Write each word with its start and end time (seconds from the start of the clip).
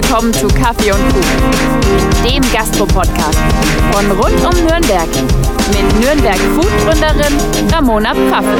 willkommen 0.00 0.32
zu 0.32 0.46
Kaffee 0.46 0.92
und 0.92 1.00
Kuchen, 1.08 2.24
dem 2.24 2.52
Gastro-Podcast 2.52 3.38
von 3.90 4.08
rund 4.12 4.44
um 4.44 4.64
Nürnberg 4.64 5.08
mit 5.72 6.00
Nürnberg 6.00 6.38
Food-Gründerin 6.54 7.36
Ramona 7.72 8.14
Pfaffel. 8.14 8.58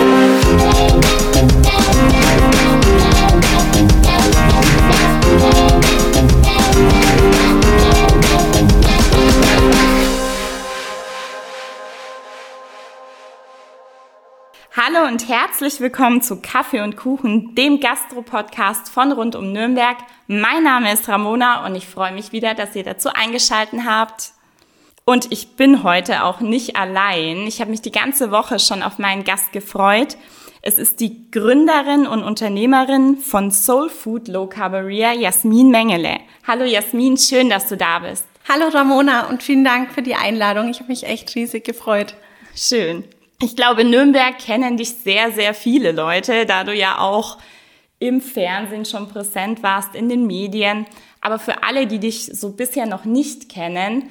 Hallo 14.99 15.09
und 15.09 15.29
herzlich 15.29 15.81
willkommen 15.81 16.23
zu 16.23 16.41
Kaffee 16.41 16.81
und 16.81 16.97
Kuchen, 16.97 17.55
dem 17.55 17.79
Gastro-Podcast 17.79 18.89
von 18.91 19.13
rund 19.13 19.37
um 19.37 19.53
Nürnberg. 19.53 19.97
Mein 20.27 20.65
Name 20.65 20.93
ist 20.93 21.09
Ramona 21.09 21.65
und 21.67 21.75
ich 21.75 21.87
freue 21.87 22.13
mich 22.13 22.33
wieder, 22.33 22.55
dass 22.55 22.75
ihr 22.75 22.83
dazu 22.83 23.11
eingeschalten 23.13 23.85
habt. 23.89 24.33
Und 25.05 25.31
ich 25.31 25.57
bin 25.57 25.83
heute 25.83 26.25
auch 26.25 26.41
nicht 26.41 26.77
allein. 26.77 27.47
Ich 27.47 27.61
habe 27.61 27.71
mich 27.71 27.81
die 27.81 27.93
ganze 27.93 28.31
Woche 28.31 28.59
schon 28.59 28.83
auf 28.83 28.99
meinen 28.99 29.25
Gast 29.25 29.53
gefreut. 29.53 30.17
Es 30.63 30.79
ist 30.79 31.01
die 31.01 31.31
Gründerin 31.31 32.07
und 32.07 32.25
Unternehmerin 32.25 33.19
von 33.19 33.53
Soul 33.53 33.91
Food 33.91 34.27
Low 34.27 34.47
Carberia, 34.47 35.13
Jasmin 35.13 35.71
Mengele. 35.71 36.19
Hallo 36.47 36.65
Jasmin, 36.65 37.17
schön, 37.17 37.51
dass 37.51 37.69
du 37.69 37.77
da 37.77 38.01
bist. 38.01 38.27
Hallo 38.49 38.67
Ramona 38.69 39.29
und 39.29 39.43
vielen 39.43 39.65
Dank 39.65 39.93
für 39.93 40.03
die 40.03 40.17
Einladung. 40.17 40.69
Ich 40.71 40.81
habe 40.81 40.91
mich 40.91 41.05
echt 41.05 41.35
riesig 41.37 41.65
gefreut. 41.65 42.15
Schön. 42.57 43.05
Ich 43.41 43.55
glaube, 43.55 43.83
in 43.83 43.91
Nürnberg 43.91 44.37
kennen 44.37 44.77
dich 44.77 44.97
sehr, 44.97 45.31
sehr 45.31 45.55
viele 45.55 45.93
Leute, 45.93 46.45
da 46.45 46.65
du 46.65 46.75
ja 46.75 46.99
auch 46.99 47.39
im 48.01 48.21
Fernsehen 48.21 48.85
schon 48.85 49.09
präsent 49.09 49.63
warst, 49.63 49.95
in 49.95 50.09
den 50.09 50.27
Medien. 50.27 50.87
Aber 51.21 51.39
für 51.39 51.63
alle, 51.63 51.87
die 51.87 52.01
dich 52.01 52.27
so 52.27 52.51
bisher 52.51 52.87
noch 52.87 53.05
nicht 53.05 53.49
kennen, 53.49 54.11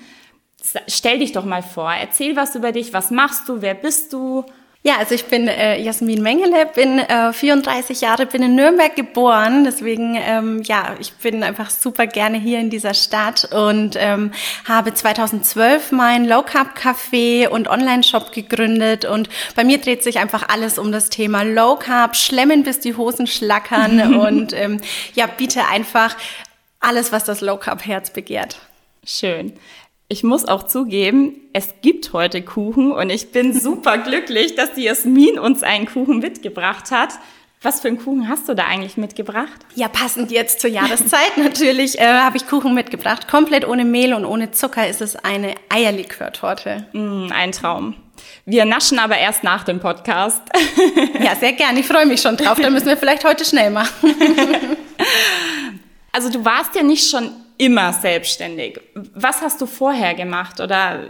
stell 0.87 1.19
dich 1.19 1.33
doch 1.33 1.43
mal 1.43 1.61
vor, 1.61 1.91
erzähl 1.91 2.37
was 2.37 2.55
über 2.55 2.71
dich, 2.71 2.93
was 2.93 3.11
machst 3.11 3.49
du, 3.49 3.61
wer 3.61 3.73
bist 3.73 4.13
du 4.13 4.45
ja, 4.87 4.99
also 4.99 5.15
ich 5.15 5.25
bin 5.25 5.49
äh, 5.49 5.77
Jasmin 5.81 6.23
Mengele, 6.23 6.65
bin 6.73 6.99
äh, 6.99 7.33
34 7.33 7.99
Jahre, 7.99 8.25
bin 8.25 8.41
in 8.41 8.55
Nürnberg 8.55 8.95
geboren. 8.95 9.65
Deswegen, 9.65 10.15
ähm, 10.15 10.61
ja, 10.63 10.95
ich 10.97 11.11
bin 11.15 11.43
einfach 11.43 11.69
super 11.69 12.07
gerne 12.07 12.37
hier 12.37 12.59
in 12.59 12.69
dieser 12.69 12.93
Stadt 12.93 13.51
und 13.53 13.97
ähm, 13.99 14.31
habe 14.65 14.93
2012 14.93 15.91
mein 15.91 16.23
Low 16.23 16.41
Carb 16.41 16.77
Café 16.77 17.49
und 17.49 17.67
Online-Shop 17.67 18.31
gegründet. 18.31 19.03
Und 19.03 19.27
bei 19.57 19.65
mir 19.65 19.79
dreht 19.79 20.03
sich 20.03 20.19
einfach 20.19 20.47
alles 20.47 20.79
um 20.79 20.93
das 20.93 21.09
Thema 21.09 21.43
Low 21.43 21.75
Carb, 21.75 22.15
schlemmen 22.15 22.63
bis 22.63 22.79
die 22.79 22.95
Hosen 22.95 23.27
schlackern 23.27 24.15
und 24.25 24.53
ähm, 24.53 24.79
ja, 25.15 25.27
biete 25.27 25.65
einfach 25.65 26.15
alles, 26.79 27.11
was 27.11 27.25
das 27.25 27.41
Low 27.41 27.57
Carb 27.57 27.85
Herz 27.85 28.11
begehrt. 28.11 28.57
Schön. 29.03 29.51
Ich 30.09 30.23
muss 30.23 30.45
auch 30.45 30.63
zugeben, 30.63 31.35
es 31.51 31.75
gibt 31.81 32.13
heute 32.13 32.41
Kuchen 32.41 32.93
und 32.93 33.09
ich 33.09 33.33
bin 33.33 33.59
super 33.59 33.97
glücklich, 33.97 34.55
dass 34.55 34.73
die 34.73 34.83
Jasmin 34.83 35.37
uns 35.37 35.63
einen 35.63 35.85
Kuchen 35.85 36.19
mitgebracht 36.19 36.91
hat. 36.91 37.09
Was 37.61 37.81
für 37.81 37.89
einen 37.89 37.97
Kuchen 37.97 38.29
hast 38.29 38.47
du 38.47 38.53
da 38.53 38.67
eigentlich 38.67 38.95
mitgebracht? 38.95 39.65
Ja, 39.75 39.89
passend 39.89 40.31
jetzt 40.31 40.61
zur 40.61 40.69
Jahreszeit 40.69 41.37
natürlich 41.37 41.99
äh, 41.99 42.05
habe 42.05 42.37
ich 42.37 42.47
Kuchen 42.47 42.73
mitgebracht. 42.73 43.27
Komplett 43.27 43.67
ohne 43.67 43.83
Mehl 43.83 44.13
und 44.13 44.23
ohne 44.23 44.51
Zucker 44.51 44.87
ist 44.87 45.01
es 45.01 45.17
eine 45.17 45.55
Eierlikörtorte. 45.67 46.85
Mm, 46.93 47.29
ein 47.33 47.51
Traum. 47.51 47.95
Wir 48.45 48.63
naschen 48.63 48.99
aber 48.99 49.17
erst 49.17 49.43
nach 49.43 49.65
dem 49.65 49.81
Podcast. 49.81 50.41
ja, 51.21 51.35
sehr 51.35 51.51
gern. 51.51 51.75
Ich 51.75 51.85
freue 51.85 52.05
mich 52.05 52.21
schon 52.21 52.37
drauf. 52.37 52.57
Dann 52.61 52.71
müssen 52.71 52.87
wir 52.87 52.95
vielleicht 52.95 53.25
heute 53.25 53.43
schnell 53.43 53.71
machen. 53.71 54.13
also 56.13 56.29
du 56.29 56.45
warst 56.45 56.75
ja 56.75 56.83
nicht 56.83 57.09
schon 57.09 57.31
immer 57.57 57.93
selbstständig. 57.93 58.79
Was 59.13 59.41
hast 59.41 59.61
du 59.61 59.65
vorher 59.65 60.13
gemacht 60.13 60.59
oder 60.59 61.03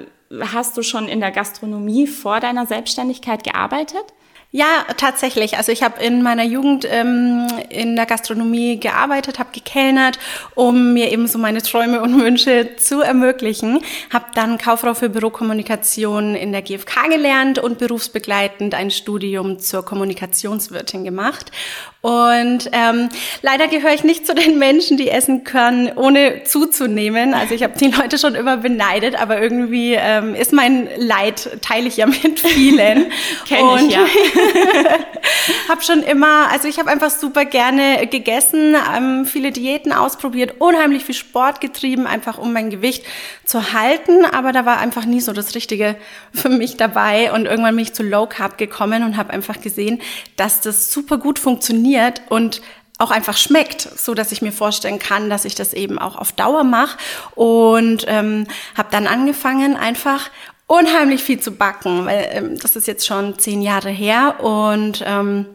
hast 0.54 0.78
du 0.78 0.82
schon 0.82 1.08
in 1.08 1.20
der 1.20 1.32
Gastronomie 1.32 2.08
vor 2.08 2.40
deiner 2.40 2.66
Selbstständigkeit 2.66 3.44
gearbeitet? 3.44 4.06
Ja, 4.52 4.86
tatsächlich. 4.96 5.58
Also 5.58 5.74
ich 5.74 5.84
habe 5.84 6.02
in 6.02 6.24
meiner 6.24 6.46
Jugend 6.46 6.88
ähm, 6.90 7.48
in 7.70 7.98
der 7.98 8.06
Gastronomie 8.06 8.80
gearbeitet, 8.80 9.40
habe 9.40 9.50
gekellnert, 9.52 10.20
um 10.56 10.94
mir 10.94 11.12
eben 11.12 11.28
so 11.28 11.38
meine 11.38 11.62
Träume 11.62 12.02
und 12.02 12.18
Wünsche 12.22 12.78
zu 12.78 13.02
ermöglichen. 13.02 13.82
Habe 14.12 14.28
dann 14.36 14.58
Kauffrau 14.58 14.94
für 14.94 15.10
Bürokommunikation 15.10 16.34
in 16.34 16.54
der 16.54 16.62
GfK 16.62 17.10
gelernt 17.10 17.60
und 17.60 17.78
berufsbegleitend 17.78 18.74
ein 18.74 18.90
Studium 18.90 19.60
zur 19.60 19.84
Kommunikationswirtin 19.84 21.04
gemacht. 21.04 21.52
Und 22.00 22.70
ähm, 22.72 23.10
leider 23.42 23.68
gehöre 23.68 23.94
ich 23.94 24.06
nicht 24.06 24.26
zu 24.26 24.34
den 24.34 24.58
Menschen, 24.58 24.96
die 24.96 25.10
essen 25.10 25.44
können, 25.44 25.92
ohne 25.98 26.44
zuzunehmen. 26.46 27.34
Also 27.34 27.54
ich 27.54 27.64
habe 27.64 27.78
die 27.78 27.88
Leute 27.90 28.18
schon 28.18 28.34
immer 28.34 28.56
beneidet, 28.56 29.20
aber 29.22 29.42
irgendwie 29.42 29.96
ähm, 29.96 30.34
ist 30.34 30.54
mein 30.54 30.88
Leid, 30.96 31.60
teile 31.62 31.88
ich 31.90 31.98
ja 31.98 32.06
mit 32.06 32.40
vielen. 32.40 33.12
Kenn 33.46 33.66
ich 33.76 33.92
ja. 33.92 34.06
habe 35.70 35.84
schon 35.84 36.04
immer, 36.04 36.50
also 36.52 36.68
ich 36.68 36.80
habe 36.80 36.90
einfach 36.90 37.10
super 37.10 37.46
gerne 37.46 38.08
gegessen, 38.08 38.76
ähm, 38.96 39.26
viele 39.26 39.52
Diäten 39.52 39.92
ausprobiert, 39.92 40.56
unheimlich 40.60 41.06
viel 41.06 41.16
Sport 41.16 41.62
getrieben, 41.62 42.08
einfach 42.08 42.38
um 42.38 42.54
mein 42.54 42.70
Gewicht 42.70 43.04
zu 43.46 43.74
halten. 43.74 44.26
Aber 44.26 44.52
da 44.52 44.66
war 44.66 44.80
einfach 44.80 45.06
nie 45.06 45.22
so 45.22 45.34
das 45.34 45.56
Richtige 45.56 45.96
für 46.34 46.50
mich 46.50 46.78
dabei. 46.78 47.32
Und 47.34 47.46
irgendwann 47.46 47.76
bin 47.76 47.84
ich 47.84 47.94
zu 47.94 48.04
Low 48.04 48.28
Carb 48.28 48.58
gekommen 48.58 49.04
und 49.04 49.18
habe 49.18 49.32
einfach 49.32 49.62
gesehen, 49.62 50.02
dass 50.36 50.62
das 50.62 50.92
super 50.92 51.18
gut 51.18 51.40
funktioniert 51.40 52.22
und 52.30 52.62
auch 53.00 53.12
einfach 53.12 53.38
schmeckt, 53.38 53.82
so 53.82 54.14
dass 54.14 54.32
ich 54.32 54.42
mir 54.42 54.52
vorstellen 54.52 55.00
kann, 55.00 55.30
dass 55.30 55.46
ich 55.46 55.56
das 55.56 55.74
eben 55.74 56.00
auch 56.00 56.16
auf 56.16 56.32
Dauer 56.32 56.64
mache 56.64 56.98
und 57.36 58.06
ähm, 58.08 58.48
habe 58.76 58.90
dann 58.92 59.06
angefangen 59.06 59.76
einfach 59.76 60.32
unheimlich 60.68 61.24
viel 61.24 61.40
zu 61.40 61.52
backen, 61.52 62.06
weil 62.06 62.28
ähm, 62.32 62.60
das 62.60 62.76
ist 62.76 62.88
jetzt 62.88 63.08
schon 63.08 63.40
zehn 63.40 63.62
Jahre 63.62 63.90
her 63.90 64.42
und 64.42 65.04
ähm, 65.06 65.46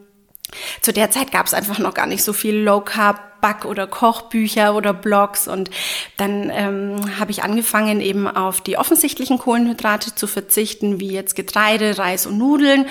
zu 0.81 0.93
der 0.93 1.11
Zeit 1.11 1.33
gab 1.33 1.47
es 1.47 1.55
einfach 1.55 1.79
noch 1.79 1.95
gar 1.95 2.07
nicht 2.07 2.25
so 2.25 2.33
viel 2.33 2.57
Low 2.57 2.81
Carb 2.81 3.32
Back- 3.43 3.67
oder 3.67 3.87
Kochbücher 3.87 4.75
oder 4.75 4.95
Blogs 4.95 5.49
und 5.49 5.69
dann 6.17 6.51
ähm, 6.51 7.19
habe 7.19 7.31
ich 7.31 7.43
angefangen 7.43 8.01
eben 8.01 8.27
auf 8.27 8.63
die 8.63 8.79
offensichtlichen 8.79 9.39
Kohlenhydrate 9.39 10.15
zu 10.15 10.27
verzichten, 10.27 10.99
wie 11.01 11.13
jetzt 11.13 11.37
Getreide, 11.37 11.99
Reis 11.99 12.27
und 12.27 12.39
Nudeln 12.39 12.87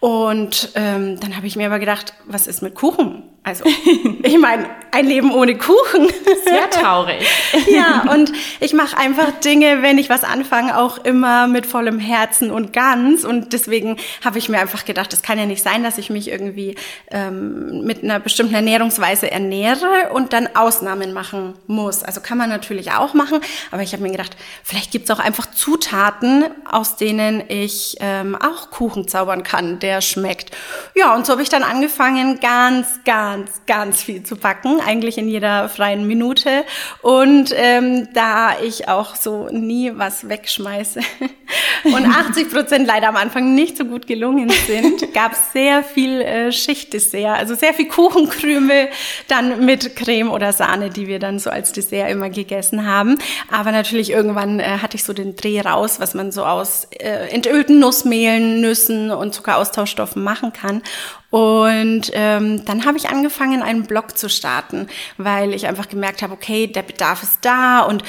und 0.00 0.70
ähm, 0.76 1.18
dann 1.20 1.36
habe 1.36 1.46
ich 1.46 1.56
mir 1.56 1.66
aber 1.66 1.78
gedacht, 1.78 2.14
was 2.26 2.46
ist 2.46 2.62
mit 2.62 2.74
Kuchen? 2.74 3.24
Also, 3.42 3.64
ich 4.22 4.38
meine, 4.38 4.68
ein 4.90 5.06
Leben 5.06 5.32
ohne 5.32 5.56
Kuchen. 5.56 6.08
Sehr 6.44 6.68
traurig. 6.68 7.24
ja, 7.70 8.12
und 8.12 8.32
ich 8.60 8.72
mache 8.72 8.98
einfach 8.98 9.30
Dinge, 9.40 9.82
wenn 9.82 9.98
ich 9.98 10.10
was 10.10 10.24
anfange, 10.24 10.78
auch 10.78 11.04
immer 11.04 11.46
mit 11.46 11.64
vollem 11.64 11.98
Herzen 11.98 12.50
und 12.50 12.72
ganz. 12.72 13.24
Und 13.24 13.52
deswegen 13.52 13.96
habe 14.24 14.38
ich 14.38 14.48
mir 14.48 14.58
einfach 14.58 14.84
gedacht, 14.84 15.12
es 15.12 15.22
kann 15.22 15.38
ja 15.38 15.46
nicht 15.46 15.62
sein, 15.62 15.82
dass 15.82 15.96
ich 15.96 16.10
mich 16.10 16.28
irgendwie 16.28 16.74
ähm, 17.10 17.84
mit 17.84 18.02
einer 18.02 18.20
bestimmten 18.20 18.54
Ernährungsweise 18.54 19.30
ernähre 19.30 19.95
und 20.12 20.32
dann 20.32 20.48
Ausnahmen 20.54 21.12
machen 21.12 21.54
muss. 21.66 22.02
Also 22.02 22.20
kann 22.20 22.38
man 22.38 22.48
natürlich 22.48 22.92
auch 22.92 23.14
machen, 23.14 23.40
aber 23.70 23.82
ich 23.82 23.92
habe 23.92 24.02
mir 24.02 24.10
gedacht, 24.10 24.36
vielleicht 24.62 24.90
gibt 24.90 25.08
es 25.08 25.16
auch 25.16 25.22
einfach 25.22 25.50
Zutaten, 25.50 26.44
aus 26.70 26.96
denen 26.96 27.42
ich 27.48 27.96
ähm, 28.00 28.36
auch 28.36 28.70
Kuchen 28.70 29.08
zaubern 29.08 29.42
kann, 29.42 29.78
der 29.78 30.00
schmeckt. 30.00 30.50
Ja, 30.94 31.14
und 31.14 31.26
so 31.26 31.32
habe 31.32 31.42
ich 31.42 31.48
dann 31.48 31.62
angefangen, 31.62 32.40
ganz, 32.40 32.86
ganz 33.04 33.46
ganz, 33.46 33.66
ganz 33.66 34.02
viel 34.02 34.22
zu 34.22 34.36
backen, 34.36 34.80
eigentlich 34.80 35.18
in 35.18 35.28
jeder 35.28 35.68
freien 35.68 36.06
Minute. 36.06 36.64
Und 37.02 37.52
ähm, 37.54 38.08
da 38.14 38.58
ich 38.60 38.88
auch 38.88 39.14
so 39.14 39.48
nie 39.50 39.92
was 39.94 40.28
wegschmeiße 40.28 41.00
und 41.84 42.06
80 42.06 42.50
Prozent 42.50 42.86
leider 42.86 43.08
am 43.08 43.16
Anfang 43.16 43.54
nicht 43.54 43.76
so 43.76 43.84
gut 43.84 44.06
gelungen 44.06 44.50
sind, 44.66 45.12
gab 45.14 45.32
es 45.32 45.52
sehr 45.52 45.82
viel 45.82 46.20
äh, 46.20 46.52
Schichtdessert, 46.52 47.38
also 47.38 47.54
sehr 47.54 47.74
viel 47.74 47.88
Kuchenkrümel 47.88 48.88
dann 49.28 49.64
mit 49.64 49.85
Creme 49.90 50.30
oder 50.30 50.52
Sahne, 50.52 50.90
die 50.90 51.06
wir 51.06 51.18
dann 51.18 51.38
so 51.38 51.50
als 51.50 51.72
Dessert 51.72 52.10
immer 52.10 52.30
gegessen 52.30 52.86
haben. 52.86 53.18
Aber 53.50 53.72
natürlich 53.72 54.10
irgendwann 54.10 54.60
äh, 54.60 54.78
hatte 54.82 54.96
ich 54.96 55.04
so 55.04 55.12
den 55.12 55.36
Dreh 55.36 55.60
raus, 55.60 56.00
was 56.00 56.14
man 56.14 56.32
so 56.32 56.44
aus 56.44 56.88
äh, 56.90 57.28
entölten 57.28 57.78
Nussmehlen, 57.78 58.60
Nüssen 58.60 59.10
und 59.10 59.34
Zuckeraustauschstoffen 59.34 60.22
machen 60.22 60.52
kann. 60.52 60.82
Und 61.30 62.10
ähm, 62.14 62.64
dann 62.64 62.86
habe 62.86 62.96
ich 62.96 63.08
angefangen, 63.08 63.62
einen 63.62 63.82
Blog 63.82 64.16
zu 64.16 64.28
starten, 64.28 64.86
weil 65.18 65.52
ich 65.52 65.66
einfach 65.66 65.88
gemerkt 65.88 66.22
habe, 66.22 66.32
okay, 66.32 66.66
der 66.66 66.82
Bedarf 66.82 67.22
ist 67.22 67.38
da 67.42 67.80
und 67.80 68.04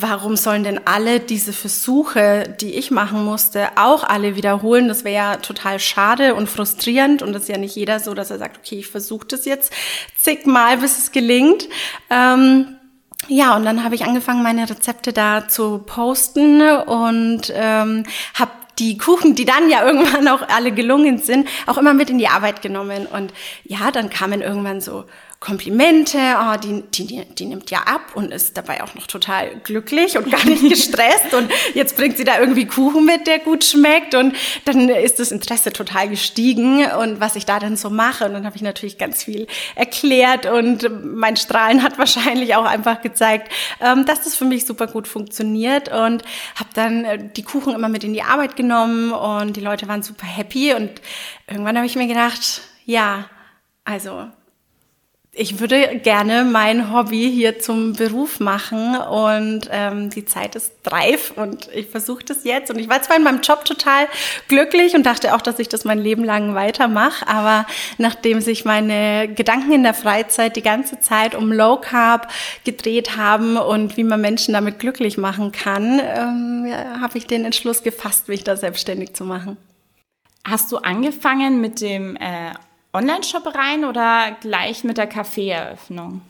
warum 0.00 0.36
sollen 0.36 0.64
denn 0.64 0.80
alle 0.86 1.20
diese 1.20 1.52
Versuche, 1.52 2.54
die 2.60 2.74
ich 2.74 2.90
machen 2.90 3.24
musste, 3.24 3.68
auch 3.76 4.04
alle 4.04 4.36
wiederholen? 4.36 4.88
Das 4.88 5.04
wäre 5.04 5.14
ja 5.14 5.36
total 5.36 5.78
schade 5.78 6.34
und 6.34 6.48
frustrierend 6.48 7.22
und 7.22 7.32
das 7.32 7.42
ist 7.42 7.48
ja 7.48 7.58
nicht 7.58 7.76
jeder 7.76 8.00
so, 8.00 8.14
dass 8.14 8.30
er 8.30 8.38
sagt, 8.38 8.58
okay, 8.58 8.80
ich 8.80 8.88
versuche 8.88 9.26
das 9.26 9.44
jetzt 9.44 9.72
zigmal, 10.16 10.78
bis 10.78 10.98
es 10.98 11.12
gelingt. 11.12 11.68
Ähm, 12.10 12.76
ja, 13.28 13.56
und 13.56 13.64
dann 13.64 13.84
habe 13.84 13.94
ich 13.94 14.04
angefangen, 14.04 14.42
meine 14.42 14.68
Rezepte 14.68 15.12
da 15.12 15.48
zu 15.48 15.78
posten 15.78 16.60
und 16.60 17.52
ähm, 17.54 18.04
habe 18.34 18.50
die 18.78 18.98
Kuchen, 18.98 19.34
die 19.34 19.44
dann 19.44 19.68
ja 19.68 19.84
irgendwann 19.86 20.28
auch 20.28 20.42
alle 20.48 20.72
gelungen 20.72 21.18
sind, 21.18 21.48
auch 21.66 21.78
immer 21.78 21.94
mit 21.94 22.10
in 22.10 22.18
die 22.18 22.28
Arbeit 22.28 22.62
genommen. 22.62 23.06
Und 23.06 23.32
ja, 23.64 23.90
dann 23.90 24.10
kamen 24.10 24.42
irgendwann 24.42 24.80
so 24.80 25.04
Komplimente, 25.44 26.16
oh, 26.40 26.56
die, 26.56 26.84
die, 26.90 27.22
die 27.26 27.44
nimmt 27.44 27.70
ja 27.70 27.80
ab 27.80 28.12
und 28.14 28.32
ist 28.32 28.56
dabei 28.56 28.82
auch 28.82 28.94
noch 28.94 29.06
total 29.06 29.56
glücklich 29.62 30.16
und 30.16 30.30
gar 30.30 30.42
nicht 30.46 30.62
gestresst. 30.70 31.34
Und 31.34 31.50
jetzt 31.74 31.98
bringt 31.98 32.16
sie 32.16 32.24
da 32.24 32.40
irgendwie 32.40 32.64
Kuchen 32.66 33.04
mit, 33.04 33.26
der 33.26 33.40
gut 33.40 33.62
schmeckt. 33.62 34.14
Und 34.14 34.34
dann 34.64 34.88
ist 34.88 35.20
das 35.20 35.32
Interesse 35.32 35.70
total 35.70 36.08
gestiegen. 36.08 36.86
Und 36.92 37.20
was 37.20 37.36
ich 37.36 37.44
da 37.44 37.58
dann 37.58 37.76
so 37.76 37.90
mache 37.90 38.24
und 38.24 38.32
dann 38.32 38.46
habe 38.46 38.56
ich 38.56 38.62
natürlich 38.62 38.96
ganz 38.96 39.24
viel 39.24 39.46
erklärt. 39.74 40.46
Und 40.46 40.88
mein 41.04 41.36
Strahlen 41.36 41.82
hat 41.82 41.98
wahrscheinlich 41.98 42.54
auch 42.54 42.64
einfach 42.64 43.02
gezeigt, 43.02 43.52
ähm, 43.82 44.06
dass 44.06 44.22
das 44.22 44.34
für 44.34 44.46
mich 44.46 44.64
super 44.64 44.86
gut 44.86 45.06
funktioniert. 45.06 45.90
Und 45.90 46.22
habe 46.54 46.70
dann 46.72 47.04
äh, 47.04 47.18
die 47.36 47.42
Kuchen 47.42 47.74
immer 47.74 47.90
mit 47.90 48.02
in 48.02 48.14
die 48.14 48.22
Arbeit 48.22 48.56
genommen. 48.56 49.12
Und 49.12 49.56
die 49.56 49.60
Leute 49.60 49.88
waren 49.88 50.02
super 50.02 50.26
happy. 50.26 50.72
Und 50.72 51.02
irgendwann 51.46 51.76
habe 51.76 51.86
ich 51.86 51.96
mir 51.96 52.06
gedacht, 52.06 52.62
ja, 52.86 53.26
also 53.84 54.26
ich 55.36 55.58
würde 55.58 55.98
gerne 55.98 56.44
mein 56.44 56.92
Hobby 56.92 57.30
hier 57.30 57.58
zum 57.58 57.94
Beruf 57.94 58.38
machen 58.38 58.96
und 58.96 59.68
ähm, 59.70 60.10
die 60.10 60.24
Zeit 60.24 60.54
ist 60.54 60.72
reif 60.86 61.32
und 61.36 61.68
ich 61.74 61.88
versuche 61.88 62.24
das 62.24 62.44
jetzt. 62.44 62.70
Und 62.70 62.78
ich 62.78 62.88
war 62.88 63.02
zwar 63.02 63.16
in 63.16 63.24
meinem 63.24 63.40
Job 63.40 63.64
total 63.64 64.06
glücklich 64.48 64.94
und 64.94 65.04
dachte 65.04 65.34
auch, 65.34 65.42
dass 65.42 65.58
ich 65.58 65.68
das 65.68 65.84
mein 65.84 65.98
Leben 65.98 66.24
lang 66.24 66.54
weitermache, 66.54 67.26
aber 67.26 67.66
nachdem 67.98 68.40
sich 68.40 68.64
meine 68.64 69.28
Gedanken 69.28 69.72
in 69.72 69.82
der 69.82 69.94
Freizeit 69.94 70.56
die 70.56 70.62
ganze 70.62 71.00
Zeit 71.00 71.34
um 71.34 71.50
Low 71.50 71.76
Carb 71.78 72.30
gedreht 72.64 73.16
haben 73.16 73.56
und 73.56 73.96
wie 73.96 74.04
man 74.04 74.20
Menschen 74.20 74.54
damit 74.54 74.78
glücklich 74.78 75.18
machen 75.18 75.50
kann, 75.50 76.00
ähm, 76.00 76.66
ja, 76.68 77.00
habe 77.00 77.18
ich 77.18 77.26
den 77.26 77.44
Entschluss 77.44 77.82
gefasst, 77.82 78.28
mich 78.28 78.44
da 78.44 78.56
selbstständig 78.56 79.14
zu 79.14 79.24
machen. 79.24 79.56
Hast 80.46 80.70
du 80.70 80.76
angefangen 80.76 81.60
mit 81.60 81.80
dem 81.80 82.16
äh, 82.16 82.52
Online-Shop 82.94 83.54
rein 83.54 83.84
oder 83.84 84.36
gleich 84.40 84.84
mit 84.84 84.98
der 84.98 85.08
Kaffeeeröffnung? 85.08 86.22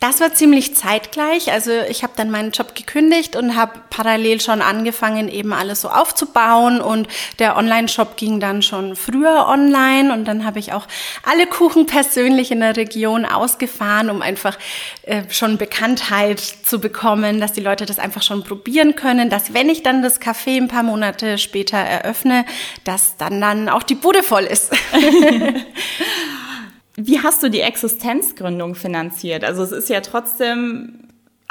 Das 0.00 0.20
war 0.20 0.32
ziemlich 0.34 0.74
zeitgleich. 0.74 1.52
Also 1.52 1.70
ich 1.88 2.02
habe 2.02 2.12
dann 2.16 2.30
meinen 2.30 2.50
Job 2.50 2.74
gekündigt 2.74 3.36
und 3.36 3.56
habe 3.56 3.80
parallel 3.90 4.40
schon 4.40 4.60
angefangen, 4.60 5.28
eben 5.28 5.52
alles 5.52 5.80
so 5.80 5.88
aufzubauen. 5.88 6.80
Und 6.80 7.08
der 7.38 7.56
Online-Shop 7.56 8.16
ging 8.16 8.40
dann 8.40 8.62
schon 8.62 8.96
früher 8.96 9.46
online. 9.46 10.12
Und 10.12 10.24
dann 10.24 10.44
habe 10.44 10.58
ich 10.58 10.72
auch 10.72 10.86
alle 11.22 11.46
Kuchen 11.46 11.86
persönlich 11.86 12.50
in 12.50 12.60
der 12.60 12.76
Region 12.76 13.24
ausgefahren, 13.24 14.10
um 14.10 14.20
einfach 14.20 14.58
äh, 15.02 15.22
schon 15.30 15.56
Bekanntheit 15.56 16.40
zu 16.40 16.80
bekommen, 16.80 17.40
dass 17.40 17.52
die 17.52 17.60
Leute 17.60 17.86
das 17.86 17.98
einfach 17.98 18.22
schon 18.22 18.42
probieren 18.42 18.96
können, 18.96 19.30
dass 19.30 19.54
wenn 19.54 19.68
ich 19.68 19.82
dann 19.82 20.02
das 20.02 20.20
Café 20.20 20.56
ein 20.56 20.68
paar 20.68 20.82
Monate 20.82 21.38
später 21.38 21.78
eröffne, 21.78 22.44
dass 22.84 23.16
dann 23.16 23.40
dann 23.40 23.68
auch 23.68 23.84
die 23.84 23.94
Bude 23.94 24.22
voll 24.22 24.44
ist. 24.44 24.72
Wie 26.96 27.20
hast 27.20 27.42
du 27.42 27.48
die 27.48 27.60
Existenzgründung 27.60 28.74
finanziert? 28.74 29.44
Also 29.44 29.62
es 29.62 29.72
ist 29.72 29.88
ja 29.88 30.00
trotzdem 30.00 31.07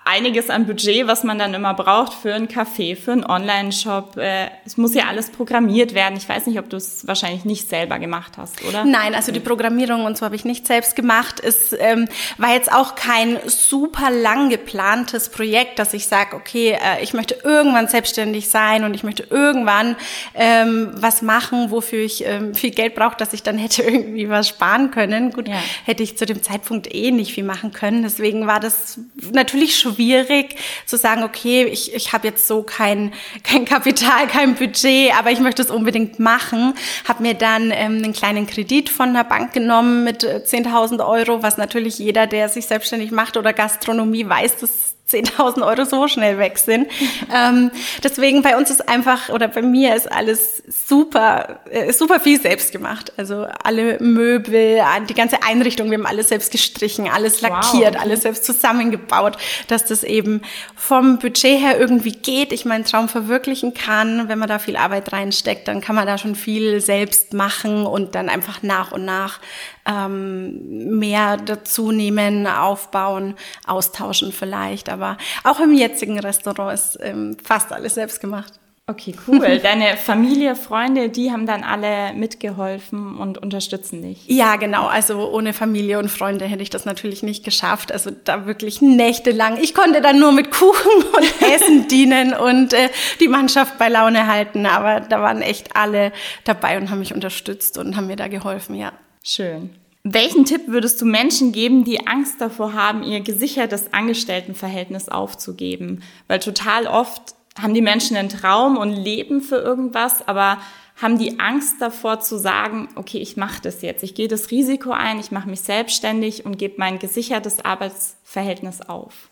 einiges 0.07 0.50
an 0.50 0.65
Budget, 0.65 1.07
was 1.07 1.24
man 1.24 1.38
dann 1.38 1.54
immer 1.54 1.74
braucht 1.74 2.13
für 2.13 2.33
einen 2.33 2.48
Café, 2.48 2.95
für 2.95 3.12
einen 3.12 3.25
Online-Shop. 3.25 4.18
Äh, 4.18 4.48
es 4.65 4.77
muss 4.77 4.94
ja 4.94 5.06
alles 5.07 5.30
programmiert 5.30 5.94
werden. 5.94 6.18
Ich 6.18 6.27
weiß 6.27 6.48
nicht, 6.48 6.59
ob 6.59 6.69
du 6.69 6.77
es 6.77 7.07
wahrscheinlich 7.07 7.45
nicht 7.45 7.69
selber 7.69 8.00
gemacht 8.00 8.33
hast, 8.38 8.63
oder? 8.63 8.86
Nein, 8.86 9.15
also 9.15 9.31
die 9.31 9.39
Programmierung 9.39 10.06
und 10.06 10.18
so 10.18 10.25
habe 10.25 10.36
ich 10.36 10.45
nicht 10.45 10.65
selbst 10.65 10.95
gemacht. 10.95 11.42
Es 11.44 11.75
ähm, 11.77 12.07
war 12.38 12.54
jetzt 12.54 12.71
auch 12.71 12.95
kein 12.95 13.38
super 13.45 14.09
lang 14.09 14.50
geplantes 14.50 15.30
Projekt, 15.30 15.80
dass 15.80 15.94
ich 15.94 16.07
sage, 16.07 16.36
okay, 16.36 16.71
äh, 16.71 17.03
ich 17.03 17.13
möchte 17.13 17.36
irgendwann 17.44 17.88
selbstständig 17.88 18.50
sein 18.50 18.83
und 18.83 18.94
ich 18.94 19.03
möchte 19.03 19.27
irgendwann 19.30 19.95
ähm, 20.33 20.92
was 20.94 21.21
machen, 21.21 21.71
wofür 21.71 22.00
ich 22.00 22.25
ähm, 22.25 22.56
viel 22.56 22.71
Geld 22.71 22.95
brauche, 22.95 23.18
dass 23.18 23.33
ich 23.33 23.44
dann 23.44 23.57
hätte 23.68 23.83
irgendwie 23.83 24.30
was 24.30 24.48
sparen 24.48 24.92
können. 24.92 25.31
Gut, 25.31 25.48
ja. 25.48 25.56
hätte 25.86 26.03
ich 26.03 26.18
zu 26.18 26.25
dem 26.25 26.42
Zeitpunkt 26.42 26.94
eh 26.94 27.12
nicht 27.12 27.33
viel 27.33 27.44
machen 27.44 27.71
können. 27.71 28.03
Deswegen 28.03 28.48
war 28.48 28.60
das 28.60 29.00
natürlich 29.33 29.77
schon 29.77 29.96
schwierig 29.97 30.55
zu 30.85 30.97
sagen, 30.97 31.23
okay, 31.23 31.65
ich, 31.65 31.94
ich 31.94 32.13
habe 32.13 32.27
jetzt 32.27 32.47
so 32.47 32.63
kein, 32.63 33.13
kein 33.44 33.65
Kapital, 33.65 34.27
kein 34.27 34.55
Budget, 34.55 35.13
aber 35.17 35.31
ich 35.31 35.39
möchte 35.39 35.61
es 35.61 35.71
unbedingt 35.71 36.19
machen. 36.19 36.73
Habe 37.07 37.23
mir 37.23 37.33
dann 37.33 37.71
ähm, 37.71 37.97
einen 38.03 38.13
kleinen 38.13 38.47
Kredit 38.47 38.89
von 38.89 39.13
der 39.13 39.23
Bank 39.23 39.53
genommen 39.53 40.03
mit 40.03 40.23
10.000 40.23 40.99
äh, 40.99 41.01
Euro, 41.01 41.44
was 41.44 41.57
natürlich 41.57 41.99
jeder, 41.99 42.27
der 42.27 42.49
sich 42.49 42.67
selbstständig 42.67 43.11
macht 43.11 43.38
oder 43.38 43.53
Gastronomie 43.53 44.27
weiß, 44.27 44.57
das 44.57 44.87
10.000 45.09 45.65
Euro 45.65 45.86
so 45.86 46.07
schnell 46.07 46.38
weg 46.38 46.57
sind. 46.57 46.88
ähm, 47.33 47.71
deswegen 48.04 48.42
bei 48.42 48.57
uns 48.57 48.69
ist 48.69 48.88
einfach, 48.88 49.30
oder 49.30 49.48
bei 49.48 49.62
mir 49.62 49.95
ist 49.95 50.12
alles 50.12 50.63
super, 50.68 51.59
äh, 51.69 51.94
super 51.94 52.19
viel 52.19 52.39
selbst 52.42 52.71
gemacht. 52.71 53.13
Also 53.18 53.48
alle 53.63 54.00
Möbel, 54.00 54.81
die 55.09 55.13
ganze 55.13 55.44
Einrichtung, 55.44 55.89
wir 55.89 55.98
haben 55.98 56.06
alles 56.06 56.30
selbst 56.30 56.51
gestrichen, 56.51 57.09
alles 57.09 57.42
lackiert, 57.42 57.95
wow. 57.95 58.01
alles 58.01 58.21
selbst 58.24 58.45
zusammengebaut, 58.45 59.38
dass 59.68 59.86
das 59.86 60.04
eben 60.04 60.42
vom 60.75 61.19
Budget 61.19 61.60
her 61.62 61.80
irgendwie 61.80 62.12
geht, 62.12 62.51
ich 62.51 62.65
meinen 62.65 62.83
Traum 62.83 63.07
verwirklichen 63.07 63.74
kann. 63.74 64.27
Wenn 64.27 64.39
man 64.39 64.50
da 64.50 64.60
viel 64.60 64.75
Arbeit 64.75 65.13
reinsteckt, 65.13 65.68
dann 65.68 65.81
kann 65.81 65.95
man 65.95 66.06
da 66.06 66.18
schon 66.18 66.36
viel 66.36 66.81
selbst 66.81 67.33
machen 67.33 67.86
und 67.86 68.15
dann 68.15 68.30
einfach 68.30 68.62
nach 68.62 68.92
und 68.92 69.06
nach 69.06 69.39
ähm, 69.88 71.00
mehr 71.00 71.38
dazu 71.38 71.92
nehmen, 71.92 72.45
aufbauen, 72.45 73.36
austauschen 73.65 74.31
vielleicht. 74.31 74.89
Aber 74.97 75.17
auch 75.44 75.59
im 75.59 75.73
jetzigen 75.73 76.19
Restaurant 76.19 76.73
ist 76.73 76.97
ähm, 77.01 77.38
fast 77.44 77.71
alles 77.71 77.95
selbst 77.95 78.19
gemacht. 78.19 78.53
Okay, 78.89 79.13
cool. 79.27 79.59
Deine 79.63 79.97
Familie, 79.97 80.55
Freunde, 80.55 81.09
die 81.09 81.29
haben 81.33 81.45
dann 81.45 81.65
alle 81.65 82.13
mitgeholfen 82.13 83.17
und 83.17 83.38
unterstützen 83.38 84.01
dich. 84.01 84.25
Ja, 84.27 84.55
genau. 84.55 84.88
Also 84.88 85.29
ohne 85.29 85.51
Familie 85.51 85.99
und 85.99 86.09
Freunde 86.09 86.45
hätte 86.45 86.63
ich 86.63 86.69
das 86.69 86.85
natürlich 86.85 87.21
nicht 87.21 87.44
geschafft. 87.44 87.91
Also 87.91 88.11
da 88.23 88.45
wirklich 88.45 88.81
nächtelang. 88.81 89.57
Ich 89.61 89.73
konnte 89.73 89.99
dann 89.99 90.19
nur 90.19 90.31
mit 90.31 90.51
Kuchen 90.51 91.03
und 91.03 91.41
Essen 91.53 91.89
dienen 91.89 92.33
und 92.33 92.71
äh, 92.71 92.89
die 93.19 93.27
Mannschaft 93.27 93.77
bei 93.77 93.89
Laune 93.89 94.25
halten. 94.27 94.65
Aber 94.65 95.01
da 95.01 95.21
waren 95.21 95.41
echt 95.41 95.75
alle 95.75 96.13
dabei 96.45 96.77
und 96.77 96.89
haben 96.89 97.00
mich 97.00 97.13
unterstützt 97.13 97.77
und 97.77 97.97
haben 97.97 98.07
mir 98.07 98.15
da 98.15 98.29
geholfen, 98.29 98.73
ja. 98.73 98.93
Schön. 99.21 99.71
Welchen 100.09 100.45
Tipp 100.45 100.68
würdest 100.68 101.01
du 101.01 101.06
Menschen 101.06 101.51
geben, 101.51 101.83
die 101.83 102.07
Angst 102.07 102.39
davor 102.39 102.71
haben, 102.71 103.04
ihr 103.04 103.19
gesichertes 103.19 103.92
Angestelltenverhältnis 103.92 105.09
aufzugeben? 105.09 106.01
Weil 106.30 106.39
total 106.39 106.88
oft 106.88 107.36
haben 107.59 107.74
die 107.74 107.81
Menschen 107.81 108.15
einen 108.15 108.30
Traum 108.30 108.77
und 108.77 108.94
leben 108.94 109.42
für 109.42 109.57
irgendwas, 109.57 110.25
aber 110.25 110.59
haben 110.95 111.18
die 111.18 111.42
Angst 111.42 111.81
davor 111.81 112.21
zu 112.21 112.38
sagen, 112.38 112.88
okay, 112.95 113.18
ich 113.18 113.36
mache 113.36 113.62
das 113.62 113.81
jetzt, 113.81 114.01
ich 114.01 114.15
gehe 114.15 114.30
das 114.30 114.50
Risiko 114.50 114.92
ein, 114.92 115.19
ich 115.19 115.31
mache 115.31 115.50
mich 115.50 115.59
selbstständig 115.59 116.45
und 116.45 116.57
gebe 116.57 116.75
mein 116.77 117.00
gesichertes 117.00 117.65
Arbeitsverhältnis 117.65 118.80
auf. 118.80 119.27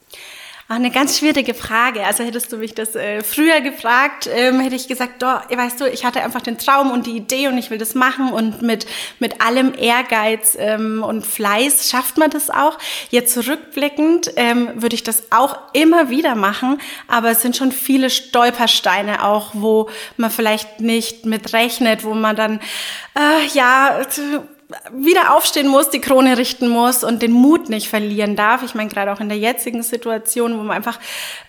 Ach, 0.68 0.78
eine 0.78 0.90
ganz 0.90 1.20
schwierige 1.20 1.54
Frage. 1.54 2.04
Also 2.04 2.24
hättest 2.24 2.52
du 2.52 2.58
mich 2.58 2.74
das 2.74 2.96
äh, 2.96 3.22
früher 3.24 3.62
gefragt, 3.62 4.28
ähm, 4.34 4.60
hätte 4.60 4.76
ich 4.76 4.88
gesagt, 4.88 5.22
doch, 5.22 5.48
weißt 5.48 5.80
du, 5.80 5.86
ich 5.88 6.04
hatte 6.04 6.24
einfach 6.24 6.42
den 6.42 6.58
Traum 6.58 6.90
und 6.90 7.06
die 7.06 7.16
Idee 7.16 7.50
und 7.50 7.60
ich 7.60 7.70
will 7.70 7.78
das 7.78 7.94
machen 7.94 8.34
und 8.34 8.64
mit, 8.64 8.88
mit 9.20 9.42
allem 9.42 9.74
Ehrgeiz 9.78 10.58
ähm, 10.60 11.04
und 11.04 11.24
Fleiß 11.24 11.92
schafft 11.92 12.18
man 12.18 12.32
das 12.32 12.50
auch. 12.50 12.80
Jetzt 13.12 13.36
zurückblickend 13.36 14.32
ähm, 14.38 14.82
würde 14.82 14.96
ich 14.96 15.04
das 15.04 15.32
auch 15.32 15.56
immer 15.74 16.10
wieder 16.10 16.34
machen, 16.34 16.82
aber 17.08 17.30
es 17.30 17.44
sind 17.44 17.56
schon 17.56 17.72
viele 17.72 18.10
Stolpersteine 18.10 19.24
auch, 19.24 19.52
wo 19.54 19.88
man 20.18 20.32
vielleicht 20.32 20.80
nicht 20.80 21.28
mit 21.28 21.54
rechnet, 21.54 22.04
wo 22.04 22.16
man 22.16 22.36
dann, 22.36 22.60
äh, 23.16 23.46
ja, 23.54 24.02
wieder 24.92 25.36
aufstehen 25.36 25.68
muss, 25.68 25.90
die 25.90 26.02
Krone 26.02 26.38
richten 26.38 26.68
muss 26.68 27.04
und 27.04 27.22
den 27.22 27.32
Mut 27.32 27.70
nicht 27.70 27.88
verlieren 27.88 28.36
darf. 28.36 28.64
Ich 28.64 28.74
meine, 28.74 28.90
gerade 28.90 29.14
auch 29.14 29.20
in 29.20 29.30
der 29.30 29.38
jetzigen 29.38 29.84
Situation, 29.84 30.58
wo 30.58 30.64
man 30.64 30.76
einfach 30.76 31.00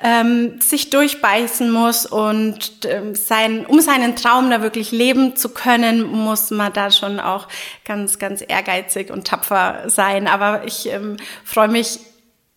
ähm, 0.03 0.61
sich 0.61 0.91
durchbeißen 0.91 1.71
muss 1.71 2.05
und 2.05 2.85
ähm, 2.85 3.15
sein, 3.15 3.65
um 3.65 3.81
seinen 3.81 4.17
Traum 4.17 4.51
da 4.51 4.63
wirklich 4.63 4.93
leben 4.93 5.35
zu 5.35 5.49
können, 5.49 6.05
muss 6.05 6.51
man 6.51 6.73
da 6.73 6.91
schon 6.91 7.19
auch 7.21 7.49
ganz, 7.85 8.19
ganz 8.19 8.45
ehrgeizig 8.47 9.11
und 9.11 9.27
tapfer 9.27 9.85
sein. 9.87 10.29
Aber 10.29 10.65
ich 10.67 10.87
ähm, 10.91 11.17
freue 11.45 11.69
mich 11.69 12.01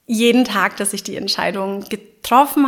jeden 0.08 0.44
Tag, 0.44 0.75
dass 0.78 0.94
ich 0.94 1.04
die 1.04 1.16
Entscheidung 1.16 1.82
getroffen 1.82 2.09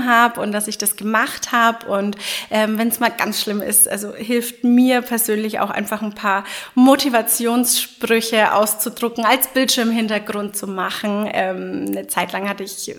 habe 0.05 0.41
und 0.41 0.51
dass 0.51 0.67
ich 0.67 0.77
das 0.77 0.96
gemacht 0.96 1.51
habe. 1.51 1.86
Und 1.88 2.17
ähm, 2.50 2.77
wenn 2.77 2.88
es 2.88 3.00
mal 3.00 3.10
ganz 3.10 3.41
schlimm 3.41 3.62
ist, 3.62 3.88
also 3.88 4.13
hilft 4.13 4.63
mir 4.63 5.01
persönlich 5.01 5.60
auch 5.60 5.70
einfach 5.70 6.01
ein 6.01 6.15
paar 6.15 6.43
Motivationssprüche 6.75 8.53
auszudrucken, 8.53 9.25
als 9.25 9.48
Bildschirmhintergrund 9.48 10.55
zu 10.55 10.67
machen. 10.67 11.29
Ähm, 11.31 11.86
eine 11.88 12.08
Zeit 12.08 12.31
lang 12.31 12.50
hatte 12.50 12.63
ich 12.63 12.89
äh, 12.89 12.96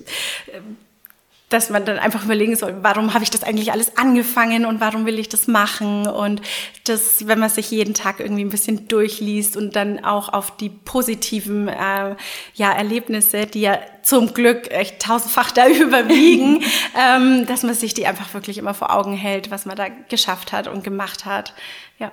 dass 1.52 1.71
man 1.71 1.85
dann 1.85 1.99
einfach 1.99 2.25
überlegen 2.25 2.56
soll, 2.56 2.76
warum 2.82 3.14
habe 3.14 3.25
ich 3.25 3.30
das 3.30 3.42
eigentlich 3.42 3.73
alles 3.73 3.97
angefangen 3.97 4.64
und 4.64 4.80
warum 4.80 5.04
will 5.06 5.18
ich 5.18 5.28
das 5.28 5.49
machen 5.49 6.06
und 6.06 6.40
das, 6.85 7.26
wenn 7.26 7.38
man 7.38 7.50
sich 7.50 7.71
jeden 7.71 7.94
Tag 7.94 8.21
irgendwie 8.21 8.44
ein 8.44 8.50
bisschen 8.50 8.88
durchliest 8.88 9.56
und 9.56 9.76
dann 9.76 10.04
auch 10.04 10.30
auf 10.30 10.56
die 10.56 10.71
positiven 10.71 11.68
äh, 11.68 12.16
ja, 12.54 12.73
Erlebnisse, 12.73 13.47
die 13.47 13.61
ja 13.61 13.78
zum 14.02 14.32
Glück 14.35 14.71
echt 14.71 15.00
tausendfach 15.00 15.50
da 15.50 15.68
überwiegen, 15.68 16.64
ähm, 16.99 17.47
dass 17.47 17.62
man 17.62 17.75
sich 17.75 17.94
die 17.94 18.06
einfach 18.06 18.32
wirklich 18.35 18.59
immer 18.59 18.75
vor 18.75 18.94
Augen 18.94 19.14
hält, 19.14 19.50
was 19.50 19.66
man 19.66 19.76
da 19.76 19.88
geschafft 20.09 20.52
hat 20.52 20.68
und 20.68 20.82
gemacht 20.82 21.25
hat. 21.26 21.54
Ja. 21.99 22.11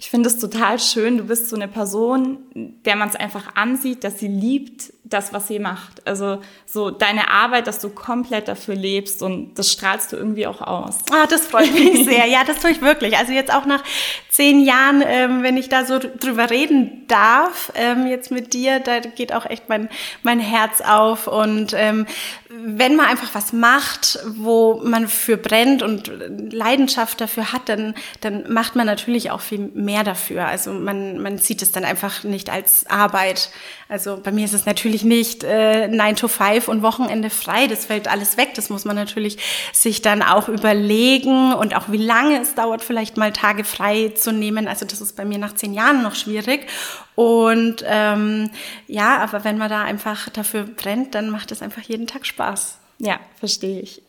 Ich 0.00 0.08
finde 0.08 0.30
es 0.30 0.38
total 0.38 0.78
schön. 0.78 1.18
Du 1.18 1.24
bist 1.24 1.50
so 1.50 1.56
eine 1.56 1.68
Person, 1.68 2.38
der 2.54 2.96
man 2.96 3.10
es 3.10 3.16
einfach 3.16 3.54
ansieht, 3.54 4.02
dass 4.02 4.18
sie 4.18 4.28
liebt 4.28 4.94
das, 5.04 5.34
was 5.34 5.46
sie 5.46 5.58
macht. 5.58 6.06
Also 6.06 6.40
so 6.64 6.90
deine 6.90 7.28
Arbeit, 7.28 7.66
dass 7.66 7.80
du 7.80 7.90
komplett 7.90 8.48
dafür 8.48 8.76
lebst 8.76 9.22
und 9.22 9.58
das 9.58 9.70
strahlst 9.70 10.12
du 10.12 10.16
irgendwie 10.16 10.46
auch 10.46 10.62
aus. 10.62 10.96
Ah, 11.12 11.26
das 11.26 11.46
freut 11.46 11.74
mich 11.74 12.06
sehr. 12.06 12.24
Ja, 12.24 12.44
das 12.44 12.60
tue 12.60 12.70
ich 12.70 12.80
wirklich. 12.80 13.18
Also 13.18 13.32
jetzt 13.32 13.52
auch 13.52 13.66
nach 13.66 13.84
zehn 14.30 14.64
Jahren, 14.64 15.04
ähm, 15.06 15.42
wenn 15.42 15.58
ich 15.58 15.68
da 15.68 15.84
so 15.84 15.98
drüber 15.98 16.48
reden 16.48 17.06
darf, 17.06 17.70
ähm, 17.74 18.06
jetzt 18.06 18.30
mit 18.30 18.54
dir, 18.54 18.80
da 18.80 19.00
geht 19.00 19.34
auch 19.34 19.44
echt 19.44 19.68
mein, 19.68 19.90
mein 20.22 20.40
Herz 20.40 20.80
auf. 20.80 21.26
Und 21.26 21.74
ähm, 21.76 22.06
wenn 22.52 22.96
man 22.96 23.06
einfach 23.06 23.32
was 23.34 23.52
macht, 23.52 24.18
wo 24.26 24.82
man 24.82 25.06
für 25.06 25.36
brennt 25.36 25.82
und 25.82 26.10
Leidenschaft 26.52 27.20
dafür 27.20 27.52
hat, 27.52 27.68
dann, 27.68 27.94
dann 28.22 28.52
macht 28.52 28.74
man 28.74 28.86
natürlich 28.86 29.30
auch 29.30 29.40
viel 29.40 29.70
mehr 29.72 30.02
dafür. 30.02 30.46
Also 30.46 30.72
man, 30.72 31.18
man 31.18 31.38
sieht 31.38 31.62
es 31.62 31.70
dann 31.70 31.84
einfach 31.84 32.24
nicht 32.24 32.50
als 32.50 32.86
Arbeit. 32.88 33.50
Also 33.90 34.20
bei 34.22 34.30
mir 34.30 34.44
ist 34.44 34.54
es 34.54 34.66
natürlich 34.66 35.02
nicht 35.02 35.42
äh, 35.42 35.88
9 35.88 36.14
to 36.14 36.28
5 36.28 36.68
und 36.68 36.82
Wochenende 36.82 37.28
frei. 37.28 37.66
Das 37.66 37.86
fällt 37.86 38.06
alles 38.06 38.36
weg. 38.36 38.50
Das 38.54 38.70
muss 38.70 38.84
man 38.84 38.94
natürlich 38.94 39.38
sich 39.72 40.00
dann 40.00 40.22
auch 40.22 40.48
überlegen 40.48 41.52
und 41.54 41.74
auch 41.74 41.90
wie 41.90 41.96
lange 41.96 42.40
es 42.40 42.54
dauert, 42.54 42.84
vielleicht 42.84 43.16
mal 43.16 43.32
Tage 43.32 43.64
frei 43.64 44.12
zu 44.14 44.32
nehmen. 44.32 44.68
Also 44.68 44.86
das 44.86 45.00
ist 45.00 45.16
bei 45.16 45.24
mir 45.24 45.38
nach 45.38 45.56
zehn 45.56 45.74
Jahren 45.74 46.02
noch 46.02 46.14
schwierig. 46.14 46.68
Und 47.16 47.84
ähm, 47.84 48.50
ja, 48.86 49.18
aber 49.18 49.42
wenn 49.42 49.58
man 49.58 49.68
da 49.68 49.82
einfach 49.82 50.28
dafür 50.28 50.62
brennt, 50.64 51.16
dann 51.16 51.28
macht 51.28 51.50
es 51.50 51.60
einfach 51.60 51.82
jeden 51.82 52.06
Tag 52.06 52.26
Spaß. 52.26 52.78
Ja, 53.00 53.18
verstehe 53.40 53.80
ich. 53.80 54.02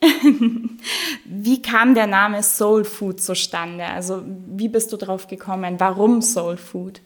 wie 1.25 1.61
kam 1.63 1.95
der 1.95 2.07
Name 2.07 2.43
Soul 2.43 2.83
Food 2.83 3.19
zustande? 3.19 3.85
Also 3.85 4.21
wie 4.25 4.67
bist 4.67 4.93
du 4.93 4.97
drauf 4.97 5.25
gekommen? 5.25 5.79
Warum 5.79 6.21
Soul 6.21 6.57
Food? 6.57 7.01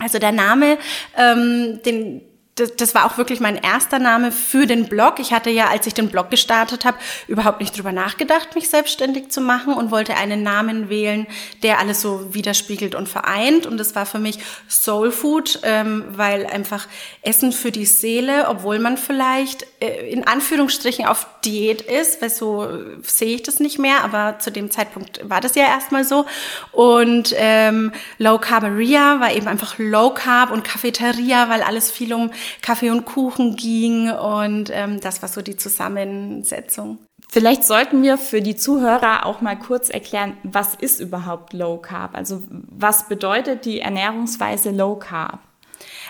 Also 0.00 0.18
der 0.18 0.32
Name, 0.32 0.78
ähm, 1.16 1.80
den 1.84 2.22
das, 2.60 2.76
das 2.76 2.94
war 2.94 3.06
auch 3.06 3.16
wirklich 3.16 3.40
mein 3.40 3.56
erster 3.56 3.98
Name 3.98 4.32
für 4.32 4.66
den 4.66 4.88
Blog. 4.88 5.18
Ich 5.18 5.32
hatte 5.32 5.50
ja, 5.50 5.68
als 5.68 5.86
ich 5.86 5.94
den 5.94 6.08
Blog 6.08 6.30
gestartet 6.30 6.84
habe, 6.84 6.98
überhaupt 7.26 7.60
nicht 7.60 7.76
drüber 7.76 7.92
nachgedacht, 7.92 8.54
mich 8.54 8.68
selbstständig 8.68 9.30
zu 9.30 9.40
machen 9.40 9.72
und 9.72 9.90
wollte 9.90 10.14
einen 10.14 10.42
Namen 10.42 10.88
wählen, 10.90 11.26
der 11.62 11.78
alles 11.78 12.00
so 12.00 12.34
widerspiegelt 12.34 12.94
und 12.94 13.08
vereint. 13.08 13.66
Und 13.66 13.78
das 13.78 13.94
war 13.94 14.06
für 14.06 14.18
mich 14.18 14.38
Soul 14.68 15.10
Food, 15.10 15.60
ähm, 15.62 16.04
weil 16.10 16.46
einfach 16.46 16.86
Essen 17.22 17.52
für 17.52 17.72
die 17.72 17.86
Seele, 17.86 18.48
obwohl 18.48 18.78
man 18.78 18.96
vielleicht 18.96 19.66
äh, 19.80 20.10
in 20.10 20.26
Anführungsstrichen 20.26 21.06
auf 21.06 21.26
Diät 21.44 21.80
ist, 21.80 22.20
weil 22.20 22.30
so 22.30 22.64
äh, 22.64 22.98
sehe 23.02 23.36
ich 23.36 23.42
das 23.42 23.60
nicht 23.60 23.78
mehr, 23.78 24.04
aber 24.04 24.38
zu 24.38 24.52
dem 24.52 24.70
Zeitpunkt 24.70 25.20
war 25.28 25.40
das 25.40 25.54
ja 25.54 25.64
erstmal 25.64 26.04
so. 26.04 26.26
Und 26.72 27.34
ähm, 27.36 27.92
Low 28.18 28.38
Carberia 28.38 29.20
war 29.20 29.32
eben 29.32 29.48
einfach 29.48 29.78
Low 29.78 30.10
Carb 30.10 30.50
und 30.50 30.64
Cafeteria, 30.64 31.48
weil 31.48 31.62
alles 31.62 31.90
viel 31.90 32.12
um 32.12 32.30
Kaffee 32.62 32.90
und 32.90 33.04
Kuchen 33.04 33.56
ging 33.56 34.10
und 34.10 34.70
ähm, 34.72 35.00
das 35.00 35.22
war 35.22 35.28
so 35.28 35.42
die 35.42 35.56
Zusammensetzung. 35.56 36.98
Vielleicht 37.28 37.64
sollten 37.64 38.02
wir 38.02 38.18
für 38.18 38.42
die 38.42 38.56
Zuhörer 38.56 39.24
auch 39.24 39.40
mal 39.40 39.56
kurz 39.56 39.88
erklären, 39.88 40.36
was 40.42 40.74
ist 40.74 41.00
überhaupt 41.00 41.52
Low 41.52 41.76
Carb? 41.76 42.16
Also 42.16 42.42
was 42.48 43.08
bedeutet 43.08 43.64
die 43.64 43.80
Ernährungsweise 43.80 44.70
Low 44.70 44.96
Carb? 44.96 45.38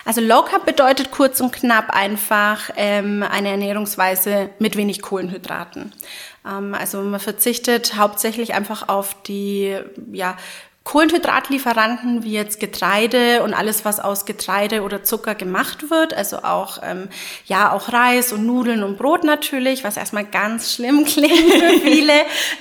Also 0.05 0.21
Low 0.21 0.43
Carb 0.43 0.65
bedeutet 0.65 1.11
kurz 1.11 1.41
und 1.41 1.53
knapp 1.53 1.91
einfach 1.91 2.71
ähm, 2.77 3.23
eine 3.23 3.51
Ernährungsweise 3.51 4.51
mit 4.59 4.77
wenig 4.77 5.03
Kohlenhydraten. 5.03 5.93
Ähm, 6.47 6.75
also 6.75 7.03
man 7.03 7.21
verzichtet 7.21 7.97
hauptsächlich 7.97 8.55
einfach 8.55 8.89
auf 8.89 9.15
die 9.23 9.77
ja, 10.13 10.37
Kohlenhydratlieferanten 10.91 12.25
wie 12.25 12.33
jetzt 12.33 12.59
Getreide 12.59 13.45
und 13.45 13.55
alles, 13.55 13.85
was 13.85 14.01
aus 14.01 14.25
Getreide 14.25 14.83
oder 14.83 15.05
Zucker 15.05 15.37
gemacht 15.37 15.89
wird, 15.89 16.13
also 16.15 16.39
auch 16.39 16.79
ähm, 16.83 17.09
ja 17.47 17.71
auch 17.71 17.93
Reis 17.93 18.33
und 18.33 18.45
Nudeln 18.45 18.83
und 18.83 18.99
Brot 18.99 19.23
natürlich, 19.23 19.85
was 19.85 19.97
erstmal 19.97 20.25
ganz 20.25 20.75
schlimm 20.75 21.05
klingt 21.07 21.53
für 21.53 21.81
viele, 21.81 22.13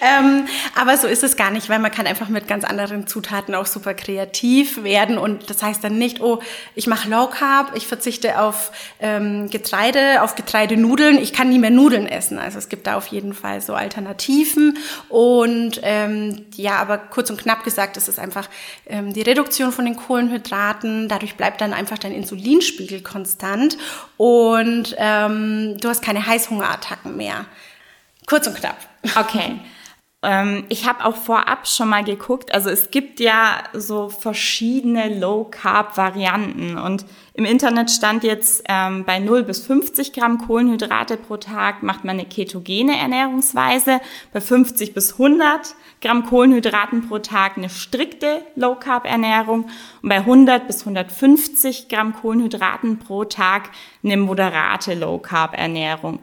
ähm, 0.02 0.46
aber 0.80 0.96
so 0.98 1.08
ist 1.08 1.24
es 1.24 1.38
gar 1.38 1.50
nicht, 1.50 1.70
weil 1.70 1.80
man 1.80 1.90
kann 1.90 2.06
einfach 2.06 2.30
mit 2.30 2.48
ganz 2.48 2.66
anderen 2.66 3.08
Zutaten 3.08 3.56
auch 3.56 3.66
super 3.66 3.96
kreativ 3.96 4.84
werden. 4.84 5.18
Und 5.18 5.50
das 5.50 5.64
heißt 5.64 5.84
dann 5.84 5.98
nicht, 5.98 6.22
oh, 6.22 6.40
ich 6.76 6.86
mache 6.86 7.10
Low 7.10 7.28
Carb, 7.28 7.72
ich 7.74 7.88
verzichte 7.88 8.40
auf 8.40 8.72
ähm, 9.00 9.50
Getreide, 9.50 10.22
auf 10.22 10.36
Getreidenudeln, 10.36 11.18
ich 11.18 11.34
kann 11.34 11.50
nie 11.50 11.58
mehr 11.58 11.72
Nudeln 11.72 12.06
essen. 12.06 12.38
Also 12.38 12.60
es 12.60 12.70
gibt 12.70 12.86
da 12.86 12.96
auf 12.96 13.08
jeden 13.08 13.34
Fall 13.34 13.62
so 13.62 13.74
Alternativen. 13.74 14.78
Und 15.08 15.80
ähm, 15.82 16.46
ja, 16.56 16.76
aber 16.76 17.00
kurz 17.00 17.32
und 17.32 17.42
knapp 17.42 17.64
gesagt, 17.64 17.98
es 17.98 18.08
ist 18.08 18.19
einfach 18.20 18.50
ähm, 18.86 19.14
die 19.14 19.22
Reduktion 19.22 19.72
von 19.72 19.86
den 19.86 19.96
Kohlenhydraten. 19.96 21.08
Dadurch 21.08 21.36
bleibt 21.36 21.62
dann 21.62 21.74
einfach 21.74 21.98
dein 21.98 22.12
Insulinspiegel 22.12 23.02
konstant 23.02 23.78
und 24.18 24.96
ähm, 24.98 25.78
du 25.80 25.90
hast 25.90 26.02
keine 26.02 26.26
Heißhungerattacken 26.26 27.16
mehr. 27.18 27.46
Kurz 28.26 28.48
und 28.48 28.56
knapp. 28.56 28.78
Okay. 29.16 29.60
Ähm, 30.22 30.66
ich 30.68 30.86
habe 30.86 31.06
auch 31.06 31.16
vorab 31.16 31.66
schon 31.66 31.88
mal 31.88 32.04
geguckt, 32.04 32.54
also 32.54 32.70
es 32.70 32.92
gibt 32.92 33.22
ja 33.22 33.64
so 33.72 34.10
verschiedene 34.10 35.18
Low-Carb-Varianten. 35.18 36.78
Und 36.78 37.06
im 37.34 37.46
Internet 37.46 37.90
stand 37.90 38.26
jetzt 38.26 38.64
ähm, 38.68 39.06
bei 39.06 39.20
0 39.20 39.44
bis 39.44 39.66
50 39.66 40.12
Gramm 40.12 40.40
Kohlenhydrate 40.40 41.16
pro 41.16 41.38
Tag 41.38 41.84
macht 41.84 42.04
man 42.04 42.20
eine 42.20 42.28
ketogene 42.28 42.98
Ernährungsweise, 42.98 44.02
bei 44.34 44.42
50 44.42 44.94
bis 44.94 45.14
100 45.14 45.74
Gramm 46.02 46.26
Kohlenhydraten 46.26 47.08
pro 47.08 47.20
Tag 47.20 47.58
eine 47.58 47.70
strikte 47.70 48.42
Low-Carb-Ernährung. 48.56 49.70
Und 50.02 50.10
bei 50.10 50.18
100 50.18 50.68
bis 50.68 50.82
150 50.82 51.88
Gramm 51.88 52.14
Kohlenhydraten 52.14 53.00
pro 53.00 53.24
Tag 53.24 53.70
eine 54.04 54.18
moderate 54.18 54.96
Low-Carb-Ernährung. 54.96 56.20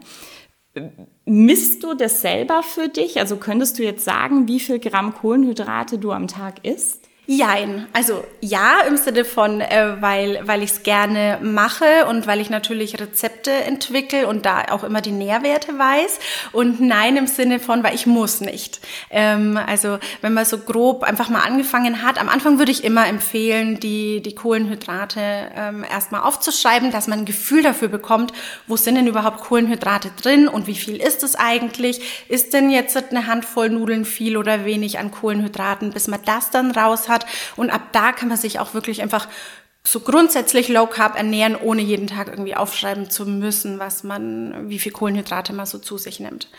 Misst 1.25 1.83
du 1.83 1.93
das 1.93 2.21
selber 2.21 2.63
für 2.63 2.87
dich? 2.87 3.19
Also 3.19 3.37
könntest 3.37 3.79
du 3.79 3.83
jetzt 3.83 4.05
sagen, 4.05 4.47
wie 4.47 4.59
viel 4.59 4.79
Gramm 4.79 5.13
Kohlenhydrate 5.13 5.97
du 5.97 6.11
am 6.11 6.27
Tag 6.27 6.65
isst? 6.65 7.06
Jein. 7.29 7.87
Also 7.91 8.23
ja, 8.39 8.83
im 8.87 8.95
Sinne 8.95 9.25
von, 9.25 9.59
äh, 9.59 10.01
weil, 10.01 10.39
weil 10.43 10.63
ich 10.63 10.71
es 10.71 10.83
gerne 10.83 11.39
mache 11.41 12.05
und 12.09 12.25
weil 12.25 12.39
ich 12.39 12.49
natürlich 12.49 13.01
Rezepte 13.01 13.51
entwickle 13.51 14.27
und 14.27 14.45
da 14.45 14.63
auch 14.71 14.85
immer 14.85 15.01
die 15.01 15.11
Nährwerte 15.11 15.77
weiß. 15.77 16.19
Und 16.53 16.79
nein, 16.79 17.17
im 17.17 17.27
Sinne 17.27 17.59
von, 17.59 17.83
weil 17.83 17.95
ich 17.95 18.05
muss 18.05 18.39
nicht. 18.39 18.79
Ähm, 19.09 19.59
also 19.67 19.99
wenn 20.21 20.33
man 20.33 20.45
so 20.45 20.57
grob 20.57 21.03
einfach 21.03 21.27
mal 21.27 21.41
angefangen 21.41 22.01
hat, 22.01 22.17
am 22.17 22.29
Anfang 22.29 22.59
würde 22.59 22.71
ich 22.71 22.85
immer 22.85 23.05
empfehlen, 23.07 23.77
die, 23.81 24.21
die 24.21 24.33
Kohlenhydrate 24.33 25.19
ähm, 25.53 25.83
erstmal 25.83 26.21
aufzuschreiben, 26.21 26.91
dass 26.91 27.07
man 27.07 27.19
ein 27.19 27.25
Gefühl 27.25 27.61
dafür 27.61 27.89
bekommt, 27.89 28.31
wo 28.67 28.77
sind 28.77 28.95
denn 28.95 29.07
überhaupt 29.07 29.41
Kohlenhydrate 29.41 30.11
drin 30.15 30.47
und 30.47 30.65
wie 30.67 30.75
viel 30.75 30.95
ist 30.95 31.23
es 31.23 31.35
eigentlich? 31.35 31.99
Ist 32.29 32.53
denn 32.53 32.69
jetzt 32.69 32.95
eine 32.95 33.27
Handvoll 33.27 33.69
Nudeln 33.69 34.05
viel 34.05 34.37
oder 34.37 34.63
wenig 34.63 34.97
an 34.97 35.11
Kohlenhydraten, 35.11 35.91
bis 35.91 36.07
man 36.07 36.21
das 36.23 36.51
dann 36.51 36.71
raus 36.71 37.09
hat? 37.09 37.16
Hat. 37.23 37.25
Und 37.55 37.69
ab 37.69 37.81
da 37.91 38.11
kann 38.11 38.29
man 38.29 38.37
sich 38.37 38.59
auch 38.59 38.73
wirklich 38.73 39.01
einfach 39.01 39.27
so 39.83 40.01
grundsätzlich 40.01 40.67
Low 40.67 40.85
Carb 40.85 41.15
ernähren, 41.15 41.55
ohne 41.55 41.81
jeden 41.81 42.07
Tag 42.07 42.27
irgendwie 42.27 42.55
aufschreiben 42.55 43.09
zu 43.09 43.25
müssen, 43.25 43.79
was 43.79 44.03
man, 44.03 44.69
wie 44.69 44.79
viel 44.79 44.91
Kohlenhydrate 44.91 45.53
man 45.53 45.65
so 45.65 45.77
zu 45.77 45.97
sich 45.97 46.19
nimmt. 46.19 46.49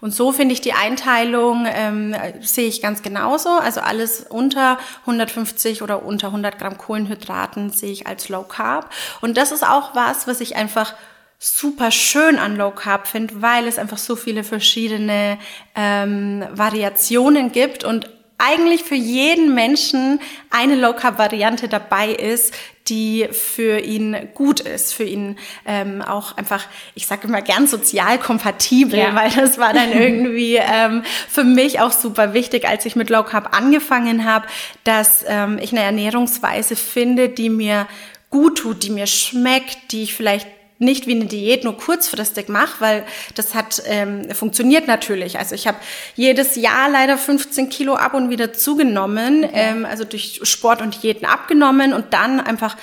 Und 0.00 0.14
so 0.14 0.32
finde 0.32 0.54
ich 0.54 0.62
die 0.62 0.72
Einteilung, 0.72 1.66
ähm, 1.68 2.16
sehe 2.40 2.68
ich 2.68 2.80
ganz 2.80 3.02
genauso. 3.02 3.50
Also 3.50 3.80
alles 3.80 4.24
unter 4.28 4.78
150 5.02 5.82
oder 5.82 6.04
unter 6.04 6.28
100 6.28 6.58
Gramm 6.58 6.78
Kohlenhydraten 6.78 7.70
sehe 7.70 7.92
ich 7.92 8.06
als 8.06 8.30
Low 8.30 8.42
Carb. 8.42 8.90
Und 9.20 9.36
das 9.36 9.52
ist 9.52 9.62
auch 9.62 9.94
was, 9.94 10.26
was 10.26 10.40
ich 10.40 10.56
einfach 10.56 10.94
super 11.38 11.90
schön 11.90 12.38
an 12.38 12.56
Low 12.56 12.70
Carb 12.70 13.06
finde, 13.06 13.42
weil 13.42 13.66
es 13.66 13.78
einfach 13.78 13.98
so 13.98 14.16
viele 14.16 14.42
verschiedene 14.42 15.38
ähm, 15.74 16.44
Variationen 16.50 17.52
gibt 17.52 17.84
und 17.84 18.08
eigentlich 18.40 18.84
für 18.84 18.94
jeden 18.94 19.54
Menschen 19.54 20.20
eine 20.50 20.74
Low-Carb-Variante 20.74 21.68
dabei 21.68 22.10
ist, 22.10 22.54
die 22.88 23.28
für 23.30 23.78
ihn 23.78 24.16
gut 24.34 24.60
ist, 24.60 24.94
für 24.94 25.04
ihn 25.04 25.38
ähm, 25.64 26.02
auch 26.02 26.36
einfach, 26.36 26.64
ich 26.94 27.06
sage 27.06 27.28
immer 27.28 27.42
gern 27.42 27.66
sozial 27.66 28.18
kompatibel, 28.18 28.98
ja. 28.98 29.14
weil 29.14 29.30
das 29.30 29.58
war 29.58 29.72
dann 29.72 29.92
irgendwie 29.98 30.56
ähm, 30.56 31.02
für 31.28 31.44
mich 31.44 31.80
auch 31.80 31.92
super 31.92 32.34
wichtig, 32.34 32.66
als 32.66 32.84
ich 32.86 32.96
mit 32.96 33.10
Low 33.10 33.22
Carb 33.22 33.56
angefangen 33.56 34.24
habe, 34.24 34.46
dass 34.84 35.24
ähm, 35.28 35.58
ich 35.60 35.72
eine 35.72 35.82
Ernährungsweise 35.82 36.74
finde, 36.74 37.28
die 37.28 37.50
mir 37.50 37.86
gut 38.30 38.58
tut, 38.58 38.82
die 38.82 38.90
mir 38.90 39.06
schmeckt, 39.06 39.92
die 39.92 40.02
ich 40.02 40.14
vielleicht 40.14 40.46
nicht 40.80 41.06
wie 41.06 41.14
eine 41.14 41.26
Diät 41.26 41.62
nur 41.62 41.76
kurzfristig 41.76 42.48
mache, 42.48 42.80
weil 42.80 43.04
das 43.34 43.54
hat 43.54 43.82
ähm, 43.86 44.30
funktioniert 44.34 44.88
natürlich. 44.88 45.38
Also 45.38 45.54
ich 45.54 45.68
habe 45.68 45.76
jedes 46.16 46.56
Jahr 46.56 46.88
leider 46.90 47.18
15 47.18 47.68
Kilo 47.68 47.94
ab 47.94 48.14
und 48.14 48.30
wieder 48.30 48.54
zugenommen, 48.54 49.46
ähm, 49.52 49.84
also 49.84 50.04
durch 50.04 50.40
Sport 50.42 50.80
und 50.80 51.02
Diäten 51.02 51.26
abgenommen 51.26 51.92
und 51.92 52.14
dann 52.14 52.40
einfach 52.40 52.76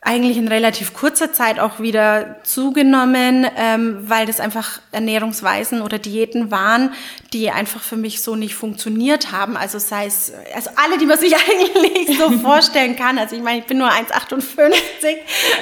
eigentlich 0.00 0.36
in 0.36 0.46
relativ 0.46 0.94
kurzer 0.94 1.32
Zeit 1.32 1.58
auch 1.58 1.80
wieder 1.80 2.36
zugenommen, 2.44 3.44
ähm, 3.56 3.98
weil 4.08 4.26
das 4.26 4.38
einfach 4.38 4.80
Ernährungsweisen 4.92 5.82
oder 5.82 5.98
Diäten 5.98 6.52
waren, 6.52 6.92
die 7.32 7.50
einfach 7.50 7.82
für 7.82 7.96
mich 7.96 8.22
so 8.22 8.36
nicht 8.36 8.54
funktioniert 8.54 9.32
haben. 9.32 9.56
Also 9.56 9.80
sei 9.80 10.06
es, 10.06 10.32
also 10.54 10.70
alle, 10.76 10.98
die 10.98 11.06
man 11.06 11.18
sich 11.18 11.34
eigentlich 11.50 12.16
so 12.16 12.30
vorstellen 12.38 12.94
kann. 12.94 13.18
Also 13.18 13.34
ich 13.34 13.42
meine, 13.42 13.58
ich 13.58 13.66
bin 13.66 13.78
nur 13.78 13.88
1,58. 13.88 14.72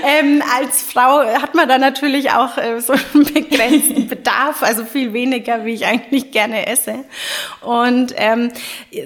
Ähm, 0.05 0.43
als 0.55 0.83
Frau 0.83 1.25
hat 1.25 1.55
man 1.55 1.67
da 1.67 1.79
natürlich 1.79 2.31
auch 2.31 2.59
äh, 2.59 2.79
so 2.83 2.93
einen 2.93 3.25
begrenzten 3.25 4.07
Bedarf, 4.09 4.63
also 4.63 4.85
viel 4.85 5.15
weniger, 5.15 5.65
wie 5.65 5.73
ich 5.73 5.87
eigentlich 5.87 6.31
gerne 6.31 6.67
esse. 6.67 7.05
Und 7.63 8.13
ähm, 8.17 8.53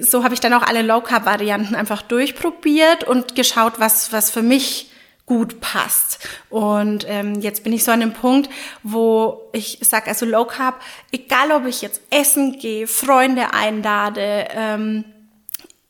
so 0.01 0.25
habe 0.25 0.33
ich 0.33 0.41
dann 0.41 0.53
auch 0.53 0.63
alle 0.63 0.81
Low 0.81 0.99
Carb 0.99 1.25
Varianten 1.25 1.73
einfach 1.73 2.01
durchprobiert 2.01 3.05
und 3.05 3.33
geschaut, 3.35 3.73
was 3.77 4.11
was 4.11 4.29
für 4.29 4.41
mich 4.41 4.90
gut 5.31 5.61
passt. 5.61 6.19
Und 6.49 7.05
ähm, 7.07 7.35
jetzt 7.39 7.63
bin 7.63 7.71
ich 7.71 7.85
so 7.85 7.91
an 7.93 8.01
dem 8.01 8.11
Punkt, 8.11 8.49
wo 8.83 9.49
ich 9.53 9.79
sage, 9.81 10.07
also 10.07 10.25
Low 10.25 10.43
Carb, 10.43 10.81
egal 11.13 11.53
ob 11.53 11.65
ich 11.65 11.81
jetzt 11.81 12.01
essen 12.09 12.59
gehe, 12.59 12.85
Freunde 12.85 13.53
einlade, 13.53 14.49
ähm, 14.53 15.05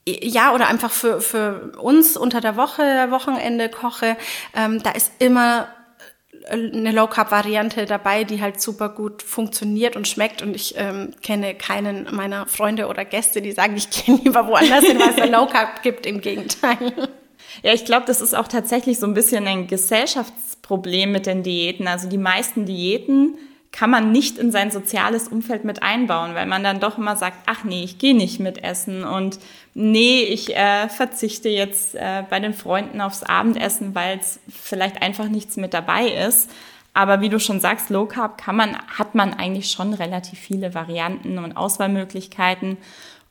ja, 0.05 0.53
oder 0.53 0.67
einfach 0.67 0.91
für, 0.91 1.21
für 1.21 1.71
uns 1.79 2.17
unter 2.17 2.39
der 2.39 2.55
Woche, 2.55 2.83
Wochenende 3.09 3.67
koche, 3.69 4.15
ähm, 4.55 4.83
da 4.83 4.91
ist 4.91 5.11
immer 5.17 5.69
eine 6.47 6.91
Low 6.91 7.07
Carb 7.07 7.31
Variante 7.31 7.87
dabei, 7.87 8.23
die 8.23 8.43
halt 8.43 8.61
super 8.61 8.89
gut 8.89 9.23
funktioniert 9.23 9.95
und 9.95 10.07
schmeckt. 10.07 10.43
Und 10.43 10.55
ich 10.55 10.75
ähm, 10.77 11.15
kenne 11.23 11.55
keinen 11.55 12.15
meiner 12.15 12.45
Freunde 12.45 12.85
oder 12.85 13.05
Gäste, 13.05 13.41
die 13.41 13.53
sagen, 13.53 13.75
ich 13.75 13.89
gehe 13.89 14.17
lieber 14.17 14.45
woanders 14.45 14.85
hin, 14.85 14.99
weil 14.99 15.19
es 15.19 15.29
Low 15.31 15.47
Carb 15.47 15.81
gibt. 15.81 16.05
Im 16.05 16.21
Gegenteil. 16.21 17.09
Ja, 17.63 17.73
ich 17.73 17.85
glaube, 17.85 18.05
das 18.05 18.21
ist 18.21 18.35
auch 18.35 18.47
tatsächlich 18.47 18.99
so 18.99 19.05
ein 19.05 19.13
bisschen 19.13 19.47
ein 19.47 19.67
Gesellschaftsproblem 19.67 21.11
mit 21.11 21.25
den 21.25 21.43
Diäten. 21.43 21.87
Also 21.87 22.07
die 22.09 22.17
meisten 22.17 22.65
Diäten 22.65 23.35
kann 23.71 23.89
man 23.89 24.11
nicht 24.11 24.37
in 24.37 24.51
sein 24.51 24.69
soziales 24.69 25.29
Umfeld 25.29 25.63
mit 25.63 25.81
einbauen, 25.81 26.35
weil 26.35 26.45
man 26.45 26.63
dann 26.63 26.79
doch 26.79 26.97
immer 26.97 27.15
sagt, 27.15 27.37
ach 27.45 27.63
nee, 27.63 27.83
ich 27.83 27.97
gehe 27.97 28.15
nicht 28.15 28.39
mit 28.39 28.63
essen 28.63 29.03
und 29.05 29.39
nee, 29.73 30.23
ich 30.23 30.55
äh, 30.55 30.89
verzichte 30.89 31.47
jetzt 31.47 31.95
äh, 31.95 32.23
bei 32.29 32.39
den 32.41 32.53
Freunden 32.53 32.99
aufs 32.99 33.23
Abendessen, 33.23 33.95
weil 33.95 34.19
es 34.19 34.39
vielleicht 34.49 35.01
einfach 35.01 35.29
nichts 35.29 35.55
mit 35.55 35.73
dabei 35.73 36.07
ist. 36.07 36.49
Aber 36.93 37.21
wie 37.21 37.29
du 37.29 37.39
schon 37.39 37.61
sagst, 37.61 37.89
Low 37.89 38.05
Carb 38.05 38.37
kann 38.37 38.57
man, 38.57 38.75
hat 38.97 39.15
man 39.15 39.33
eigentlich 39.33 39.71
schon 39.71 39.93
relativ 39.93 40.37
viele 40.37 40.73
Varianten 40.73 41.37
und 41.37 41.55
Auswahlmöglichkeiten. 41.55 42.77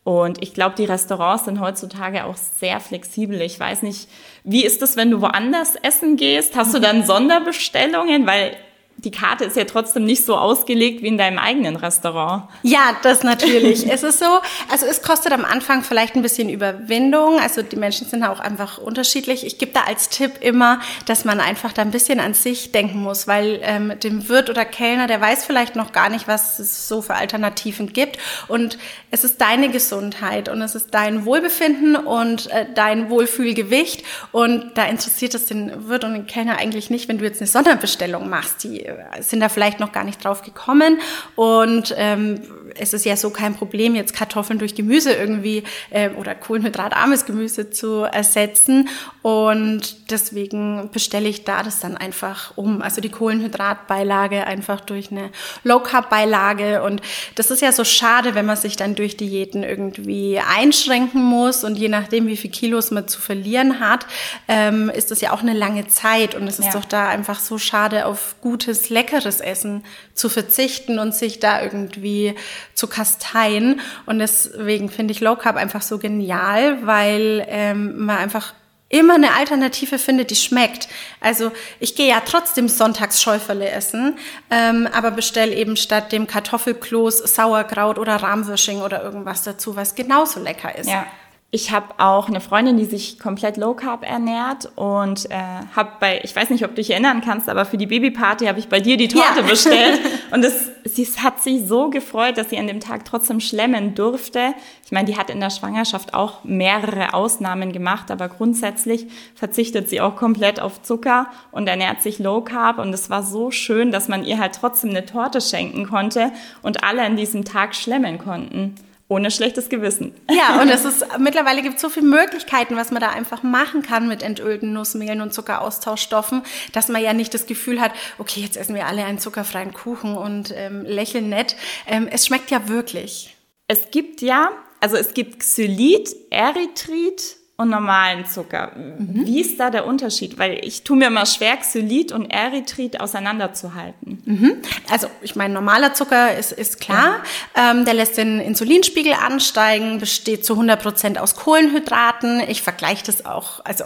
Und 0.02 0.42
ich 0.42 0.54
glaube, 0.54 0.76
die 0.76 0.87
Restaurants 0.87 1.45
sind 1.45 1.61
heutzutage 1.61 2.25
auch 2.25 2.37
sehr 2.37 2.80
flexibel. 2.80 3.40
Ich 3.42 3.61
weiß 3.61 3.83
nicht, 3.83 4.09
wie 4.45 4.64
ist 4.64 4.80
das, 4.80 4.97
wenn 4.97 5.11
du 5.11 5.21
woanders 5.21 5.76
essen 5.76 6.16
gehst? 6.16 6.57
Hast 6.57 6.75
du 6.75 6.78
dann 6.78 7.04
Sonderbestellungen? 7.04 8.26
Weil 8.26 8.57
die 9.04 9.11
Karte 9.11 9.45
ist 9.45 9.57
ja 9.57 9.64
trotzdem 9.64 10.04
nicht 10.04 10.26
so 10.26 10.37
ausgelegt 10.37 11.02
wie 11.02 11.09
in 11.09 11.16
deinem 11.16 11.38
eigenen 11.38 11.76
Restaurant. 11.76 12.45
Ja, 12.62 12.97
das 13.02 13.23
natürlich. 13.23 13.90
es 13.90 14.02
ist 14.02 14.19
so, 14.19 14.40
also 14.71 14.85
es 14.87 15.02
kostet 15.02 15.33
am 15.33 15.45
Anfang 15.45 15.83
vielleicht 15.83 16.16
ein 16.16 16.23
bisschen 16.23 16.50
Überwindung. 16.50 17.38
Also 17.40 17.62
die 17.62 17.76
Menschen 17.76 18.07
sind 18.07 18.25
auch 18.25 18.40
einfach 18.40 18.78
unterschiedlich. 18.78 19.47
Ich 19.47 19.59
gebe 19.59 19.73
da 19.73 19.85
als 19.85 20.11
Tipp 20.11 20.33
immer, 20.40 20.80
dass 21.07 21.25
man 21.25 21.40
einfach 21.40 21.73
da 21.73 21.83
ein 21.83 21.90
bisschen 21.90 22.21
an 22.21 22.35
sich 22.35 22.73
denken 22.73 23.02
muss, 23.02 23.26
weil 23.26 23.61
ähm, 23.62 23.99
dem 24.02 24.28
Wirt 24.28 24.50
oder 24.50 24.64
Kellner, 24.64 25.07
der 25.07 25.21
weiß 25.21 25.47
vielleicht 25.47 25.76
noch 25.76 25.92
gar 25.92 26.11
nicht, 26.11 26.28
was 26.28 26.59
es 26.59 26.87
so 26.88 27.00
für 27.00 27.14
Alternativen 27.14 27.92
gibt. 27.92 28.19
Und 28.49 28.76
es 29.11 29.25
ist 29.25 29.40
deine 29.40 29.71
Gesundheit 29.71 30.49
und 30.49 30.61
es 30.61 30.75
ist 30.75 30.92
dein 30.92 31.25
Wohlbefinden 31.25 31.97
und 31.97 32.50
äh, 32.50 32.66
dein 32.75 33.09
Wohlfühlgewicht. 33.09 34.04
Und 34.33 34.73
da 34.75 34.85
interessiert 34.85 35.35
es 35.35 35.47
den 35.47 35.88
Wirt 35.88 36.04
und 36.04 36.12
den 36.12 36.26
Kellner 36.26 36.59
eigentlich 36.59 36.90
nicht, 36.90 37.09
wenn 37.09 37.19
du 37.19 37.25
jetzt 37.25 37.40
eine 37.40 37.49
Sonderbestellung 37.49 38.28
machst, 38.28 38.62
die 38.64 38.90
sind 39.21 39.41
da 39.41 39.49
vielleicht 39.49 39.81
noch 39.81 39.93
gar 39.93 40.05
nicht 40.05 40.25
drauf 40.25 40.43
gekommen. 40.43 40.99
Und 41.37 41.95
ähm, 41.97 42.41
es 42.79 42.93
ist 42.93 43.05
ja 43.05 43.17
so 43.17 43.31
kein 43.31 43.55
Problem, 43.55 43.95
jetzt 43.95 44.15
Kartoffeln 44.15 44.59
durch 44.59 44.75
Gemüse 44.75 45.12
irgendwie 45.12 45.65
äh, 45.91 46.11
oder 46.11 46.35
kohlenhydratarmes 46.35 47.27
Gemüse 47.27 47.71
zu 47.71 48.03
ersetzen. 48.03 48.89
Und 49.23 50.11
deswegen 50.11 50.91
bestelle 50.93 51.29
ich 51.29 51.45
da 51.45 51.62
das 51.62 51.81
dann 51.81 51.97
einfach 51.97 52.57
um. 52.57 52.83
Also 52.83 53.00
die 53.00 53.11
Kohlenhydratbeilage 53.11 54.47
einfach 54.47 54.81
durch 54.81 55.11
eine 55.11 55.31
Low 55.65 55.81
Carb 55.81 56.11
Beilage. 56.11 56.83
Und 56.83 57.00
das 57.35 57.50
ist 57.50 57.62
ja 57.62 57.73
so 57.73 57.85
schade, 57.85 58.35
wenn 58.35 58.47
man 58.47 58.57
sich 58.57 58.76
dann 58.76 58.95
durch 58.95 59.17
Diäten 59.17 59.63
irgendwie 59.63 60.39
einschränken 60.39 61.23
muss. 61.23 61.65
Und 61.65 61.76
je 61.76 61.89
nachdem, 61.89 62.26
wie 62.26 62.37
viel 62.37 62.50
Kilos 62.50 62.91
man 62.91 63.09
zu 63.09 63.21
verlieren 63.21 63.80
hat, 63.80 64.06
ähm, 64.49 64.91
ist 64.91 65.11
das 65.11 65.21
ja 65.21 65.33
auch 65.33 65.43
eine 65.43 65.54
lange 65.54 65.87
Zeit. 65.89 66.35
Und 66.35 66.47
es 66.47 66.59
ist 66.59 66.67
ja. 66.67 66.73
doch 66.73 66.85
da 66.85 67.09
einfach 67.09 67.41
so 67.41 67.59
schade, 67.59 68.06
auf 68.06 68.37
gutes, 68.41 68.91
leckeres 68.91 69.41
Essen 69.41 69.85
zu 70.15 70.28
verzichten 70.28 70.99
und 70.99 71.15
sich 71.15 71.41
da 71.41 71.63
irgendwie 71.63 72.35
zu 72.75 72.87
kasteien. 72.87 73.81
Und 74.07 74.19
deswegen 74.19 74.89
finde 74.89 75.13
ich 75.13 75.21
Low 75.21 75.37
Carb 75.37 75.57
einfach 75.57 75.83
so 75.83 75.99
genial, 75.99 76.87
weil 76.87 77.45
ähm, 77.49 78.05
man 78.05 78.19
einfach 78.19 78.55
immer 78.91 79.15
eine 79.15 79.35
Alternative 79.35 79.99
findet, 79.99 80.31
die 80.31 80.37
schmeckt. 80.37 80.89
Also 81.21 81.53
ich 81.79 81.95
gehe 81.95 82.09
ja 82.09 82.21
trotzdem 82.25 82.69
sonntags 82.69 83.23
Schäuferle 83.23 83.71
essen, 83.71 84.19
ähm, 84.51 84.89
aber 84.93 85.13
bestell 85.13 85.53
eben 85.53 85.77
statt 85.77 86.13
dem 86.13 86.27
Kartoffelkloß 86.27 87.19
Sauerkraut 87.35 87.99
oder 87.99 88.17
Rahmwürsching 88.17 88.83
oder 88.83 89.03
irgendwas 89.03 89.45
dazu, 89.45 89.77
was 89.77 89.95
genauso 89.95 90.41
lecker 90.41 90.77
ist. 90.77 90.91
Ja. 90.91 91.07
Ich 91.52 91.73
habe 91.73 91.86
auch 91.99 92.28
eine 92.28 92.41
Freundin, 92.41 92.76
die 92.76 92.84
sich 92.84 93.19
komplett 93.19 93.56
low 93.56 93.75
carb 93.75 94.08
ernährt 94.08 94.71
und 94.76 95.28
äh, 95.32 95.34
habe 95.75 95.91
bei, 95.99 96.21
ich 96.23 96.36
weiß 96.36 96.49
nicht, 96.50 96.65
ob 96.65 96.71
du 96.71 96.76
dich 96.76 96.91
erinnern 96.91 97.23
kannst, 97.25 97.49
aber 97.49 97.65
für 97.65 97.76
die 97.76 97.86
Babyparty 97.86 98.47
habe 98.47 98.60
ich 98.60 98.69
bei 98.69 98.78
dir 98.78 98.97
die 98.97 99.08
Torte 99.08 99.41
ja. 99.41 99.43
bestellt 99.43 99.99
und 100.30 100.45
es, 100.45 100.71
sie 100.84 101.04
hat 101.21 101.43
sich 101.43 101.67
so 101.67 101.91
gefreut, 101.91 102.39
dass 102.39 102.50
sie 102.50 102.58
an 102.58 102.69
dem 102.69 102.78
Tag 102.78 103.04
trotzdem 103.04 103.41
schlemmen 103.41 103.97
durfte. 103.97 104.54
Ich 104.84 104.93
meine, 104.93 105.06
die 105.06 105.17
hat 105.17 105.28
in 105.28 105.41
der 105.41 105.50
Schwangerschaft 105.50 106.15
auch 106.15 106.45
mehrere 106.45 107.15
Ausnahmen 107.15 107.73
gemacht, 107.73 108.13
aber 108.13 108.28
grundsätzlich 108.28 109.08
verzichtet 109.34 109.89
sie 109.89 110.00
auch 110.00 110.15
komplett 110.15 110.60
auf 110.60 110.82
Zucker 110.82 111.26
und 111.50 111.67
ernährt 111.67 112.00
sich 112.00 112.21
low 112.21 112.43
carb 112.43 112.78
und 112.78 112.95
es 112.95 113.10
war 113.10 113.25
so 113.25 113.50
schön, 113.50 113.91
dass 113.91 114.06
man 114.06 114.25
ihr 114.25 114.39
halt 114.39 114.54
trotzdem 114.54 114.91
eine 114.91 115.04
Torte 115.04 115.41
schenken 115.41 115.89
konnte 115.89 116.30
und 116.63 116.84
alle 116.84 117.02
an 117.02 117.17
diesem 117.17 117.45
Tag 117.45 117.75
schlemmen 117.75 118.19
konnten 118.19 118.76
ohne 119.11 119.33
schlechtes 119.33 119.69
Gewissen. 119.69 120.15
Ja, 120.31 120.63
und 120.63 120.69
es 120.69 120.85
ist 120.85 121.05
mittlerweile 121.19 121.63
gibt 121.63 121.75
es 121.77 121.83
so 121.83 121.89
viele 121.89 122.07
Möglichkeiten, 122.07 122.77
was 122.77 122.93
man 122.93 123.03
da 123.03 123.11
einfach 123.11 123.43
machen 123.43 123.83
kann 123.83 124.07
mit 124.07 124.23
entölten 124.23 124.73
Nussmehlen 124.73 125.21
und 125.21 125.35
Zuckeraustauschstoffen, 125.35 126.43
dass 126.73 126.89
man 126.89 127.03
ja 127.03 127.13
nicht 127.13 127.35
das 127.35 127.47
Gefühl 127.47 127.81
hat, 127.81 127.91
okay, 128.19 128.41
jetzt 128.41 128.57
essen 128.57 128.77
wir 128.77 128.87
alle 128.87 129.05
einen 129.05 129.19
zuckerfreien 129.19 129.75
Kuchen 129.75 130.17
und 130.17 130.55
ähm, 130.57 130.85
lächeln 130.85 131.29
nett. 131.29 131.57
Ähm, 131.89 132.09
es 132.09 132.25
schmeckt 132.25 132.53
ja 132.53 132.69
wirklich. 132.69 133.37
Es 133.67 133.91
gibt 133.91 134.23
ja, 134.23 134.51
also 134.79 134.97
es 134.97 135.13
gibt 135.13 135.41
Xylit, 135.41 136.15
Erythrit 136.31 137.40
und 137.61 137.69
normalen 137.69 138.25
Zucker. 138.25 138.73
Mhm. 138.75 139.27
Wie 139.27 139.41
ist 139.41 139.61
da 139.61 139.69
der 139.69 139.87
Unterschied? 139.87 140.39
Weil 140.39 140.65
ich 140.65 140.83
tue 140.83 140.97
mir 140.97 141.09
immer 141.09 141.27
schwer, 141.27 141.59
Xylit 141.59 142.11
und 142.11 142.31
Erythrit 142.31 143.01
auseinanderzuhalten. 143.01 144.23
Mhm. 144.25 144.53
Also 144.91 145.09
ich 145.21 145.37
meine, 145.37 145.53
normaler 145.53 145.93
Zucker 145.93 146.37
ist, 146.39 146.53
ist 146.53 146.81
klar. 146.81 147.21
Ja. 147.55 147.73
Ähm, 147.73 147.85
der 147.85 147.93
lässt 147.93 148.17
den 148.17 148.41
Insulinspiegel 148.41 149.13
ansteigen, 149.13 149.99
besteht 149.99 150.47
zu 150.47 150.55
100 150.55 150.83
Prozent 150.83 151.19
aus 151.19 151.37
Kohlenhydraten. 151.37 152.41
Ich 152.49 152.63
vergleiche 152.63 153.05
das 153.05 153.27
auch, 153.27 153.63
also 153.63 153.85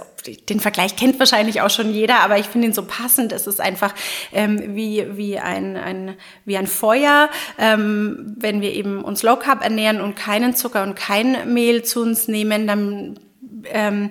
den 0.48 0.60
Vergleich 0.60 0.94
kennt 0.94 1.18
wahrscheinlich 1.18 1.60
auch 1.60 1.70
schon 1.70 1.92
jeder, 1.92 2.20
aber 2.20 2.38
ich 2.38 2.46
finde 2.46 2.68
ihn 2.68 2.72
so 2.72 2.84
passend. 2.84 3.32
Es 3.32 3.48
ist 3.48 3.60
einfach 3.60 3.92
ähm, 4.32 4.76
wie, 4.76 5.04
wie, 5.16 5.38
ein, 5.38 5.76
ein, 5.76 6.14
wie 6.44 6.56
ein 6.56 6.68
Feuer. 6.68 7.28
Ähm, 7.58 8.36
wenn 8.38 8.60
wir 8.60 8.72
eben 8.72 9.02
uns 9.02 9.24
Low 9.24 9.36
Carb 9.36 9.64
ernähren 9.64 10.00
und 10.00 10.14
keinen 10.14 10.54
Zucker 10.54 10.84
und 10.84 10.94
kein 10.94 11.52
Mehl 11.52 11.82
zu 11.82 12.02
uns 12.02 12.28
nehmen, 12.28 12.68
dann 12.68 13.18
ähm, 13.66 14.10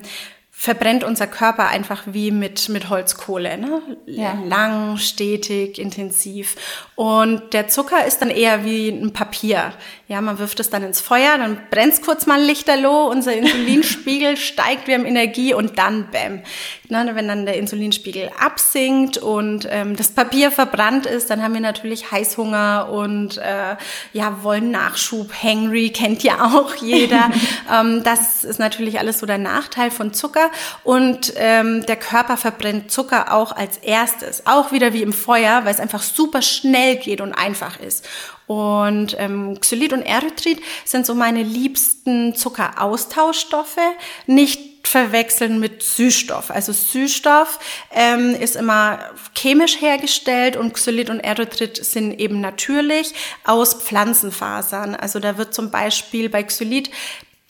verbrennt 0.56 1.04
unser 1.04 1.26
Körper 1.26 1.68
einfach 1.68 2.04
wie 2.06 2.30
mit, 2.30 2.70
mit 2.70 2.88
Holzkohle. 2.88 3.58
Ne? 3.58 3.82
Ja. 4.06 4.38
Lang, 4.46 4.96
stetig, 4.96 5.78
intensiv. 5.78 6.56
Und 6.94 7.52
der 7.52 7.68
Zucker 7.68 8.06
ist 8.06 8.22
dann 8.22 8.30
eher 8.30 8.64
wie 8.64 8.88
ein 8.88 9.12
Papier. 9.12 9.74
Ja, 10.08 10.22
man 10.22 10.38
wirft 10.38 10.60
es 10.60 10.70
dann 10.70 10.82
ins 10.82 11.02
Feuer, 11.02 11.36
dann 11.36 11.58
brennt 11.70 12.00
kurz 12.00 12.24
mal 12.24 12.40
lichterloh, 12.40 13.10
unser 13.10 13.34
Insulinspiegel 13.36 14.36
steigt, 14.38 14.86
wir 14.86 14.94
haben 14.94 15.04
Energie 15.04 15.52
und 15.52 15.76
dann 15.76 16.10
bäm. 16.10 16.42
Ne, 16.90 17.10
wenn 17.14 17.26
dann 17.26 17.46
der 17.46 17.56
Insulinspiegel 17.56 18.30
absinkt 18.38 19.16
und 19.16 19.66
ähm, 19.70 19.96
das 19.96 20.08
Papier 20.08 20.50
verbrannt 20.50 21.06
ist, 21.06 21.30
dann 21.30 21.42
haben 21.42 21.54
wir 21.54 21.62
natürlich 21.62 22.10
Heißhunger 22.12 22.90
und 22.92 23.38
äh, 23.38 23.76
ja, 24.12 24.42
wollen 24.42 24.70
Nachschub, 24.70 25.32
hangry, 25.32 25.88
kennt 25.88 26.22
ja 26.22 26.44
auch 26.44 26.74
jeder. 26.74 27.30
ähm, 27.74 28.02
das 28.04 28.44
ist 28.44 28.58
natürlich 28.58 28.98
alles 28.98 29.18
so 29.18 29.24
der 29.24 29.38
Nachteil 29.38 29.90
von 29.90 30.12
Zucker. 30.12 30.50
Und 30.82 31.32
ähm, 31.36 31.86
der 31.86 31.96
Körper 31.96 32.36
verbrennt 32.36 32.90
Zucker 32.90 33.32
auch 33.32 33.52
als 33.52 33.78
erstes, 33.78 34.46
auch 34.46 34.70
wieder 34.70 34.92
wie 34.92 35.00
im 35.02 35.14
Feuer, 35.14 35.64
weil 35.64 35.72
es 35.72 35.80
einfach 35.80 36.02
super 36.02 36.42
schnell 36.42 36.96
geht 36.96 37.22
und 37.22 37.32
einfach 37.32 37.80
ist. 37.80 38.06
Und 38.46 39.16
ähm, 39.18 39.58
Xylit 39.58 39.94
und 39.94 40.02
Erythrit 40.02 40.60
sind 40.84 41.06
so 41.06 41.14
meine 41.14 41.42
liebsten 41.42 42.34
Zuckeraustauschstoffe. 42.34 43.78
Nicht 44.26 44.73
verwechseln 44.88 45.60
mit 45.60 45.82
Süßstoff. 45.82 46.50
Also 46.50 46.72
Süßstoff 46.72 47.58
ähm, 47.92 48.34
ist 48.34 48.56
immer 48.56 48.98
chemisch 49.36 49.80
hergestellt 49.80 50.56
und 50.56 50.74
Xylit 50.74 51.10
und 51.10 51.20
Erythrit 51.20 51.84
sind 51.84 52.18
eben 52.20 52.40
natürlich 52.40 53.14
aus 53.44 53.74
Pflanzenfasern. 53.74 54.94
Also 54.94 55.18
da 55.20 55.38
wird 55.38 55.54
zum 55.54 55.70
Beispiel 55.70 56.28
bei 56.28 56.42
Xylit 56.42 56.90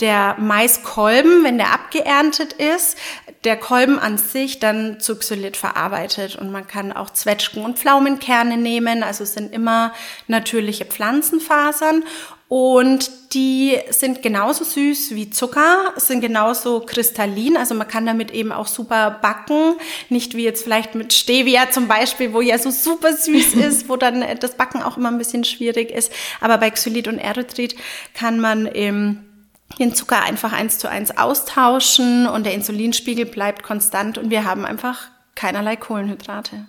der 0.00 0.34
Maiskolben, 0.38 1.44
wenn 1.44 1.56
der 1.56 1.72
abgeerntet 1.72 2.52
ist, 2.54 2.98
der 3.44 3.56
Kolben 3.56 3.98
an 3.98 4.18
sich 4.18 4.58
dann 4.58 4.98
zu 4.98 5.16
Xylit 5.16 5.56
verarbeitet. 5.56 6.34
Und 6.34 6.50
man 6.50 6.66
kann 6.66 6.92
auch 6.92 7.10
Zwetschgen 7.10 7.64
und 7.64 7.78
Pflaumenkerne 7.78 8.56
nehmen. 8.56 9.04
Also 9.04 9.24
sind 9.24 9.52
immer 9.52 9.92
natürliche 10.26 10.84
Pflanzenfasern. 10.84 12.04
Und 12.48 13.10
die 13.32 13.78
sind 13.90 14.22
genauso 14.22 14.64
süß 14.64 15.14
wie 15.14 15.30
Zucker, 15.30 15.92
sind 15.96 16.20
genauso 16.20 16.80
kristallin. 16.80 17.56
Also 17.56 17.74
man 17.74 17.88
kann 17.88 18.06
damit 18.06 18.30
eben 18.30 18.52
auch 18.52 18.66
super 18.66 19.18
backen. 19.22 19.74
Nicht 20.08 20.36
wie 20.36 20.44
jetzt 20.44 20.62
vielleicht 20.62 20.94
mit 20.94 21.12
Stevia 21.12 21.70
zum 21.70 21.88
Beispiel, 21.88 22.32
wo 22.32 22.40
ja 22.40 22.58
so 22.58 22.70
super 22.70 23.12
süß 23.16 23.54
ist, 23.54 23.88
wo 23.88 23.96
dann 23.96 24.24
das 24.40 24.56
Backen 24.56 24.82
auch 24.82 24.96
immer 24.96 25.10
ein 25.10 25.18
bisschen 25.18 25.44
schwierig 25.44 25.90
ist. 25.90 26.12
Aber 26.40 26.58
bei 26.58 26.70
Xylit 26.70 27.08
und 27.08 27.18
Erythrit 27.18 27.76
kann 28.12 28.38
man 28.38 28.72
eben 28.72 29.48
den 29.78 29.94
Zucker 29.94 30.22
einfach 30.22 30.52
eins 30.52 30.78
zu 30.78 30.88
eins 30.88 31.16
austauschen 31.16 32.28
und 32.28 32.44
der 32.44 32.54
Insulinspiegel 32.54 33.26
bleibt 33.26 33.62
konstant 33.62 34.18
und 34.18 34.30
wir 34.30 34.44
haben 34.44 34.64
einfach 34.64 35.08
keinerlei 35.34 35.76
Kohlenhydrate. 35.76 36.66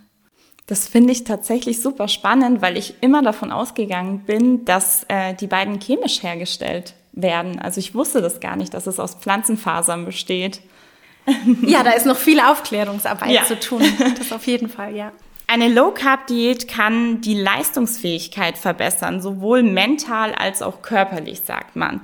Das 0.67 0.88
finde 0.88 1.12
ich 1.12 1.23
tatsächlich 1.23 1.82
super 1.82 2.08
spannend, 2.08 2.62
weil 2.62 2.78
ich 2.78 2.95
immer 3.01 3.21
davon 3.21 3.51
ausgegangen 3.51 4.19
bin, 4.25 4.65
dass 4.65 5.06
äh, 5.10 5.36
die 5.36 5.47
beiden 5.47 5.80
chemisch 5.80 6.23
hergestellt 6.23 6.95
werden. 7.12 7.60
Also 7.60 7.80
ich 7.80 7.93
wusste 7.93 8.21
das 8.21 8.39
gar 8.39 8.56
nicht, 8.56 8.73
dass 8.73 8.88
es 8.88 8.99
aus 8.99 9.15
Pflanzenfasern 9.15 10.06
besteht. 10.06 10.62
Ja, 11.63 11.82
da 11.82 11.93
ist 11.93 12.06
noch 12.06 12.17
viel 12.17 12.39
Aufklärungsarbeit 12.39 13.32
ja. 13.32 13.43
zu 13.45 13.60
tun. 13.60 13.82
Das 14.15 14.32
auf 14.32 14.45
jeden 14.45 14.69
Fall, 14.69 14.95
ja. 14.95 15.12
Eine 15.47 15.69
Low-Carb-Diät 15.69 16.67
kann 16.67 17.21
die 17.21 17.34
Leistungsfähigkeit 17.34 18.60
verbessern, 18.60 19.21
sowohl 19.21 19.63
mental 19.63 20.36
als 20.36 20.62
auch 20.62 20.84
körperlich, 20.84 21.41
sagt 21.43 21.75
man. 21.75 22.01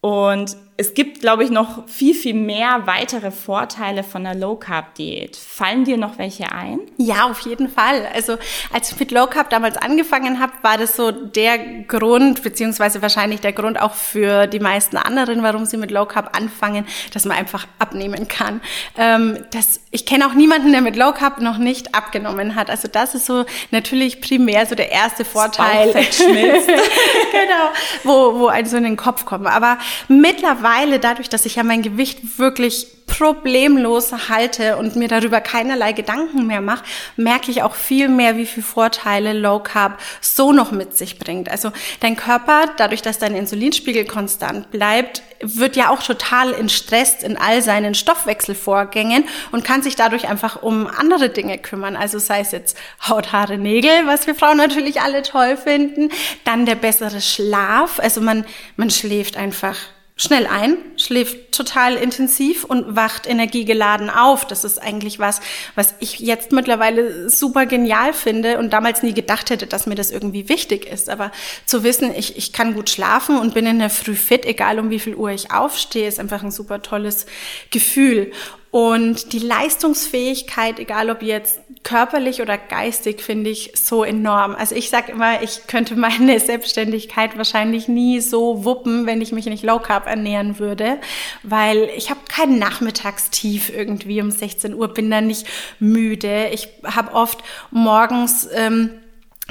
Und 0.00 0.56
es 0.78 0.92
gibt, 0.92 1.20
glaube 1.20 1.42
ich, 1.42 1.50
noch 1.50 1.88
viel, 1.88 2.14
viel 2.14 2.34
mehr 2.34 2.86
weitere 2.86 3.30
Vorteile 3.30 4.04
von 4.04 4.26
einer 4.26 4.38
Low-Carb-Diät. 4.38 5.34
Fallen 5.34 5.84
dir 5.84 5.96
noch 5.96 6.18
welche 6.18 6.52
ein? 6.52 6.80
Ja, 6.98 7.24
auf 7.24 7.40
jeden 7.40 7.70
Fall. 7.70 8.06
Also 8.12 8.36
als 8.72 8.92
ich 8.92 9.00
mit 9.00 9.10
Low-Carb 9.10 9.48
damals 9.48 9.78
angefangen 9.78 10.38
habe, 10.38 10.52
war 10.60 10.76
das 10.76 10.94
so 10.94 11.12
der 11.12 11.58
Grund, 11.84 12.42
beziehungsweise 12.42 13.00
wahrscheinlich 13.00 13.40
der 13.40 13.54
Grund 13.54 13.80
auch 13.80 13.94
für 13.94 14.46
die 14.46 14.60
meisten 14.60 14.98
anderen, 14.98 15.42
warum 15.42 15.64
sie 15.64 15.78
mit 15.78 15.90
Low-Carb 15.90 16.36
anfangen, 16.36 16.86
dass 17.14 17.24
man 17.24 17.38
einfach 17.38 17.66
abnehmen 17.78 18.28
kann. 18.28 18.60
Ähm, 18.98 19.38
das, 19.52 19.80
ich 19.92 20.04
kenne 20.04 20.26
auch 20.26 20.34
niemanden, 20.34 20.72
der 20.72 20.82
mit 20.82 20.96
Low-Carb 20.96 21.40
noch 21.40 21.56
nicht 21.56 21.94
abgenommen 21.94 22.54
hat. 22.54 22.68
Also 22.68 22.86
das 22.86 23.14
ist 23.14 23.24
so 23.24 23.46
natürlich 23.70 24.20
primär 24.20 24.66
so 24.66 24.74
der 24.74 24.92
erste 24.92 25.24
Vorteil. 25.24 25.92
genau, 25.92 27.70
wo, 28.04 28.40
wo 28.40 28.46
einen 28.48 28.68
so 28.68 28.76
in 28.76 28.84
den 28.84 28.98
Kopf 28.98 29.24
kommt. 29.24 29.46
Aber 29.46 29.78
mittlerweile 30.08 30.65
mittlerweile, 30.66 30.98
dadurch, 30.98 31.28
dass 31.28 31.46
ich 31.46 31.56
ja 31.56 31.62
mein 31.62 31.82
Gewicht 31.82 32.38
wirklich 32.38 32.88
problemlos 33.06 34.12
halte 34.28 34.76
und 34.76 34.96
mir 34.96 35.06
darüber 35.06 35.40
keinerlei 35.40 35.92
Gedanken 35.92 36.46
mehr 36.46 36.60
mache, 36.60 36.84
merke 37.16 37.50
ich 37.52 37.62
auch 37.62 37.74
viel 37.74 38.08
mehr, 38.08 38.36
wie 38.36 38.46
viele 38.46 38.66
Vorteile 38.66 39.32
Low 39.32 39.60
Carb 39.60 40.00
so 40.20 40.52
noch 40.52 40.72
mit 40.72 40.96
sich 40.96 41.18
bringt. 41.18 41.48
Also 41.48 41.70
dein 42.00 42.16
Körper, 42.16 42.64
dadurch, 42.76 43.02
dass 43.02 43.18
dein 43.18 43.36
Insulinspiegel 43.36 44.06
konstant 44.06 44.70
bleibt, 44.72 45.22
wird 45.40 45.76
ja 45.76 45.90
auch 45.90 46.02
total 46.02 46.52
entstresst 46.52 47.22
in 47.22 47.36
all 47.36 47.62
seinen 47.62 47.94
Stoffwechselvorgängen 47.94 49.24
und 49.52 49.64
kann 49.64 49.82
sich 49.82 49.94
dadurch 49.94 50.28
einfach 50.28 50.62
um 50.62 50.88
andere 50.88 51.28
Dinge 51.28 51.58
kümmern. 51.58 51.94
Also 51.94 52.18
sei 52.18 52.40
es 52.40 52.50
jetzt 52.50 52.76
Haut, 53.08 53.32
Haare, 53.32 53.56
Nägel, 53.56 54.06
was 54.06 54.26
wir 54.26 54.34
Frauen 54.34 54.56
natürlich 54.56 55.00
alle 55.00 55.22
toll 55.22 55.56
finden, 55.56 56.10
dann 56.44 56.66
der 56.66 56.74
bessere 56.74 57.20
Schlaf. 57.20 58.00
Also 58.00 58.20
man, 58.20 58.44
man 58.76 58.90
schläft 58.90 59.36
einfach 59.36 59.76
schnell 60.18 60.46
ein, 60.46 60.78
schläft 60.96 61.52
total 61.52 61.94
intensiv 61.94 62.64
und 62.64 62.96
wacht 62.96 63.26
energiegeladen 63.26 64.08
auf. 64.08 64.46
Das 64.46 64.64
ist 64.64 64.78
eigentlich 64.82 65.18
was, 65.18 65.40
was 65.74 65.94
ich 66.00 66.20
jetzt 66.20 66.52
mittlerweile 66.52 67.28
super 67.28 67.66
genial 67.66 68.14
finde 68.14 68.58
und 68.58 68.72
damals 68.72 69.02
nie 69.02 69.12
gedacht 69.12 69.50
hätte, 69.50 69.66
dass 69.66 69.86
mir 69.86 69.94
das 69.94 70.10
irgendwie 70.10 70.48
wichtig 70.48 70.86
ist. 70.86 71.10
Aber 71.10 71.32
zu 71.66 71.84
wissen, 71.84 72.14
ich, 72.16 72.38
ich 72.38 72.54
kann 72.54 72.74
gut 72.74 72.88
schlafen 72.88 73.38
und 73.38 73.52
bin 73.52 73.66
in 73.66 73.78
der 73.78 73.90
Früh 73.90 74.14
fit, 74.14 74.46
egal 74.46 74.78
um 74.78 74.88
wie 74.88 75.00
viel 75.00 75.14
Uhr 75.14 75.30
ich 75.30 75.50
aufstehe, 75.50 76.08
ist 76.08 76.18
einfach 76.18 76.42
ein 76.42 76.50
super 76.50 76.80
tolles 76.80 77.26
Gefühl. 77.70 78.32
Und 78.70 79.32
die 79.32 79.38
Leistungsfähigkeit, 79.38 80.78
egal 80.78 81.10
ob 81.10 81.22
jetzt 81.22 81.60
körperlich 81.86 82.42
oder 82.42 82.58
geistig, 82.58 83.22
finde 83.22 83.48
ich 83.48 83.70
so 83.76 84.02
enorm. 84.02 84.56
Also 84.56 84.74
ich 84.74 84.90
sage 84.90 85.12
immer, 85.12 85.40
ich 85.42 85.68
könnte 85.68 85.94
meine 85.94 86.40
Selbstständigkeit 86.40 87.38
wahrscheinlich 87.38 87.86
nie 87.86 88.20
so 88.20 88.64
wuppen, 88.64 89.06
wenn 89.06 89.22
ich 89.22 89.30
mich 89.30 89.46
nicht 89.46 89.62
Low 89.62 89.78
Carb 89.78 90.08
ernähren 90.08 90.58
würde, 90.58 90.98
weil 91.44 91.88
ich 91.96 92.10
habe 92.10 92.18
kein 92.28 92.58
Nachmittagstief 92.58 93.70
irgendwie 93.72 94.20
um 94.20 94.32
16 94.32 94.74
Uhr, 94.74 94.88
bin 94.88 95.08
dann 95.12 95.28
nicht 95.28 95.46
müde. 95.78 96.48
Ich 96.48 96.68
habe 96.82 97.12
oft 97.12 97.38
morgens 97.70 98.48
ähm, 98.52 98.90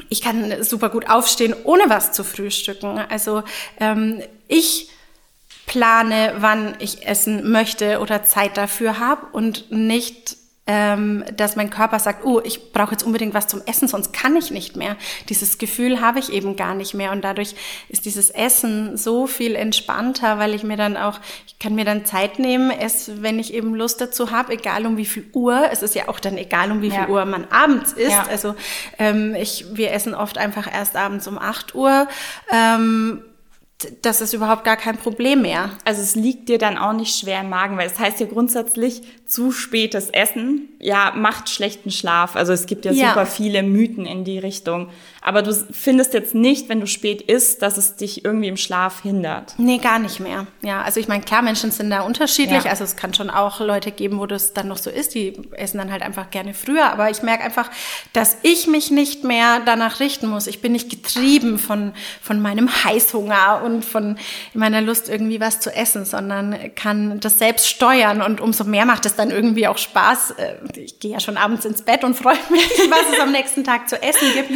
ich 0.10 0.22
kann 0.22 0.62
super 0.62 0.90
gut 0.90 1.10
aufstehen, 1.10 1.56
ohne 1.64 1.84
was 1.88 2.12
zu 2.12 2.26
frühstücken. 2.26 3.00
Also 3.10 3.44
ähm, 3.80 4.22
ich 4.50 4.90
plane, 5.68 6.34
wann 6.40 6.76
ich 6.80 7.08
essen 7.08 7.50
möchte 7.50 8.02
oder 8.02 8.24
Zeit 8.24 8.58
dafür 8.58 9.00
habe 9.00 9.28
und 9.32 9.72
nicht 9.72 10.36
ähm, 10.68 11.24
dass 11.36 11.56
mein 11.56 11.70
Körper 11.70 12.00
sagt, 12.00 12.26
oh, 12.26 12.42
ich 12.44 12.72
brauche 12.72 12.92
jetzt 12.92 13.04
unbedingt 13.04 13.34
was 13.34 13.48
zum 13.48 13.62
Essen, 13.66 13.88
sonst 13.88 14.14
kann 14.14 14.36
ich 14.36 14.50
nicht 14.50 14.76
mehr. 14.76 14.96
Dieses 15.30 15.60
Gefühl 15.60 16.02
habe 16.02 16.20
ich 16.20 16.32
eben 16.34 16.56
gar 16.56 16.74
nicht 16.74 16.96
mehr 16.96 17.12
und 17.12 17.24
dadurch 17.24 17.56
ist 17.88 18.06
dieses 18.06 18.32
Essen 18.32 18.98
so 18.98 19.28
viel 19.28 19.56
entspannter, 19.56 20.40
weil 20.40 20.56
ich 20.56 20.64
mir 20.64 20.78
dann 20.78 20.98
auch, 20.98 21.20
ich 21.46 21.60
kann 21.60 21.76
mir 21.76 21.86
dann 21.86 22.06
Zeit 22.06 22.40
nehmen, 22.40 22.72
es, 22.72 23.22
wenn 23.22 23.38
ich 23.38 23.54
eben 23.54 23.76
Lust 23.76 24.02
dazu 24.02 24.32
habe, 24.32 24.54
egal 24.54 24.88
um 24.88 24.98
wie 24.98 25.06
viel 25.06 25.28
Uhr. 25.34 25.70
Es 25.72 25.84
ist 25.84 25.94
ja 25.94 26.08
auch 26.08 26.20
dann 26.20 26.38
egal 26.38 26.72
um 26.72 26.82
wie 26.82 26.90
viel 26.90 27.00
ja. 27.00 27.10
Uhr 27.10 27.26
man 27.26 27.46
abends 27.52 27.94
isst. 27.94 28.12
Ja. 28.12 28.26
Also 28.28 28.56
ähm, 28.98 29.36
ich, 29.36 29.66
wir 29.74 29.92
essen 29.92 30.16
oft 30.16 30.38
einfach 30.40 30.72
erst 30.72 30.96
abends 30.96 31.28
um 31.28 31.38
8 31.38 31.76
Uhr. 31.76 32.08
Ähm, 32.52 33.22
das 34.02 34.22
ist 34.22 34.34
überhaupt 34.34 34.64
gar 34.64 34.78
kein 34.78 34.98
Problem 34.98 35.42
mehr. 35.42 35.72
Also 35.84 36.02
es 36.02 36.16
liegt 36.16 36.50
dir 36.50 36.58
dann 36.58 36.78
auch 36.78 36.94
nicht 36.94 37.20
schwer 37.20 37.42
im 37.42 37.50
Magen, 37.50 37.78
weil 37.78 37.88
es 37.88 37.94
das 37.94 38.02
heißt 38.02 38.20
ja 38.22 38.26
grundsätzlich, 38.26 39.02
zu 39.28 39.52
spätes 39.52 40.10
Essen, 40.12 40.70
ja, 40.80 41.12
macht 41.16 41.50
schlechten 41.50 41.90
Schlaf. 41.90 42.36
Also 42.36 42.54
es 42.54 42.68
gibt 42.68 42.86
ja, 42.86 42.92
ja, 42.92 43.10
super 43.10 43.26
viele 43.26 43.64
Mythen 43.64 44.06
in 44.06 44.24
die 44.24 44.38
Richtung. 44.38 44.90
Aber 45.20 45.42
du 45.42 45.52
findest 45.72 46.14
jetzt 46.14 46.36
nicht, 46.36 46.70
wenn 46.70 46.80
du 46.80 46.86
spät 46.86 47.24
isst, 47.24 47.64
dass 47.64 47.78
es 47.78 47.96
dich 47.96 48.24
irgendwie 48.24 48.50
im 48.50 48.58
Schlaf 48.58 49.02
hindert. 49.02 49.56
Nee, 49.58 49.80
gar 49.80 49.98
nicht 49.98 50.20
mehr. 50.20 50.46
Ja, 50.62 50.84
also 50.84 51.00
ich 51.00 51.08
meine, 51.08 51.24
klar, 51.24 51.42
Menschen 51.42 51.72
sind 51.72 51.90
da 51.90 52.02
unterschiedlich. 52.02 52.66
Ja. 52.66 52.70
Also 52.70 52.84
es 52.84 52.96
kann 52.96 53.16
schon 53.16 53.32
auch 53.32 53.60
Leute 53.60 53.92
geben, 53.92 54.20
wo 54.20 54.28
das 54.28 54.54
dann 54.54 54.68
noch 54.68 54.78
so 54.78 54.92
ist. 54.92 55.16
Die 55.16 55.34
essen 55.54 55.80
dann 55.80 55.92
halt 55.92 56.04
einfach 56.04 56.30
gerne 56.30 56.54
früher. 56.54 56.92
Aber 56.92 57.10
ich 57.10 57.24
merke 57.24 57.44
einfach, 57.44 57.72
dass 58.14 58.38
ich 58.44 58.68
mich 58.68 58.92
nicht 58.92 59.24
mehr 59.24 59.60
danach 59.66 60.00
richten 60.00 60.28
muss. 60.28 60.46
Ich 60.46 60.62
bin 60.62 60.74
nicht 60.74 60.92
getrieben 60.92 61.58
von, 61.58 61.94
von 62.22 62.40
meinem 62.40 62.70
Heißhunger 62.84 63.64
und 63.66 63.84
von 63.84 64.18
meiner 64.54 64.82
Lust, 64.82 65.10
irgendwie 65.10 65.40
was 65.40 65.60
zu 65.60 65.76
essen, 65.76 66.06
sondern 66.06 66.76
kann 66.76 67.20
das 67.20 67.40
selbst 67.40 67.68
steuern. 67.68 68.22
Und 68.22 68.40
umso 68.40 68.64
mehr 68.66 68.86
macht 68.86 69.08
es 69.08 69.15
dann 69.16 69.32
irgendwie 69.32 69.68
auch 69.68 69.78
Spaß. 69.78 70.32
Äh, 70.32 70.56
ich 70.76 71.00
gehe 71.00 71.12
ja 71.12 71.20
schon 71.20 71.38
abends 71.38 71.66
ins 71.66 71.82
Bett 71.82 72.04
und 72.04 72.16
freue 72.16 72.38
mich, 72.50 72.70
was 72.90 73.14
es 73.14 73.20
am 73.20 73.32
nächsten 73.32 73.64
Tag 73.64 73.90
zu 73.90 74.02
essen 74.02 74.28
gibt, 74.34 74.52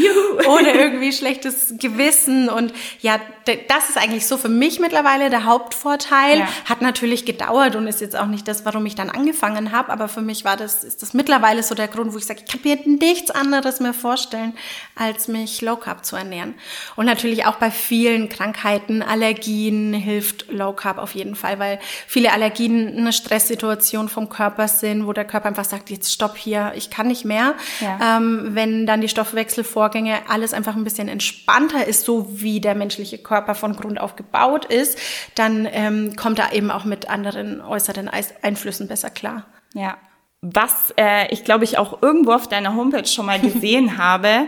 ohne 0.48 0.72
irgendwie 0.72 1.12
schlechtes 1.12 1.74
Gewissen. 1.78 2.50
Und 2.50 2.74
ja, 3.02 3.20
das 3.46 3.90
ist 3.90 3.98
eigentlich 3.98 4.28
so 4.28 4.38
für 4.38 4.50
mich 4.50 4.80
mittlerweile 4.80 5.30
der 5.30 5.46
Hauptvorteil. 5.46 6.40
Ja. 6.40 6.48
Hat 6.66 6.82
natürlich 6.82 7.26
gedauert 7.26 7.76
und 7.76 7.88
ist 7.88 8.02
jetzt 8.02 8.16
auch 8.16 8.28
nicht 8.28 8.48
das, 8.48 8.66
warum 8.66 8.86
ich 8.86 8.96
dann 8.96 9.10
angefangen 9.10 9.72
habe. 9.72 9.92
Aber 9.92 10.08
für 10.08 10.22
mich 10.22 10.46
war 10.46 10.58
das, 10.58 10.84
ist 10.84 11.02
das 11.02 11.14
mittlerweile 11.14 11.64
so 11.64 11.76
der 11.76 11.88
Grund, 11.88 12.14
wo 12.14 12.18
ich 12.18 12.26
sage, 12.26 12.42
ich 12.46 12.52
kann 12.52 12.62
mir 12.64 12.78
nichts 12.86 13.32
anderes 13.32 13.80
mehr 13.80 13.94
vorstellen, 13.94 14.54
als 14.96 15.28
mich 15.28 15.62
Low 15.62 15.78
Carb 15.78 16.06
zu 16.06 16.16
ernähren. 16.16 16.56
Und 16.96 17.06
natürlich 17.06 17.46
auch 17.46 17.56
bei 17.56 17.72
vielen 17.72 18.30
Krankheiten, 18.30 19.02
Allergien 19.02 19.94
hilft 19.94 20.52
Low 20.52 20.74
Carb 20.74 20.98
auf 20.98 21.16
jeden 21.16 21.36
Fall, 21.36 21.60
weil 21.60 21.80
viele 22.08 22.34
Allergien 22.34 22.98
eine 22.98 23.14
Stresssituation 23.14 24.10
vom 24.10 24.30
Körper 24.30 24.49
Körper 24.50 24.68
sind, 24.68 25.06
wo 25.06 25.14
der 25.14 25.26
Körper 25.26 25.48
einfach 25.48 25.66
sagt, 25.66 25.92
jetzt 25.92 26.12
stopp 26.12 26.36
hier, 26.36 26.72
ich 26.76 26.90
kann 26.90 27.08
nicht 27.08 27.24
mehr. 27.24 27.54
Ja. 27.80 28.18
Ähm, 28.18 28.50
wenn 28.54 28.88
dann 28.88 29.00
die 29.00 29.08
Stoffwechselvorgänge 29.08 30.18
alles 30.28 30.56
einfach 30.56 30.76
ein 30.76 30.84
bisschen 30.84 31.08
entspannter 31.08 31.86
ist, 31.86 32.04
so 32.04 32.42
wie 32.42 32.60
der 32.60 32.74
menschliche 32.74 33.20
Körper 33.20 33.54
von 33.54 33.76
Grund 33.76 34.02
auf 34.02 34.16
gebaut 34.16 34.66
ist, 34.66 34.98
dann 35.36 35.68
ähm, 35.72 36.16
kommt 36.16 36.40
er 36.40 36.54
eben 36.54 36.72
auch 36.72 36.84
mit 36.84 37.12
anderen 37.12 37.62
äußeren 37.62 38.10
Einflüssen 38.42 38.88
besser 38.88 39.12
klar. 39.12 39.46
Ja. 39.74 39.98
Was 40.42 40.94
äh, 40.98 41.32
ich 41.32 41.44
glaube 41.44 41.64
ich 41.66 41.78
auch 41.78 42.02
irgendwo 42.02 42.32
auf 42.32 42.48
deiner 42.48 42.76
Homepage 42.76 43.06
schon 43.06 43.28
mal 43.28 43.40
gesehen 43.42 44.00
habe, 44.00 44.48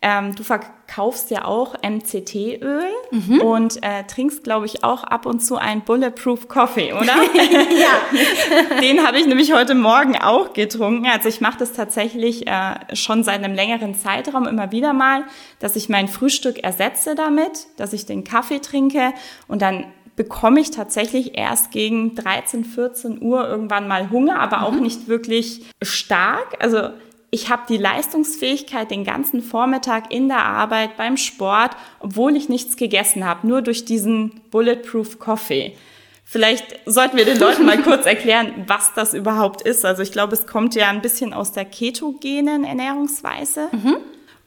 Ähm, 0.00 0.34
du 0.34 0.44
verkaufst 0.44 1.30
ja 1.30 1.44
auch 1.44 1.74
MCT-Öl 1.82 2.84
mhm. 3.10 3.40
und 3.40 3.82
äh, 3.82 4.04
trinkst, 4.04 4.44
glaube 4.44 4.66
ich, 4.66 4.84
auch 4.84 5.02
ab 5.02 5.26
und 5.26 5.40
zu 5.40 5.56
einen 5.56 5.82
Bulletproof 5.82 6.46
Coffee, 6.46 6.92
oder? 6.92 7.04
ja. 7.34 8.80
Den 8.80 9.04
habe 9.04 9.18
ich 9.18 9.26
nämlich 9.26 9.52
heute 9.52 9.74
Morgen 9.74 10.16
auch 10.16 10.52
getrunken. 10.52 11.06
Also 11.06 11.28
ich 11.28 11.40
mache 11.40 11.58
das 11.58 11.72
tatsächlich 11.72 12.46
äh, 12.46 12.74
schon 12.94 13.24
seit 13.24 13.42
einem 13.42 13.54
längeren 13.54 13.96
Zeitraum 13.96 14.46
immer 14.46 14.70
wieder 14.70 14.92
mal, 14.92 15.24
dass 15.58 15.74
ich 15.74 15.88
mein 15.88 16.06
Frühstück 16.06 16.62
ersetze 16.62 17.16
damit, 17.16 17.66
dass 17.76 17.92
ich 17.92 18.06
den 18.06 18.22
Kaffee 18.22 18.60
trinke 18.60 19.12
und 19.48 19.62
dann 19.62 19.84
bekomme 20.18 20.58
ich 20.60 20.72
tatsächlich 20.72 21.38
erst 21.38 21.70
gegen 21.70 22.16
13, 22.16 22.64
14 22.64 23.22
Uhr 23.22 23.48
irgendwann 23.48 23.86
mal 23.86 24.10
Hunger, 24.10 24.40
aber 24.40 24.62
auch 24.62 24.72
mhm. 24.72 24.82
nicht 24.82 25.06
wirklich 25.06 25.64
stark. 25.80 26.56
Also 26.60 26.90
ich 27.30 27.50
habe 27.50 27.62
die 27.68 27.76
Leistungsfähigkeit 27.76 28.90
den 28.90 29.04
ganzen 29.04 29.42
Vormittag 29.42 30.12
in 30.12 30.28
der 30.28 30.44
Arbeit, 30.44 30.96
beim 30.96 31.16
Sport, 31.16 31.72
obwohl 32.00 32.36
ich 32.36 32.48
nichts 32.48 32.76
gegessen 32.76 33.26
habe, 33.26 33.46
nur 33.46 33.60
durch 33.60 33.84
diesen 33.84 34.40
Bulletproof 34.50 35.18
Coffee. 35.18 35.76
Vielleicht 36.24 36.78
sollten 36.86 37.16
wir 37.16 37.26
den 37.26 37.38
Leuten 37.40 37.66
mal 37.66 37.82
kurz 37.82 38.06
erklären, 38.06 38.64
was 38.66 38.94
das 38.94 39.12
überhaupt 39.12 39.62
ist. 39.62 39.84
Also 39.84 40.02
ich 40.02 40.12
glaube, 40.12 40.34
es 40.34 40.46
kommt 40.46 40.74
ja 40.74 40.88
ein 40.88 41.02
bisschen 41.02 41.34
aus 41.34 41.52
der 41.52 41.66
ketogenen 41.66 42.64
Ernährungsweise. 42.64 43.68
Mhm. 43.72 43.96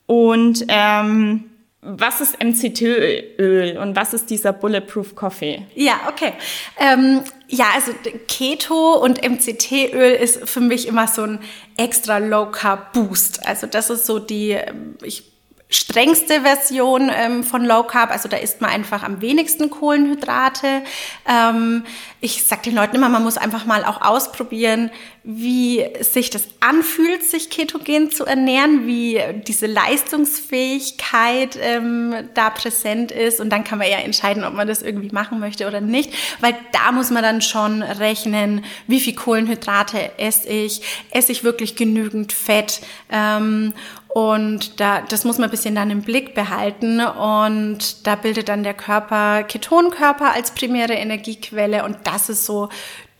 Und 0.07 0.65
ähm, 0.67 1.50
was 1.83 2.21
ist 2.21 2.43
MCT-Öl 2.43 3.77
und 3.79 3.95
was 3.95 4.13
ist 4.13 4.29
dieser 4.29 4.53
Bulletproof 4.53 5.15
Coffee? 5.15 5.65
Ja, 5.73 6.01
okay. 6.07 6.33
Ähm, 6.77 7.21
ja, 7.47 7.65
also 7.73 7.91
Keto 8.27 8.93
und 9.03 9.23
MCT-Öl 9.27 10.13
ist 10.13 10.47
für 10.47 10.61
mich 10.61 10.87
immer 10.87 11.07
so 11.07 11.23
ein 11.23 11.39
extra 11.77 12.19
Low 12.19 12.51
Carb 12.51 12.93
Boost. 12.93 13.45
Also 13.47 13.65
das 13.65 13.89
ist 13.89 14.05
so 14.05 14.19
die, 14.19 14.59
ich 15.01 15.23
strengste 15.71 16.41
Version 16.41 17.09
ähm, 17.13 17.43
von 17.43 17.65
Low 17.65 17.83
Carb. 17.83 18.11
Also 18.11 18.29
da 18.29 18.37
isst 18.37 18.61
man 18.61 18.69
einfach 18.69 19.01
am 19.03 19.21
wenigsten 19.21 19.71
Kohlenhydrate. 19.71 20.83
Ähm, 21.27 21.83
ich 22.23 22.45
sage 22.45 22.61
den 22.61 22.75
Leuten 22.75 22.95
immer, 22.95 23.09
man 23.09 23.23
muss 23.23 23.37
einfach 23.37 23.65
mal 23.65 23.83
auch 23.83 24.01
ausprobieren, 24.01 24.91
wie 25.23 25.83
sich 26.01 26.29
das 26.29 26.43
anfühlt, 26.59 27.23
sich 27.23 27.49
ketogen 27.49 28.11
zu 28.11 28.25
ernähren, 28.25 28.85
wie 28.85 29.19
diese 29.47 29.65
Leistungsfähigkeit 29.65 31.57
ähm, 31.59 32.13
da 32.35 32.51
präsent 32.51 33.11
ist. 33.11 33.41
Und 33.41 33.49
dann 33.49 33.63
kann 33.63 33.79
man 33.79 33.89
ja 33.89 33.97
entscheiden, 33.97 34.43
ob 34.43 34.53
man 34.53 34.67
das 34.67 34.83
irgendwie 34.83 35.09
machen 35.09 35.39
möchte 35.39 35.65
oder 35.67 35.81
nicht. 35.81 36.13
Weil 36.41 36.55
da 36.71 36.91
muss 36.91 37.09
man 37.09 37.23
dann 37.23 37.41
schon 37.41 37.81
rechnen, 37.81 38.63
wie 38.85 38.99
viel 38.99 39.15
Kohlenhydrate 39.15 40.19
esse 40.19 40.47
ich, 40.47 40.83
esse 41.09 41.31
ich 41.31 41.43
wirklich 41.43 41.75
genügend 41.75 42.33
Fett. 42.33 42.81
Ähm, 43.11 43.73
und 44.13 44.81
da, 44.81 45.01
das 45.01 45.23
muss 45.23 45.37
man 45.37 45.47
ein 45.47 45.51
bisschen 45.51 45.73
dann 45.73 45.89
im 45.89 46.01
Blick 46.01 46.35
behalten. 46.35 46.99
Und 46.99 48.05
da 48.05 48.15
bildet 48.15 48.49
dann 48.49 48.63
der 48.63 48.73
Körper 48.73 49.43
Ketonkörper 49.43 50.33
als 50.33 50.51
primäre 50.51 50.93
Energiequelle. 50.93 51.85
Und 51.85 52.05
das 52.11 52.29
ist 52.29 52.45
so 52.45 52.69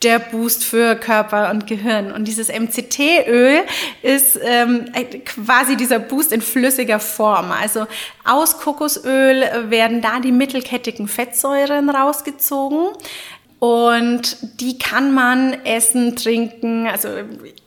der 0.04 0.18
Boost 0.20 0.64
für 0.64 0.96
Körper 0.96 1.52
und 1.52 1.68
Gehirn. 1.68 2.12
Und 2.12 2.28
dieses 2.28 2.48
MCT-Öl 2.48 3.62
ist 4.02 4.40
ähm, 4.44 4.86
quasi 5.26 5.78
dieser 5.78 6.00
Boost 6.00 6.32
in 6.32 6.42
flüssiger 6.42 7.00
Form. 7.00 7.52
Also 7.52 7.86
aus 8.26 8.60
Kokosöl 8.60 9.44
werden 9.70 10.02
da 10.02 10.20
die 10.20 10.32
mittelkettigen 10.32 11.08
Fettsäuren 11.08 11.90
rausgezogen. 11.90 12.88
Und 13.64 14.38
die 14.60 14.80
kann 14.80 15.14
man 15.14 15.54
essen, 15.66 16.16
trinken. 16.16 16.88
Also 16.88 17.10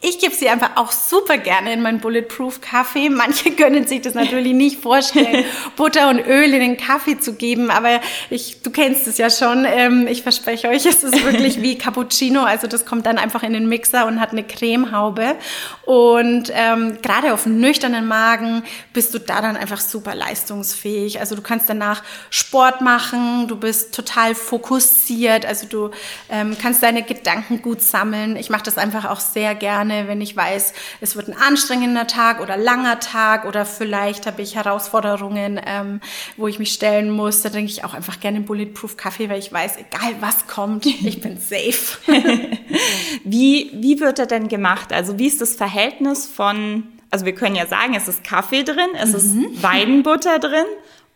ich 0.00 0.18
gebe 0.18 0.34
sie 0.34 0.48
einfach 0.48 0.72
auch 0.74 0.90
super 0.90 1.38
gerne 1.38 1.72
in 1.72 1.82
meinen 1.82 2.00
Bulletproof 2.00 2.60
Kaffee. 2.60 3.10
Manche 3.10 3.52
können 3.52 3.86
sich 3.86 4.00
das 4.00 4.14
natürlich 4.14 4.54
nicht 4.54 4.80
vorstellen, 4.80 5.44
Butter 5.76 6.08
und 6.08 6.18
Öl 6.18 6.52
in 6.52 6.58
den 6.58 6.76
Kaffee 6.76 7.20
zu 7.20 7.34
geben. 7.34 7.70
Aber 7.70 8.00
ich, 8.28 8.60
du 8.62 8.72
kennst 8.72 9.06
es 9.06 9.18
ja 9.18 9.30
schon. 9.30 9.64
Ähm, 9.64 10.08
ich 10.08 10.24
verspreche 10.24 10.68
euch, 10.68 10.84
es 10.84 11.04
ist 11.04 11.24
wirklich 11.24 11.62
wie 11.62 11.78
Cappuccino. 11.78 12.42
Also 12.42 12.66
das 12.66 12.86
kommt 12.86 13.06
dann 13.06 13.16
einfach 13.16 13.44
in 13.44 13.52
den 13.52 13.68
Mixer 13.68 14.06
und 14.06 14.18
hat 14.20 14.32
eine 14.32 14.42
Cremehaube. 14.42 15.36
Und 15.84 16.50
ähm, 16.52 16.98
gerade 17.02 17.32
auf 17.32 17.46
nüchternen 17.46 18.08
Magen 18.08 18.64
bist 18.92 19.14
du 19.14 19.20
da 19.20 19.40
dann 19.40 19.56
einfach 19.56 19.80
super 19.80 20.16
leistungsfähig. 20.16 21.20
Also 21.20 21.36
du 21.36 21.42
kannst 21.42 21.68
danach 21.68 22.02
Sport 22.30 22.80
machen. 22.80 23.46
Du 23.46 23.54
bist 23.54 23.94
total 23.94 24.34
fokussiert. 24.34 25.46
Also 25.46 25.68
du 25.68 25.83
ähm, 26.28 26.56
kannst 26.60 26.82
deine 26.82 27.02
Gedanken 27.02 27.62
gut 27.62 27.82
sammeln. 27.82 28.36
Ich 28.36 28.50
mache 28.50 28.64
das 28.64 28.78
einfach 28.78 29.04
auch 29.04 29.20
sehr 29.20 29.54
gerne, 29.54 30.08
wenn 30.08 30.20
ich 30.20 30.36
weiß, 30.36 30.72
es 31.00 31.16
wird 31.16 31.28
ein 31.28 31.36
anstrengender 31.36 32.06
Tag 32.06 32.40
oder 32.40 32.56
langer 32.56 33.00
Tag 33.00 33.44
oder 33.44 33.64
vielleicht 33.64 34.26
habe 34.26 34.42
ich 34.42 34.54
Herausforderungen, 34.54 35.60
ähm, 35.64 36.00
wo 36.36 36.48
ich 36.48 36.58
mich 36.58 36.72
stellen 36.72 37.10
muss. 37.10 37.42
Da 37.42 37.50
trinke 37.50 37.70
ich 37.70 37.84
auch 37.84 37.94
einfach 37.94 38.20
gerne 38.20 38.40
Bulletproof 38.40 38.96
Kaffee, 38.96 39.28
weil 39.28 39.38
ich 39.38 39.52
weiß, 39.52 39.76
egal 39.76 40.14
was 40.20 40.46
kommt, 40.46 40.86
ich 41.04 41.20
bin 41.20 41.38
safe. 41.38 41.98
wie, 43.24 43.70
wie 43.74 44.00
wird 44.00 44.18
er 44.18 44.26
denn 44.26 44.48
gemacht? 44.48 44.92
Also 44.92 45.18
wie 45.18 45.26
ist 45.26 45.40
das 45.40 45.54
Verhältnis 45.54 46.26
von 46.26 46.84
also 47.10 47.26
wir 47.26 47.34
können 47.36 47.54
ja 47.54 47.66
sagen, 47.66 47.94
es 47.94 48.08
ist 48.08 48.24
Kaffee 48.24 48.64
drin, 48.64 48.88
es 49.00 49.10
mhm. 49.10 49.44
ist 49.44 49.62
Weidenbutter 49.62 50.40
drin 50.40 50.66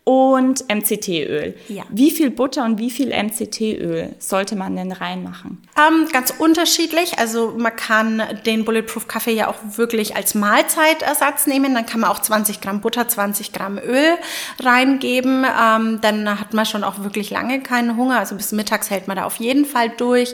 und 0.09 0.65
MCT-Öl. 0.67 1.53
Ja. 1.67 1.83
Wie 1.89 2.09
viel 2.09 2.31
Butter 2.31 2.65
und 2.65 2.79
wie 2.79 2.89
viel 2.89 3.09
MCT-Öl 3.09 4.15
sollte 4.17 4.55
man 4.55 4.75
denn 4.75 4.91
reinmachen? 4.91 5.61
Ähm, 5.77 6.07
ganz 6.11 6.33
unterschiedlich. 6.35 7.19
Also 7.19 7.53
man 7.55 7.75
kann 7.75 8.23
den 8.43 8.65
Bulletproof 8.65 9.07
Kaffee 9.07 9.33
ja 9.33 9.49
auch 9.49 9.57
wirklich 9.75 10.15
als 10.15 10.33
Mahlzeitersatz 10.33 11.45
nehmen. 11.45 11.75
Dann 11.75 11.85
kann 11.85 11.99
man 11.99 12.09
auch 12.09 12.23
20 12.23 12.59
Gramm 12.59 12.81
Butter, 12.81 13.07
20 13.07 13.53
Gramm 13.53 13.77
Öl 13.77 14.17
reingeben. 14.59 15.45
Ähm, 15.45 15.99
dann 16.01 16.39
hat 16.39 16.55
man 16.55 16.65
schon 16.65 16.83
auch 16.83 17.03
wirklich 17.03 17.29
lange 17.29 17.61
keinen 17.61 17.95
Hunger. 17.95 18.17
Also 18.17 18.33
bis 18.33 18.51
mittags 18.51 18.89
hält 18.89 19.07
man 19.07 19.17
da 19.17 19.25
auf 19.25 19.35
jeden 19.35 19.65
Fall 19.65 19.89
durch. 19.89 20.33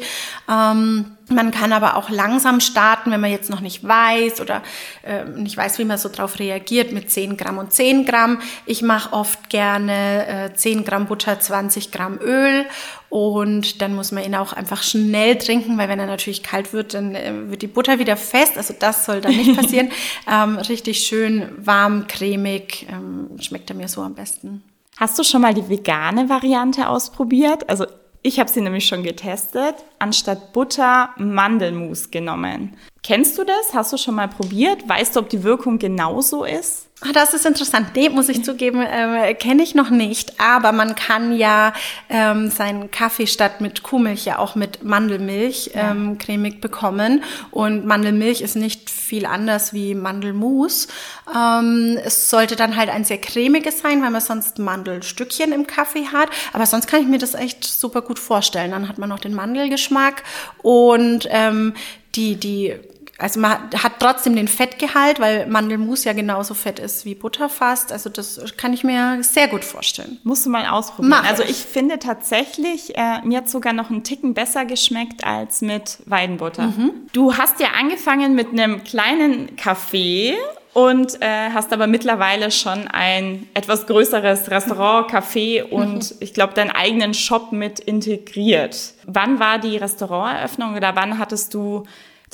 Ähm, 0.50 1.18
man 1.30 1.52
kann 1.52 1.74
aber 1.74 1.96
auch 1.98 2.10
langsam 2.10 2.60
starten, 2.60 3.12
wenn 3.12 3.22
man 3.22 3.32
jetzt 3.32 3.50
noch 3.50 3.62
nicht 3.62 3.84
weiß 3.84 4.42
oder 4.42 4.62
äh, 5.04 5.26
nicht 5.26 5.58
weiß, 5.58 5.80
wie 5.80 5.86
man 5.86 5.98
so 5.98 6.10
drauf 6.10 6.40
reagiert 6.40 6.92
mit 6.92 7.10
10 7.10 7.38
Gramm 7.38 7.58
und 7.58 7.74
10 7.74 8.06
Gramm. 8.06 8.40
Ich 8.66 8.82
mache 8.82 9.14
oft 9.14 9.50
gerne 9.50 10.52
äh, 10.52 10.54
10 10.54 10.86
Gramm 10.86 11.08
Butter, 11.08 11.40
20 11.40 11.92
Gramm 11.92 12.20
Öl 12.22 12.66
und 13.10 13.82
dann 13.82 13.96
muss 13.96 14.12
man 14.12 14.24
ihn 14.24 14.36
auch 14.36 14.54
einfach 14.54 14.84
schnell 14.84 15.38
trinken, 15.38 15.78
weil 15.78 15.90
wenn 15.90 16.00
er 16.00 16.06
natürlich 16.06 16.44
kalt 16.44 16.74
wird, 16.74 16.94
dann 16.94 17.16
äh, 17.16 17.50
wird 17.50 17.62
die 17.62 17.68
Butter 17.68 17.98
wieder 17.98 18.18
fest. 18.18 18.58
Also 18.58 18.76
das 18.78 19.06
soll 19.06 19.22
dann 19.22 19.36
nicht 19.36 19.56
passieren. 19.60 19.90
ähm, 20.32 20.58
richtig 20.58 21.00
schön 21.00 21.50
warm, 21.58 22.08
cremig 22.08 22.88
ähm, 22.90 23.30
schmeckt 23.40 23.70
er 23.70 23.76
mir 23.76 23.88
so 23.88 24.02
am 24.02 24.16
besten. 24.16 24.64
Hast 24.98 25.20
du 25.20 25.24
schon 25.24 25.42
mal 25.42 25.54
die 25.54 25.68
vegane 25.68 26.30
Variante 26.30 26.88
ausprobiert? 26.88 27.70
Also 27.70 27.86
ich 28.26 28.40
habe 28.40 28.50
sie 28.50 28.62
nämlich 28.62 28.88
schon 28.88 29.04
getestet, 29.04 29.76
anstatt 30.00 30.52
Butter 30.52 31.12
Mandelmus 31.18 32.10
genommen. 32.10 32.76
Kennst 33.04 33.38
du 33.38 33.44
das? 33.44 33.76
Hast 33.76 33.94
du 33.94 33.98
schon 33.98 34.16
mal 34.16 34.28
probiert? 34.28 34.90
Weißt 34.90 35.16
du, 35.16 35.20
ob 35.20 35.30
die 35.30 35.44
Wirkung 35.44 35.78
genauso 35.78 36.44
ist? 36.44 36.85
Ah, 37.02 37.12
das 37.12 37.34
ist 37.34 37.46
interessant. 37.46 37.90
Nee, 37.94 38.08
muss 38.08 38.30
ich 38.30 38.44
zugeben, 38.46 38.82
äh, 38.82 39.34
kenne 39.34 39.64
ich 39.64 39.76
noch 39.76 39.90
nicht. 39.90 40.40
Aber 40.40 40.72
man 40.72 40.96
kann 40.96 41.36
ja 41.36 41.74
ähm, 42.10 42.50
seinen 42.50 42.90
Kaffee 42.90 43.28
statt 43.28 43.60
mit 43.60 43.84
Kuhmilch 43.84 44.24
ja 44.24 44.40
auch 44.40 44.56
mit 44.56 44.82
Mandelmilch 44.82 45.72
ja. 45.76 45.92
ähm, 45.92 46.18
cremig 46.18 46.62
bekommen. 46.62 47.22
Und 47.52 47.86
Mandelmilch 47.86 48.40
ist 48.40 48.56
nicht 48.56 48.90
viel 48.90 49.26
anders 49.26 49.74
wie 49.74 49.94
Mandelmus. 49.94 50.88
Ähm, 51.36 52.00
es 52.02 52.30
sollte 52.30 52.56
dann 52.56 52.78
halt 52.78 52.90
ein 52.90 53.04
sehr 53.04 53.20
cremiges 53.20 53.80
sein, 53.80 54.02
weil 54.02 54.12
man 54.12 54.22
sonst 54.22 54.58
Mandelstückchen 54.58 55.52
im 55.52 55.68
Kaffee 55.68 56.08
hat. 56.08 56.30
Aber 56.54 56.66
sonst 56.66 56.88
kann 56.88 57.02
ich 57.02 57.08
mir 57.08 57.20
das 57.20 57.34
echt 57.34 57.66
super 57.66 58.04
gut 58.04 58.20
vorstellen. 58.20 58.72
Dann 58.72 58.88
hat 58.88 59.00
man 59.00 59.10
noch 59.10 59.20
den 59.20 59.36
Mandelgeschmack 59.36 60.24
und 60.62 61.28
ähm, 61.30 61.74
die, 62.16 62.38
die 62.38 62.74
also 63.17 63.39
man 63.39 63.51
hat 63.51 63.93
trotzdem 63.99 64.36
den 64.36 64.47
Fettgehalt, 64.47 65.19
weil 65.19 65.47
Mandelmus 65.47 66.04
ja 66.04 66.13
genauso 66.13 66.54
fett 66.54 66.80
ist 66.80 67.06
wie 67.06 67.15
Butter 67.15 67.47
fast. 67.47 67.91
Also 67.93 68.10
das 68.10 68.41
kann 68.58 68.73
ich 68.73 68.84
mir 68.84 69.23
sehr 69.23 69.47
gut 69.47 69.63
vorstellen. 69.63 70.19
Musst 70.23 70.45
du 70.45 70.49
mal 70.49 70.65
ausprobieren. 70.65 71.10
Mach 71.12 71.30
also 71.30 71.43
ich 71.43 71.58
finde 71.58 71.97
tatsächlich, 71.99 72.97
äh, 72.97 73.21
mir 73.23 73.38
hat 73.38 73.49
sogar 73.49 73.71
noch 73.71 73.89
einen 73.89 74.04
Ticken 74.04 74.34
besser 74.34 74.65
geschmeckt 74.65 75.23
als 75.23 75.62
mit 75.62 75.99
Weidenbutter. 76.06 76.67
Mhm. 76.67 76.91
Du 77.13 77.38
hast 77.38 77.60
ja 77.62 77.69
angefangen 77.80 78.36
mit 78.36 78.49
einem 78.49 78.84
kleinen 78.84 79.56
Kaffee 79.56 80.36
und 80.73 81.21
äh, 81.21 81.51
hast 81.54 81.71
aber 81.71 81.88
mittlerweile 81.88 82.51
schon 82.51 82.89
ein 82.89 83.47
etwas 83.54 83.88
größeres 83.88 84.51
Restaurant, 84.51 85.10
Café 85.10 85.63
und 85.63 86.12
mhm. 86.12 86.17
ich 86.19 86.34
glaube 86.34 86.54
deinen 86.54 86.71
eigenen 86.71 87.13
Shop 87.13 87.54
mit 87.54 87.80
integriert. 87.80 88.93
Wann 89.06 89.39
war 89.39 89.58
die 89.58 89.78
Restauranteröffnung 89.78 90.75
oder 90.75 90.93
wann 90.97 91.17
hattest 91.17 91.54
du 91.54 91.86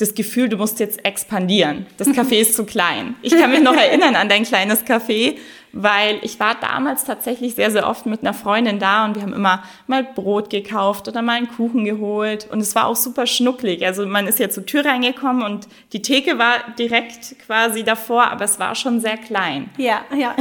das 0.02 0.14
Gefühl, 0.14 0.48
du 0.48 0.56
musst 0.56 0.80
jetzt 0.80 1.04
expandieren. 1.04 1.86
Das 1.96 2.08
Café 2.08 2.40
ist 2.40 2.54
zu 2.54 2.64
klein. 2.64 3.14
Ich 3.22 3.34
kann 3.34 3.50
mich 3.50 3.62
noch 3.62 3.76
erinnern 3.76 4.16
an 4.16 4.28
dein 4.28 4.44
kleines 4.44 4.84
Café, 4.84 5.36
weil 5.72 6.18
ich 6.22 6.38
war 6.38 6.54
damals 6.54 7.04
tatsächlich 7.04 7.54
sehr, 7.54 7.70
sehr 7.70 7.88
oft 7.88 8.06
mit 8.06 8.20
einer 8.20 8.34
Freundin 8.34 8.78
da 8.78 9.04
und 9.04 9.14
wir 9.14 9.22
haben 9.22 9.32
immer 9.32 9.62
mal 9.86 10.04
Brot 10.04 10.50
gekauft 10.50 11.08
oder 11.08 11.22
mal 11.22 11.36
einen 11.36 11.48
Kuchen 11.48 11.84
geholt 11.84 12.48
und 12.50 12.60
es 12.60 12.74
war 12.74 12.86
auch 12.86 12.96
super 12.96 13.26
schnucklig. 13.26 13.84
Also 13.84 14.06
man 14.06 14.26
ist 14.26 14.38
ja 14.38 14.50
zur 14.50 14.66
Tür 14.66 14.84
reingekommen 14.84 15.42
und 15.42 15.68
die 15.92 16.02
Theke 16.02 16.38
war 16.38 16.54
direkt 16.78 17.36
quasi 17.46 17.84
davor, 17.84 18.30
aber 18.30 18.44
es 18.44 18.58
war 18.58 18.74
schon 18.74 19.00
sehr 19.00 19.16
klein. 19.16 19.70
Ja, 19.76 20.02
ja. 20.16 20.34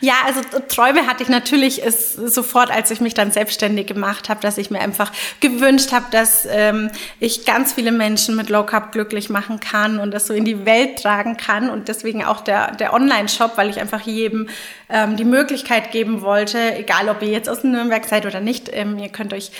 ja, 0.00 0.14
also 0.24 0.40
Träume 0.68 1.06
hatte 1.06 1.22
ich 1.22 1.28
natürlich 1.28 1.82
ist 1.82 2.14
sofort, 2.14 2.70
als 2.70 2.90
ich 2.90 3.00
mich 3.00 3.14
dann 3.14 3.30
selbstständig 3.30 3.86
gemacht 3.86 4.28
habe, 4.28 4.40
dass 4.40 4.58
ich 4.58 4.70
mir 4.70 4.80
einfach 4.80 5.12
gewünscht 5.40 5.92
habe, 5.92 6.06
dass 6.10 6.46
ähm, 6.50 6.90
ich 7.20 7.44
ganz 7.44 7.72
viele 7.72 7.92
Menschen 7.92 8.36
mit 8.36 8.50
Low 8.50 8.64
Carb 8.64 8.92
glücklich 8.92 9.30
machen 9.30 9.60
kann 9.60 9.98
und 9.98 10.12
das 10.12 10.26
so 10.26 10.34
in 10.34 10.44
die 10.44 10.64
Welt 10.64 11.02
tragen 11.02 11.36
kann 11.36 11.70
und 11.70 11.88
deswegen 11.88 12.24
auch 12.24 12.40
der, 12.40 12.72
der 12.72 12.92
Online-Shop, 12.92 13.52
weil 13.56 13.70
ich 13.70 13.80
einfach 13.80 13.95
einfach 13.96 14.06
jedem 14.06 14.48
ähm, 14.88 15.16
die 15.16 15.24
Möglichkeit 15.24 15.90
geben 15.92 16.22
wollte, 16.22 16.76
egal 16.76 17.08
ob 17.08 17.22
ihr 17.22 17.28
jetzt 17.28 17.48
aus 17.48 17.64
Nürnberg 17.64 18.04
seid 18.04 18.26
oder 18.26 18.40
nicht, 18.40 18.70
ähm, 18.72 18.98
ihr 18.98 19.08
könnt 19.08 19.32
euch 19.32 19.50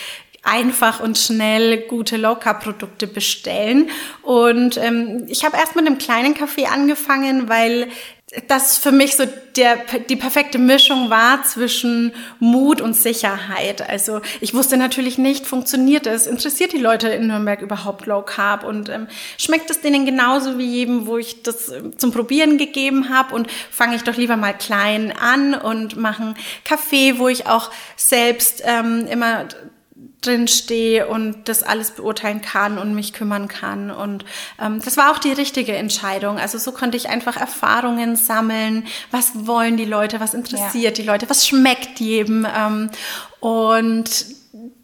einfach 0.42 1.00
und 1.00 1.18
schnell 1.18 1.78
gute 1.88 2.16
Low-Carb-Produkte 2.16 3.08
bestellen. 3.08 3.90
Und 4.22 4.76
ähm, 4.76 5.26
ich 5.28 5.44
habe 5.44 5.56
erst 5.56 5.74
mit 5.74 5.86
einem 5.86 5.98
kleinen 5.98 6.34
Kaffee 6.34 6.66
angefangen, 6.66 7.48
weil 7.48 7.88
das 8.48 8.78
für 8.78 8.92
mich 8.92 9.16
so 9.16 9.24
der, 9.56 9.78
die 10.08 10.16
perfekte 10.16 10.58
Mischung 10.58 11.08
war 11.08 11.42
zwischen 11.44 12.12
Mut 12.38 12.80
und 12.80 12.94
Sicherheit. 12.94 13.88
Also 13.88 14.20
ich 14.40 14.52
wusste 14.52 14.76
natürlich 14.76 15.16
nicht, 15.16 15.46
funktioniert 15.46 16.06
es, 16.06 16.26
interessiert 16.26 16.72
die 16.72 16.78
Leute 16.78 17.08
in 17.08 17.26
Nürnberg 17.26 17.62
überhaupt 17.62 18.06
Low 18.06 18.22
Carb? 18.22 18.64
Und 18.64 18.88
ähm, 18.88 19.08
schmeckt 19.38 19.70
es 19.70 19.80
denen 19.80 20.04
genauso 20.04 20.58
wie 20.58 20.66
jedem, 20.66 21.06
wo 21.06 21.16
ich 21.16 21.42
das 21.42 21.70
ähm, 21.70 21.98
zum 21.98 22.12
Probieren 22.12 22.58
gegeben 22.58 23.08
habe? 23.08 23.34
Und 23.34 23.50
fange 23.70 23.96
ich 23.96 24.02
doch 24.02 24.16
lieber 24.16 24.36
mal 24.36 24.52
klein 24.52 25.12
an 25.18 25.54
und 25.54 25.96
mache 25.96 26.22
einen 26.22 26.34
Kaffee, 26.64 27.18
wo 27.18 27.28
ich 27.28 27.46
auch 27.46 27.70
selbst 27.96 28.62
ähm, 28.64 29.06
immer 29.10 29.46
drin 30.26 30.48
stehe 30.48 31.06
und 31.06 31.48
das 31.48 31.62
alles 31.62 31.92
beurteilen 31.92 32.40
kann 32.42 32.78
und 32.78 32.94
mich 32.94 33.12
kümmern 33.12 33.48
kann. 33.48 33.90
Und 33.90 34.24
ähm, 34.60 34.80
das 34.84 34.96
war 34.96 35.12
auch 35.12 35.18
die 35.18 35.32
richtige 35.32 35.74
Entscheidung. 35.76 36.38
Also 36.38 36.58
so 36.58 36.72
konnte 36.72 36.96
ich 36.96 37.08
einfach 37.08 37.36
Erfahrungen 37.36 38.16
sammeln. 38.16 38.86
Was 39.10 39.46
wollen 39.46 39.76
die 39.76 39.84
Leute? 39.84 40.20
Was 40.20 40.34
interessiert 40.34 40.98
ja. 40.98 41.02
die 41.02 41.08
Leute? 41.08 41.30
Was 41.30 41.46
schmeckt 41.46 42.00
jedem? 42.00 42.46
Ähm, 42.46 42.90
und 43.40 44.26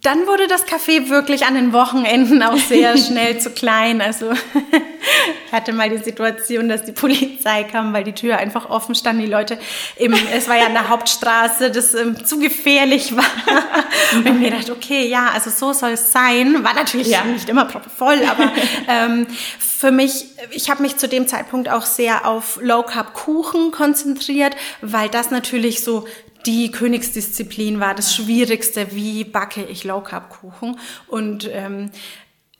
dann 0.02 0.26
wurde 0.26 0.48
das 0.48 0.66
Café 0.66 1.08
wirklich 1.08 1.46
an 1.46 1.54
den 1.54 1.72
Wochenenden 1.72 2.42
auch 2.42 2.56
sehr 2.56 2.96
schnell 2.98 3.38
zu 3.38 3.50
klein. 3.50 4.00
Also 4.00 4.32
ich 5.46 5.52
hatte 5.52 5.72
mal 5.72 5.88
die 5.88 6.02
Situation, 6.02 6.68
dass 6.68 6.82
die 6.82 6.90
Polizei 6.90 7.62
kam, 7.64 7.92
weil 7.92 8.02
die 8.02 8.12
Tür 8.12 8.38
einfach 8.38 8.68
offen 8.68 8.96
stand. 8.96 9.22
Die 9.22 9.26
Leute, 9.26 9.58
eben, 9.96 10.14
es 10.34 10.48
war 10.48 10.56
ja 10.56 10.66
an 10.66 10.72
der 10.72 10.88
Hauptstraße, 10.88 11.70
das 11.70 11.94
ähm, 11.94 12.24
zu 12.24 12.40
gefährlich 12.40 13.16
war. 13.16 13.24
Und 14.16 14.26
ich 14.26 14.32
mir 14.32 14.50
dachte, 14.50 14.72
okay, 14.72 15.06
ja, 15.06 15.30
also 15.32 15.50
so 15.50 15.72
soll 15.72 15.90
es 15.90 16.10
sein. 16.10 16.64
War 16.64 16.74
natürlich 16.74 17.06
ja. 17.06 17.22
nicht 17.22 17.48
immer 17.48 17.68
voll, 17.96 18.22
aber 18.28 18.50
ähm, 18.88 19.28
für 19.58 19.92
mich, 19.92 20.26
ich 20.50 20.68
habe 20.68 20.82
mich 20.82 20.96
zu 20.96 21.06
dem 21.06 21.28
Zeitpunkt 21.28 21.68
auch 21.68 21.84
sehr 21.84 22.26
auf 22.26 22.58
Low 22.60 22.82
Carb 22.82 23.14
Kuchen 23.14 23.70
konzentriert, 23.70 24.56
weil 24.80 25.08
das 25.08 25.30
natürlich 25.30 25.84
so 25.84 26.06
die 26.46 26.70
Königsdisziplin 26.70 27.80
war 27.80 27.94
das 27.94 28.14
Schwierigste, 28.14 28.94
wie 28.94 29.24
backe 29.24 29.64
ich 29.64 29.84
Low 29.84 30.00
Carb 30.00 30.30
Kuchen. 30.30 30.78
Und 31.08 31.48
ähm, 31.52 31.90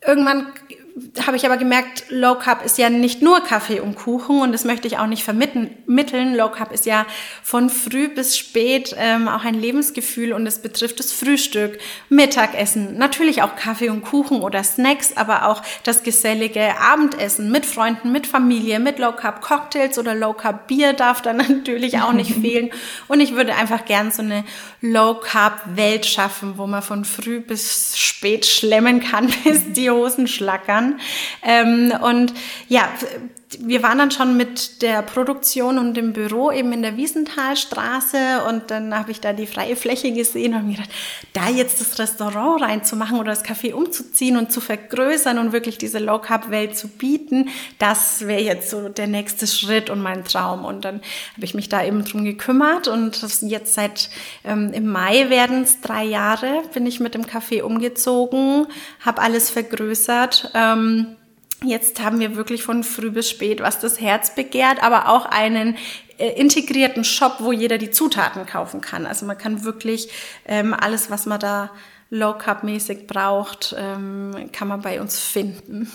irgendwann 0.06 0.48
habe 1.26 1.36
ich 1.36 1.46
aber 1.46 1.56
gemerkt, 1.56 2.04
Low 2.10 2.34
Carb 2.34 2.64
ist 2.64 2.76
ja 2.76 2.90
nicht 2.90 3.22
nur 3.22 3.40
Kaffee 3.40 3.80
und 3.80 3.94
Kuchen 3.94 4.40
und 4.40 4.52
das 4.52 4.64
möchte 4.64 4.86
ich 4.86 4.98
auch 4.98 5.06
nicht 5.06 5.24
vermitteln. 5.24 6.34
Low 6.34 6.50
Carb 6.50 6.72
ist 6.72 6.84
ja 6.84 7.06
von 7.42 7.70
früh 7.70 8.08
bis 8.08 8.36
spät 8.36 8.94
ähm, 8.98 9.26
auch 9.26 9.44
ein 9.44 9.54
Lebensgefühl 9.54 10.32
und 10.32 10.46
es 10.46 10.60
betrifft 10.60 10.98
das 10.98 11.12
Frühstück, 11.12 11.78
Mittagessen, 12.10 12.98
natürlich 12.98 13.42
auch 13.42 13.56
Kaffee 13.56 13.88
und 13.88 14.02
Kuchen 14.02 14.42
oder 14.42 14.62
Snacks, 14.64 15.16
aber 15.16 15.46
auch 15.46 15.62
das 15.84 16.02
gesellige 16.02 16.78
Abendessen 16.78 17.50
mit 17.50 17.64
Freunden, 17.64 18.12
mit 18.12 18.26
Familie, 18.26 18.78
mit 18.78 18.98
Low 18.98 19.12
Carb 19.12 19.40
Cocktails 19.40 19.98
oder 19.98 20.14
Low 20.14 20.34
Carb 20.34 20.66
Bier 20.66 20.92
darf 20.92 21.22
dann 21.22 21.36
natürlich 21.48 22.00
auch 22.00 22.12
nicht 22.12 22.34
fehlen. 22.42 22.70
Und 23.08 23.20
ich 23.20 23.34
würde 23.34 23.54
einfach 23.54 23.86
gern 23.86 24.10
so 24.10 24.22
eine 24.22 24.44
Low 24.80 25.14
Carb 25.14 25.62
Welt 25.74 26.04
schaffen, 26.04 26.58
wo 26.58 26.66
man 26.66 26.82
von 26.82 27.04
früh 27.04 27.40
bis 27.40 27.98
spät 27.98 28.44
schlemmen 28.44 29.00
kann, 29.00 29.32
bis 29.44 29.72
die 29.72 29.90
Hosen 29.90 30.28
schlackern 30.28 30.81
kann. 30.82 31.00
Ähm, 31.42 31.92
und 32.02 32.34
ja, 32.68 32.88
wir 33.60 33.82
waren 33.82 33.98
dann 33.98 34.10
schon 34.10 34.36
mit 34.36 34.82
der 34.82 35.02
Produktion 35.02 35.78
und 35.78 35.94
dem 35.94 36.12
Büro 36.12 36.50
eben 36.50 36.72
in 36.72 36.82
der 36.82 36.96
Wiesenthalstraße 36.96 38.44
und 38.48 38.70
dann 38.70 38.96
habe 38.96 39.10
ich 39.10 39.20
da 39.20 39.32
die 39.32 39.46
freie 39.46 39.76
Fläche 39.76 40.12
gesehen 40.12 40.54
und 40.54 40.66
mir 40.66 40.76
gedacht, 40.76 40.90
da 41.32 41.48
jetzt 41.48 41.80
das 41.80 41.98
Restaurant 41.98 42.62
reinzumachen 42.62 43.18
oder 43.18 43.30
das 43.30 43.44
Café 43.44 43.72
umzuziehen 43.72 44.36
und 44.36 44.52
zu 44.52 44.60
vergrößern 44.60 45.38
und 45.38 45.52
wirklich 45.52 45.78
diese 45.78 45.98
Low-Carb-Welt 45.98 46.76
zu 46.76 46.88
bieten, 46.88 47.48
das 47.78 48.26
wäre 48.26 48.42
jetzt 48.42 48.70
so 48.70 48.88
der 48.88 49.06
nächste 49.06 49.46
Schritt 49.46 49.90
und 49.90 50.00
mein 50.00 50.24
Traum. 50.24 50.64
Und 50.64 50.84
dann 50.84 51.00
habe 51.34 51.44
ich 51.44 51.54
mich 51.54 51.68
da 51.68 51.84
eben 51.84 52.04
drum 52.04 52.24
gekümmert 52.24 52.88
und 52.88 53.20
jetzt 53.42 53.74
seit 53.74 54.10
ähm, 54.44 54.72
im 54.72 54.88
Mai 54.88 55.30
werden 55.30 55.62
es 55.62 55.80
drei 55.80 56.04
Jahre, 56.04 56.62
bin 56.74 56.86
ich 56.86 57.00
mit 57.00 57.14
dem 57.14 57.24
Café 57.24 57.62
umgezogen, 57.62 58.66
habe 59.00 59.22
alles 59.22 59.50
vergrößert. 59.50 60.50
Ähm, 60.54 61.16
Jetzt 61.64 62.02
haben 62.02 62.20
wir 62.20 62.36
wirklich 62.36 62.62
von 62.62 62.82
früh 62.82 63.10
bis 63.10 63.30
spät, 63.30 63.60
was 63.60 63.78
das 63.78 64.00
Herz 64.00 64.34
begehrt, 64.34 64.82
aber 64.82 65.08
auch 65.08 65.26
einen 65.26 65.76
äh, 66.18 66.30
integrierten 66.30 67.04
Shop, 67.04 67.36
wo 67.38 67.52
jeder 67.52 67.78
die 67.78 67.90
Zutaten 67.90 68.46
kaufen 68.46 68.80
kann. 68.80 69.06
Also 69.06 69.26
man 69.26 69.38
kann 69.38 69.64
wirklich 69.64 70.08
ähm, 70.46 70.74
alles, 70.74 71.10
was 71.10 71.26
man 71.26 71.40
da 71.40 71.70
Low 72.10 72.34
Carb 72.34 72.62
mäßig 72.62 73.06
braucht, 73.06 73.74
ähm, 73.78 74.50
kann 74.52 74.68
man 74.68 74.82
bei 74.82 75.00
uns 75.00 75.18
finden. 75.18 75.90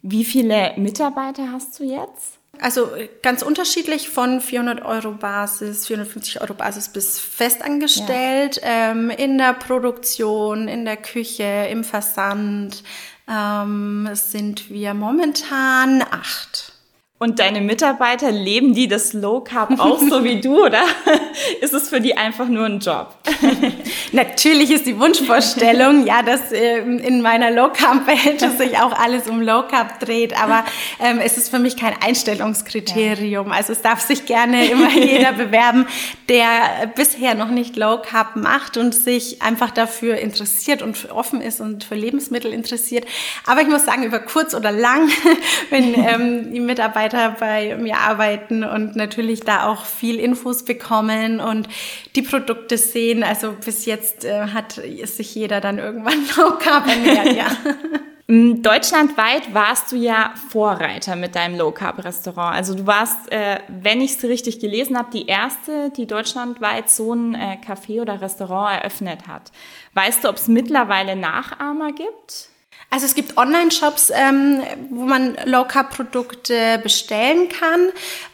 Wie 0.00 0.24
viele 0.24 0.72
Mitarbeiter 0.76 1.52
hast 1.52 1.78
du 1.78 1.84
jetzt? 1.84 2.38
Also 2.60 2.90
ganz 3.22 3.42
unterschiedlich 3.42 4.08
von 4.08 4.40
400 4.40 4.84
Euro 4.84 5.12
Basis, 5.12 5.86
450 5.86 6.40
Euro 6.42 6.54
Basis 6.54 6.90
bis 6.90 7.18
festangestellt, 7.18 8.60
ja. 8.62 8.90
ähm, 8.90 9.10
in 9.10 9.38
der 9.38 9.54
Produktion, 9.54 10.68
in 10.68 10.84
der 10.84 10.98
Küche, 10.98 11.68
im 11.70 11.82
Versand, 11.82 12.82
ähm, 13.28 14.08
sind 14.12 14.70
wir 14.70 14.94
momentan 14.94 16.02
acht. 16.02 16.71
Und 17.22 17.38
deine 17.38 17.60
Mitarbeiter, 17.60 18.32
leben 18.32 18.74
die 18.74 18.88
das 18.88 19.12
Low 19.12 19.42
Carb 19.42 19.78
auch 19.78 20.00
so 20.00 20.24
wie 20.24 20.40
du 20.40 20.66
oder 20.66 20.82
ist 21.60 21.72
es 21.72 21.88
für 21.88 22.00
die 22.00 22.16
einfach 22.16 22.48
nur 22.48 22.66
ein 22.66 22.80
Job? 22.80 23.14
Natürlich 24.12 24.72
ist 24.72 24.86
die 24.86 24.98
Wunschvorstellung, 24.98 26.04
ja, 26.04 26.24
dass 26.24 26.50
äh, 26.50 26.78
in 26.78 27.22
meiner 27.22 27.52
Low 27.52 27.68
Carb 27.68 28.08
Welt 28.08 28.40
sich 28.58 28.76
auch 28.76 28.90
alles 28.98 29.28
um 29.28 29.40
Low 29.40 29.62
Carb 29.68 30.00
dreht, 30.00 30.36
aber 30.36 30.64
ähm, 30.98 31.20
es 31.20 31.36
ist 31.36 31.50
für 31.50 31.60
mich 31.60 31.76
kein 31.76 31.94
Einstellungskriterium. 32.04 33.50
Ja. 33.50 33.52
Also 33.52 33.72
es 33.72 33.82
darf 33.82 34.00
sich 34.00 34.26
gerne 34.26 34.66
immer 34.66 34.90
jeder 34.92 35.32
bewerben, 35.32 35.86
der 36.28 36.88
bisher 36.96 37.36
noch 37.36 37.50
nicht 37.50 37.76
Low 37.76 37.98
Carb 37.98 38.34
macht 38.34 38.76
und 38.76 38.96
sich 38.96 39.42
einfach 39.42 39.70
dafür 39.70 40.16
interessiert 40.16 40.82
und 40.82 41.08
offen 41.12 41.40
ist 41.40 41.60
und 41.60 41.84
für 41.84 41.94
Lebensmittel 41.94 42.52
interessiert. 42.52 43.06
Aber 43.46 43.62
ich 43.62 43.68
muss 43.68 43.84
sagen, 43.84 44.02
über 44.02 44.18
kurz 44.18 44.54
oder 44.56 44.72
lang, 44.72 45.08
wenn 45.70 45.94
ähm, 45.94 46.52
die 46.52 46.58
Mitarbeiter 46.58 47.11
weiter 47.12 47.36
bei 47.38 47.76
mir 47.76 47.98
arbeiten 47.98 48.64
und 48.64 48.96
natürlich 48.96 49.40
da 49.40 49.66
auch 49.66 49.84
viel 49.84 50.18
Infos 50.18 50.64
bekommen 50.64 51.40
und 51.40 51.68
die 52.16 52.22
Produkte 52.22 52.78
sehen. 52.78 53.22
Also 53.22 53.52
bis 53.52 53.86
jetzt 53.86 54.24
äh, 54.24 54.48
hat 54.48 54.80
sich 55.04 55.34
jeder 55.34 55.60
dann 55.60 55.78
irgendwann 55.78 56.26
Low 56.36 56.52
Carb 56.58 56.86
ernährt, 56.86 57.36
ja. 57.36 57.46
Mm, 58.28 58.62
deutschlandweit 58.62 59.52
warst 59.52 59.90
du 59.90 59.96
ja 59.96 60.32
Vorreiter 60.50 61.16
mit 61.16 61.34
deinem 61.34 61.58
Low 61.58 61.72
Carb 61.72 62.04
Restaurant. 62.04 62.54
Also 62.54 62.76
du 62.76 62.86
warst, 62.86 63.32
äh, 63.32 63.58
wenn 63.68 64.00
ich 64.00 64.12
es 64.12 64.22
richtig 64.22 64.60
gelesen 64.60 64.96
habe, 64.96 65.10
die 65.12 65.26
erste, 65.26 65.90
die 65.90 66.06
deutschlandweit 66.06 66.88
so 66.88 67.12
ein 67.12 67.34
äh, 67.34 67.56
Café 67.66 68.00
oder 68.00 68.20
Restaurant 68.20 68.80
eröffnet 68.80 69.26
hat. 69.26 69.50
Weißt 69.94 70.22
du, 70.22 70.28
ob 70.28 70.36
es 70.36 70.46
mittlerweile 70.46 71.16
Nachahmer 71.16 71.90
gibt? 71.90 72.51
Also 72.92 73.06
es 73.06 73.14
gibt 73.14 73.38
Online-Shops, 73.38 74.12
ähm, 74.14 74.62
wo 74.90 75.04
man 75.04 75.34
Low-Carb-Produkte 75.46 76.78
bestellen 76.82 77.48
kann, 77.48 77.88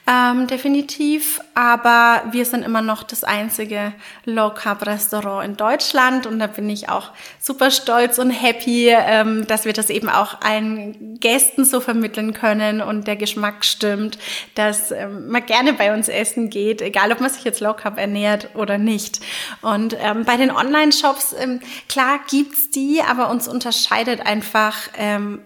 ähm, 0.09 0.47
definitiv. 0.47 1.41
Aber 1.55 2.23
wir 2.31 2.47
sind 2.47 2.65
immer 2.65 2.81
noch 2.81 3.03
das 3.03 3.25
einzige 3.25 3.93
Low-Carb-Restaurant 4.25 5.45
in 5.45 5.57
Deutschland 5.57 6.27
und 6.27 6.39
da 6.39 6.47
bin 6.47 6.71
ich 6.71 6.89
auch 6.89 7.11
super 7.39 7.71
stolz 7.71 8.19
und 8.19 8.31
happy, 8.31 8.89
ähm, 8.89 9.47
dass 9.47 9.67
wir 9.67 9.75
das 9.75 9.91
eben 9.91 10.09
auch 10.09 10.41
allen 10.41 11.19
Gästen 11.21 11.65
so 11.65 11.81
vermitteln 11.81 12.33
können 12.33 12.81
und 12.81 13.07
der 13.07 13.17
Geschmack 13.17 13.65
stimmt, 13.65 14.19
dass 14.55 14.93
ähm, 14.93 15.29
man 15.29 15.45
gerne 15.45 15.75
bei 15.75 15.93
uns 15.93 16.09
essen 16.09 16.49
geht, 16.49 16.81
egal 16.81 17.13
ob 17.13 17.21
man 17.21 17.31
sich 17.31 17.45
jetzt 17.45 17.61
Low-Carb 17.61 17.99
ernährt 17.99 18.55
oder 18.55 18.79
nicht. 18.79 19.21
Und 19.61 19.97
ähm, 20.01 20.25
bei 20.25 20.37
den 20.37 20.51
Online-Shops, 20.51 21.35
ähm, 21.39 21.61
klar 21.89 22.21
gibt's 22.31 22.71
die, 22.71 23.03
aber 23.07 23.31
uns 23.31 23.47
unterscheidet 23.47 24.25
einfach 24.25 24.77
ähm, 24.97 25.43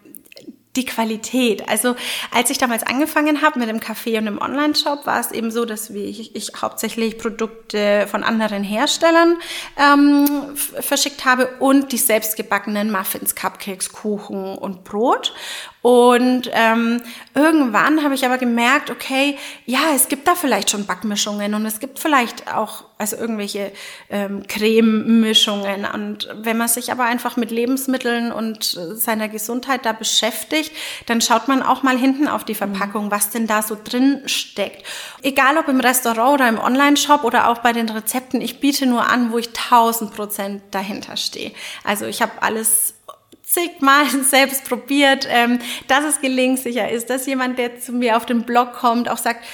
die 0.77 0.85
Qualität. 0.85 1.69
Also 1.69 1.97
als 2.31 2.51
ich 2.51 2.59
damals 2.59 2.83
angefangen 2.83 3.43
habe 3.43 3.59
mit 3.59 3.69
dem 3.69 3.81
Café 3.81 4.19
und 4.19 4.25
dem 4.25 4.41
Online-Shop, 4.41 5.07
war 5.07 5.21
es 5.21 5.31
eben 5.31 5.51
so, 5.51 5.65
dass 5.65 5.91
ich, 5.91 6.35
ich 6.35 6.53
hauptsächlich 6.61 7.19
Produkte 7.19 8.07
von 8.11 8.25
anderen 8.25 8.65
Herstellern 8.65 9.37
ähm, 9.77 10.57
verschickt 10.57 11.25
habe 11.25 11.49
und 11.59 11.93
die 11.93 11.99
selbstgebackenen 11.99 12.91
Muffins, 12.91 13.35
Cupcakes, 13.35 13.93
Kuchen 13.93 14.57
und 14.57 14.85
Brot. 14.85 15.35
Und 15.83 16.49
ähm, 16.53 17.03
irgendwann 17.35 18.05
habe 18.05 18.15
ich 18.15 18.25
aber 18.25 18.39
gemerkt, 18.39 18.89
okay, 18.91 19.37
ja, 19.67 19.81
es 19.97 20.07
gibt 20.07 20.29
da 20.29 20.37
vielleicht 20.37 20.71
schon 20.71 20.87
Backmischungen 20.87 21.55
und 21.55 21.67
es 21.67 21.81
gibt 21.81 21.99
vielleicht 21.99 22.55
auch 22.55 22.85
also 22.99 23.17
irgendwelche 23.17 23.73
ähm, 24.11 24.47
Crememischungen. 24.47 25.85
Und 25.85 26.29
wenn 26.35 26.57
man 26.57 26.69
sich 26.69 26.93
aber 26.93 27.05
einfach 27.05 27.37
mit 27.37 27.51
Lebensmitteln 27.51 28.31
und 28.31 28.63
seiner 28.63 29.29
Gesundheit 29.29 29.85
da 29.85 29.93
beschäftigt, 29.93 30.71
dann 31.07 31.21
schaut 31.21 31.49
man 31.49 31.65
auch 31.65 31.83
mal 31.83 31.99
hinten 31.99 32.29
auf 32.29 32.45
die 32.45 32.55
Verpackung, 32.55 33.11
was 33.11 33.31
denn 33.31 33.49
da 33.49 33.61
so 33.61 33.77
drin 33.83 34.23
steckt. 34.27 34.87
Egal 35.23 35.59
ob 35.59 35.67
im 35.67 35.81
Restaurant 35.81 36.35
oder 36.35 36.49
im 36.49 36.61
Online-Shop 36.61 37.25
oder 37.25 37.49
auch 37.49 37.59
bei 37.59 37.73
den 37.73 37.89
Rezepten, 37.89 38.41
ich 38.41 38.61
biete 38.61 38.87
nur 38.87 39.09
an, 39.09 39.33
wo 39.33 39.39
ich 39.39 39.49
1000 39.49 40.15
Prozent 40.15 40.63
dahinter 40.71 41.17
stehe. 41.17 41.51
Also 41.83 42.07
ich 42.07 42.23
habe 42.23 42.41
alles 42.41 42.95
zigmal 43.43 44.07
selbst 44.23 44.65
probiert, 44.69 45.27
ähm, 45.31 45.59
dass 45.89 46.05
es 46.05 46.21
gelingsicher 46.21 46.91
ist, 46.91 47.11
dass 47.11 47.27
jemand, 47.27 47.59
der 47.59 47.81
zu 47.81 47.93
mir 47.93 48.17
auf 48.17 48.27
den 48.27 48.43
Blog 48.43 48.73
kommt, 48.73 49.09
auch 49.09 49.19
sagt, 49.19 49.45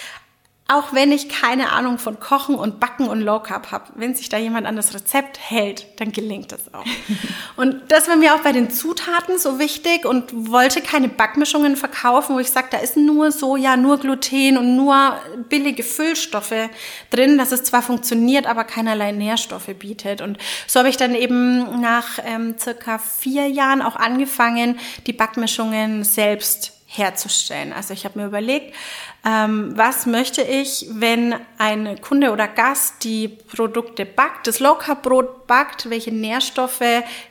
auch 0.71 0.93
wenn 0.93 1.13
ich 1.13 1.31
keine 1.31 1.73
Ahnung 1.73 1.97
von 1.97 2.21
Kochen 2.21 2.55
und 2.55 2.79
Backen 2.79 3.09
und 3.09 3.23
Low 3.23 3.41
Carb 3.41 3.73
habe, 3.73 3.87
wenn 3.95 4.15
sich 4.15 4.29
da 4.29 4.37
jemand 4.37 4.67
an 4.67 4.77
das 4.77 4.93
Rezept 4.93 5.39
hält, 5.41 5.87
dann 5.99 6.13
gelingt 6.13 6.53
das 6.53 6.75
auch. 6.75 6.85
und 7.57 7.81
das 7.89 8.07
war 8.07 8.17
mir 8.17 8.35
auch 8.35 8.41
bei 8.41 8.53
den 8.53 8.71
Zutaten 8.71 9.39
so 9.39 9.59
wichtig 9.59 10.05
und 10.05 10.51
wollte 10.51 10.83
keine 10.83 11.09
Backmischungen 11.09 11.77
verkaufen, 11.77 12.37
wo 12.37 12.39
ich 12.39 12.51
sage, 12.51 12.69
da 12.71 12.79
ist 12.79 12.99
nur 12.99 13.33
Soja, 13.33 13.79
nur 13.79 13.97
Gluten 13.99 14.59
und 14.59 14.77
nur 14.77 15.19
billige 15.49 15.83
Füllstoffe 15.83 16.69
drin, 17.09 17.39
dass 17.39 17.51
es 17.51 17.65
zwar 17.65 17.81
funktioniert, 17.81 18.47
aber 18.47 18.65
keinerlei 18.65 19.13
Nährstoffe 19.13 19.75
bietet. 19.79 20.21
Und 20.21 20.37
so 20.67 20.81
habe 20.81 20.91
ich 20.91 20.99
dann 20.99 21.15
eben 21.15 21.81
nach 21.81 22.19
ähm, 22.27 22.57
circa 22.59 22.99
vier 22.99 23.49
Jahren 23.49 23.81
auch 23.81 23.97
angefangen, 23.97 24.79
die 25.07 25.15
Backmischungen 25.15 26.05
selbst 26.05 26.75
herzustellen. 26.91 27.73
Also 27.73 27.93
ich 27.93 28.05
habe 28.05 28.19
mir 28.19 28.27
überlegt, 28.27 28.75
ähm, 29.27 29.73
was 29.77 30.07
möchte 30.07 30.43
ich, 30.43 30.87
wenn 30.91 31.35
ein 31.59 32.01
Kunde 32.01 32.31
oder 32.31 32.47
Gast 32.47 33.03
die 33.03 33.29
Produkte 33.29 34.07
backt, 34.07 34.47
das 34.47 34.61
Low 34.61 34.75
Carb 34.75 35.03
Brot 35.03 35.47
backt, 35.49 35.91
welche 35.91 36.13
Nährstoffe 36.13 36.83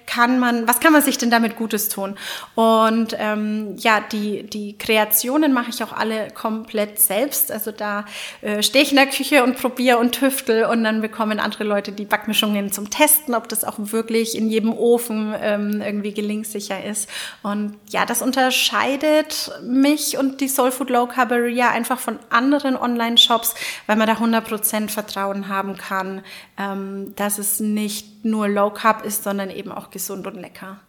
kann 0.06 0.40
man, 0.40 0.68
was 0.68 0.80
kann 0.80 0.92
man 0.92 1.02
sich 1.02 1.18
denn 1.18 1.30
damit 1.30 1.56
Gutes 1.56 1.88
tun? 1.90 2.18
Und 2.56 3.16
ähm, 3.20 3.76
ja, 3.78 4.02
die, 4.02 4.44
die 4.44 4.78
Kreationen 4.78 5.54
mache 5.54 5.70
ich 5.70 5.84
auch 5.84 5.94
alle 5.94 6.30
komplett 6.32 7.00
selbst. 7.00 7.52
Also 7.52 7.72
da 7.72 8.06
äh, 8.42 8.62
stehe 8.64 8.84
ich 8.84 8.92
in 8.92 8.98
der 8.98 9.08
Küche 9.08 9.44
und 9.44 9.58
probiere 9.58 9.98
und 9.98 10.14
tüftel 10.14 10.66
und 10.66 10.84
dann 10.84 11.02
bekommen 11.02 11.40
andere 11.40 11.64
Leute 11.64 11.92
die 11.92 12.06
Backmischungen 12.06 12.72
zum 12.72 12.90
Testen, 12.90 13.36
ob 13.36 13.48
das 13.48 13.64
auch 13.64 13.76
wirklich 13.78 14.38
in 14.38 14.50
jedem 14.50 14.74
Ofen 14.74 15.34
ähm, 15.40 15.82
irgendwie 15.82 16.14
gelingsicher 16.14 16.84
ist. 16.84 17.10
Und 17.44 17.78
ja, 17.90 18.06
das 18.06 18.22
unterscheidet 18.22 19.52
mich 19.64 20.18
und 20.18 20.42
die 20.42 20.48
Soul 20.48 20.72
Food 20.72 20.90
Low 20.90 21.06
Carberia 21.08 21.77
einfach 21.78 22.00
von 22.00 22.20
anderen 22.30 22.76
Online-Shops, 22.76 23.56
weil 23.86 23.96
man 23.96 24.08
da 24.08 24.14
100% 24.14 24.90
Vertrauen 24.90 25.48
haben 25.48 25.78
kann, 25.78 26.24
ähm, 26.58 27.14
dass 27.16 27.38
es 27.38 27.60
nicht 27.60 28.26
nur 28.26 28.48
Low 28.48 28.72
Carb 28.72 29.06
ist, 29.06 29.24
sondern 29.24 29.50
eben 29.52 29.72
auch 29.72 29.92
gesund 29.92 30.28
und 30.28 30.36
lecker. 30.36 30.80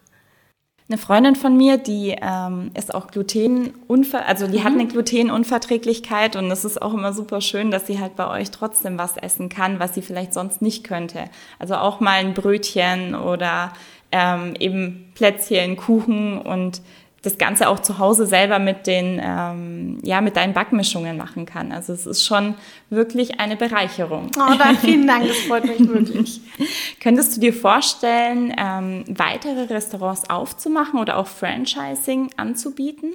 Eine 0.91 0.97
Freundin 0.97 1.37
von 1.37 1.55
mir, 1.55 1.77
die 1.77 2.17
ähm, 2.19 2.71
ist 2.73 2.95
auch 2.95 3.09
glutenunver, 3.09 4.25
also 4.25 4.47
die 4.47 4.61
mhm. 4.61 4.65
hat 4.65 4.73
eine 4.73 4.87
Glutenunverträglichkeit 4.87 6.35
und 6.35 6.51
es 6.51 6.65
ist 6.65 6.81
auch 6.81 6.95
immer 6.95 7.13
super 7.13 7.43
schön, 7.43 7.71
dass 7.71 7.87
sie 7.87 8.01
halt 8.01 8.17
bei 8.17 8.27
euch 8.27 8.51
trotzdem 8.51 8.97
was 8.97 9.19
essen 9.19 9.51
kann, 9.51 9.81
was 9.81 9.95
sie 9.95 10.01
vielleicht 10.01 10.33
sonst 10.33 10.63
nicht 10.63 10.85
könnte. 10.85 11.25
Also 11.59 11.75
auch 11.75 12.01
mal 12.01 12.21
ein 12.21 12.33
Brötchen 12.33 13.15
oder 13.15 13.75
ähm, 14.13 14.55
eben 14.59 15.13
Plätzchen, 15.15 15.77
Kuchen 15.77 16.41
und 16.41 16.81
das 17.23 17.37
Ganze 17.37 17.69
auch 17.69 17.81
zu 17.81 17.99
Hause 17.99 18.27
selber 18.27 18.59
mit 18.59 18.87
den, 18.87 19.21
ähm, 19.23 19.99
ja, 20.03 20.21
mit 20.21 20.37
deinen 20.37 20.55
Backmischungen 20.55 21.17
machen 21.17 21.47
kann. 21.47 21.73
Also 21.73 21.93
es 21.93 22.07
ist 22.07 22.25
schon 22.25 22.55
wirklich 22.91 23.41
eine 23.41 23.57
Bereicherung. 23.57 24.31
Oh, 24.37 24.55
dann 24.57 24.77
vielen 24.77 25.07
Dank, 25.07 25.27
das 25.27 25.39
freut 25.39 25.65
mich 25.65 25.81
wirklich. 25.89 26.41
Könntest 27.01 27.37
du 27.37 27.41
dir 27.41 27.53
vorstellen, 27.53 28.55
ähm, 28.57 29.05
weitere 29.09 29.63
Restaurants 29.65 30.31
aufzumachen 30.31 31.01
oder 31.01 31.17
auch 31.17 31.27
Franchising 31.27 32.31
anzubieten? 32.37 33.15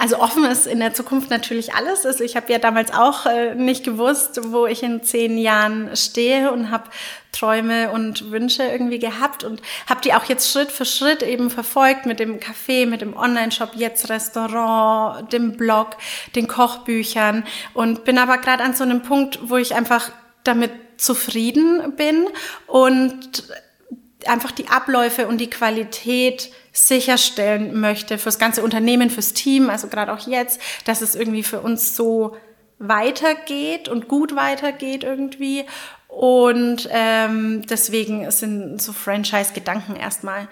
Also 0.00 0.18
offen 0.18 0.46
ist 0.46 0.66
in 0.66 0.80
der 0.80 0.94
Zukunft 0.94 1.28
natürlich 1.28 1.74
alles. 1.74 2.06
Also 2.06 2.24
ich 2.24 2.34
habe 2.34 2.50
ja 2.50 2.58
damals 2.58 2.90
auch 2.90 3.26
äh, 3.26 3.54
nicht 3.54 3.84
gewusst, 3.84 4.40
wo 4.50 4.64
ich 4.64 4.82
in 4.82 5.02
zehn 5.02 5.36
Jahren 5.36 5.94
stehe 5.94 6.50
und 6.52 6.70
habe 6.70 6.84
Träume 7.32 7.90
und 7.90 8.30
Wünsche 8.30 8.62
irgendwie 8.62 8.98
gehabt 8.98 9.44
und 9.44 9.60
habe 9.86 10.00
die 10.00 10.14
auch 10.14 10.24
jetzt 10.24 10.50
Schritt 10.50 10.72
für 10.72 10.86
Schritt 10.86 11.22
eben 11.22 11.50
verfolgt 11.50 12.06
mit 12.06 12.18
dem 12.18 12.40
Café, 12.40 12.86
mit 12.86 13.02
dem 13.02 13.14
Online-Shop, 13.14 13.72
jetzt 13.74 14.08
Restaurant, 14.08 15.30
dem 15.34 15.58
Blog, 15.58 15.98
den 16.34 16.48
Kochbüchern 16.48 17.44
und 17.74 18.04
bin 18.04 18.16
aber 18.16 18.38
gerade 18.38 18.64
an 18.64 18.72
so 18.72 18.84
einem 18.84 19.02
Punkt, 19.02 19.50
wo 19.50 19.58
ich 19.58 19.74
einfach 19.74 20.12
damit 20.44 20.70
zufrieden 20.96 21.94
bin 21.96 22.26
und 22.66 23.44
einfach 24.26 24.50
die 24.50 24.68
Abläufe 24.68 25.26
und 25.26 25.38
die 25.38 25.50
Qualität 25.50 26.50
sicherstellen 26.72 27.80
möchte 27.80 28.18
fürs 28.18 28.38
ganze 28.38 28.62
Unternehmen, 28.62 29.10
fürs 29.10 29.32
Team, 29.32 29.70
also 29.70 29.88
gerade 29.88 30.12
auch 30.12 30.26
jetzt, 30.26 30.60
dass 30.84 31.00
es 31.00 31.14
irgendwie 31.14 31.42
für 31.42 31.60
uns 31.60 31.96
so 31.96 32.36
weitergeht 32.78 33.88
und 33.88 34.08
gut 34.08 34.34
weitergeht 34.34 35.04
irgendwie. 35.04 35.64
Und 36.08 36.88
ähm, 36.90 37.66
deswegen 37.66 38.30
sind 38.30 38.80
so 38.80 38.92
Franchise-Gedanken 38.92 39.96
erstmal 39.96 40.48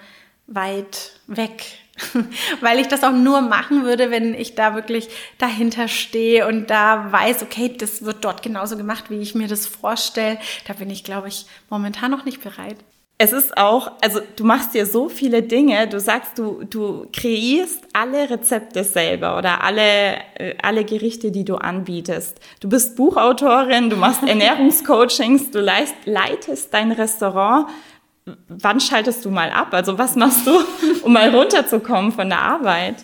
weit 0.47 1.19
weg. 1.27 1.65
Weil 2.61 2.79
ich 2.79 2.87
das 2.87 3.03
auch 3.03 3.11
nur 3.11 3.41
machen 3.41 3.83
würde, 3.83 4.09
wenn 4.09 4.33
ich 4.33 4.55
da 4.55 4.73
wirklich 4.73 5.09
dahinter 5.37 5.89
stehe 5.89 6.47
und 6.47 6.69
da 6.69 7.11
weiß, 7.11 7.43
okay, 7.43 7.75
das 7.77 8.05
wird 8.05 8.23
dort 8.23 8.41
genauso 8.41 8.77
gemacht, 8.77 9.05
wie 9.09 9.19
ich 9.19 9.35
mir 9.35 9.49
das 9.49 9.65
vorstelle. 9.65 10.39
Da 10.65 10.73
bin 10.73 10.89
ich, 10.89 11.03
glaube 11.03 11.27
ich, 11.27 11.45
momentan 11.69 12.11
noch 12.11 12.23
nicht 12.23 12.41
bereit 12.41 12.77
es 13.21 13.33
ist 13.33 13.57
auch, 13.57 13.91
also 14.01 14.21
du 14.37 14.45
machst 14.45 14.73
dir 14.73 14.85
so 14.85 15.09
viele 15.09 15.43
Dinge, 15.43 15.89
du 15.89 15.99
sagst, 15.99 16.39
du, 16.39 16.63
du 16.63 17.05
kreierst 17.11 17.81
alle 17.91 18.29
Rezepte 18.29 18.85
selber 18.85 19.37
oder 19.37 19.61
alle, 19.61 20.15
äh, 20.35 20.55
alle 20.61 20.85
Gerichte, 20.85 21.29
die 21.29 21.43
du 21.43 21.55
anbietest. 21.55 22.39
Du 22.61 22.69
bist 22.69 22.95
Buchautorin, 22.95 23.89
du 23.89 23.97
machst 23.97 24.23
Ernährungscoachings, 24.27 25.51
du 25.51 25.59
leist, 25.59 25.95
leitest 26.05 26.73
dein 26.73 26.93
Restaurant. 26.93 27.67
Wann 28.47 28.79
schaltest 28.79 29.25
du 29.25 29.31
mal 29.31 29.49
ab? 29.49 29.73
Also 29.73 29.97
was 29.97 30.15
machst 30.15 30.47
du, 30.47 30.57
um 31.03 31.11
mal 31.11 31.29
runterzukommen 31.35 32.13
von 32.13 32.29
der 32.29 32.39
Arbeit? 32.39 33.03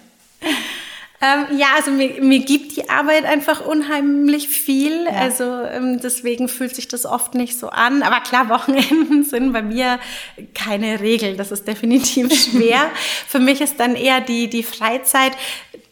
Ähm, 1.22 1.58
ja, 1.58 1.68
also 1.78 1.92
mir, 1.92 2.22
mir 2.22 2.40
gibt 2.40 2.76
die 2.76 2.90
Arbeit 2.90 3.24
einfach 3.24 3.66
unheimlich 3.66 4.50
viel. 4.50 5.06
Ja. 5.06 5.12
Also 5.12 5.44
ähm, 5.44 6.00
deswegen 6.02 6.50
fühlt 6.50 6.76
sich 6.76 6.88
das 6.88 7.06
oft 7.06 7.36
nicht 7.36 7.58
so 7.58 7.70
an. 7.70 8.04
Aber 8.04 8.20
klar, 8.20 8.50
Wochenenden 8.56 9.24
sind 9.24 9.54
bei 9.54 9.62
mir 9.62 10.00
keine 10.54 11.00
Regel. 11.00 11.38
Das 11.38 11.52
ist 11.52 11.68
definitiv 11.68 12.34
schwer. 12.52 12.90
Für 13.28 13.40
mich 13.40 13.62
ist 13.62 13.80
dann 13.80 13.96
eher 13.96 14.20
die, 14.20 14.50
die 14.50 14.64
Freizeit 14.64 15.32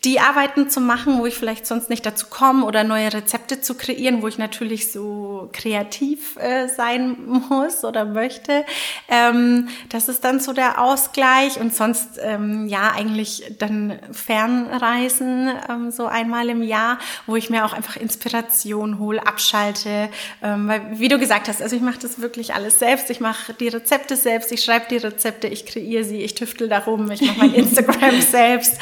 die 0.06 0.20
Arbeiten 0.20 0.70
zu 0.70 0.82
machen, 0.82 1.20
wo 1.20 1.26
ich 1.26 1.36
vielleicht 1.36 1.66
sonst 1.66 1.90
nicht 1.90 2.06
dazu 2.06 2.28
komme 2.30 2.66
oder 2.66 2.84
neue 2.84 3.14
Rezepte 3.14 3.62
zu 3.62 3.76
kreieren, 3.76 4.22
wo 4.22 4.28
ich 4.28 4.38
natürlich 4.38 4.92
so 4.92 5.50
kreativ 5.54 6.36
äh, 6.38 6.68
sein 6.68 7.16
muss 7.26 7.86
oder 7.86 8.04
möchte. 8.04 8.66
Ähm, 9.08 9.70
das 9.90 10.10
ist 10.10 10.26
dann 10.26 10.42
so 10.42 10.52
der 10.52 10.82
Ausgleich 10.82 11.60
und 11.60 11.74
sonst 11.74 12.20
ähm, 12.22 12.68
ja 12.68 12.92
eigentlich 12.94 13.44
dann 13.60 13.98
Fernreisen 14.12 15.50
ähm, 15.70 15.90
so 15.90 16.06
einmal 16.06 16.50
im 16.50 16.64
Jahr, 16.64 17.00
wo 17.26 17.38
ich 17.38 17.50
mir 17.50 17.66
auch 17.66 17.74
einfach 17.74 17.96
Inspiration 17.96 19.00
hole, 19.00 19.26
abschalte, 19.26 20.10
ähm, 20.42 20.68
weil 20.68 20.82
wie 21.00 21.08
du 21.08 21.18
gesagt 21.18 21.48
hast, 21.48 21.62
also 21.62 21.78
ich 21.78 21.82
mache 21.82 22.00
das 22.00 22.20
wirklich 22.20 22.54
alles 22.54 22.78
selbst. 22.80 23.10
Ich 23.10 23.22
mache 23.22 23.54
die 23.54 23.70
Rezepte 23.70 24.18
selbst, 24.18 24.52
ich 24.52 24.64
schreibe 24.64 24.88
die 24.90 24.98
Rezepte, 24.98 25.48
ich 25.48 25.66
kreiere 25.66 26.04
sie, 26.04 26.18
ich 26.18 26.36
tüftel 26.36 26.68
darum, 26.68 27.10
ich 27.10 27.22
mache 27.22 27.38
mein 27.38 27.54
Instagram 27.54 28.20
selbst. 28.20 28.78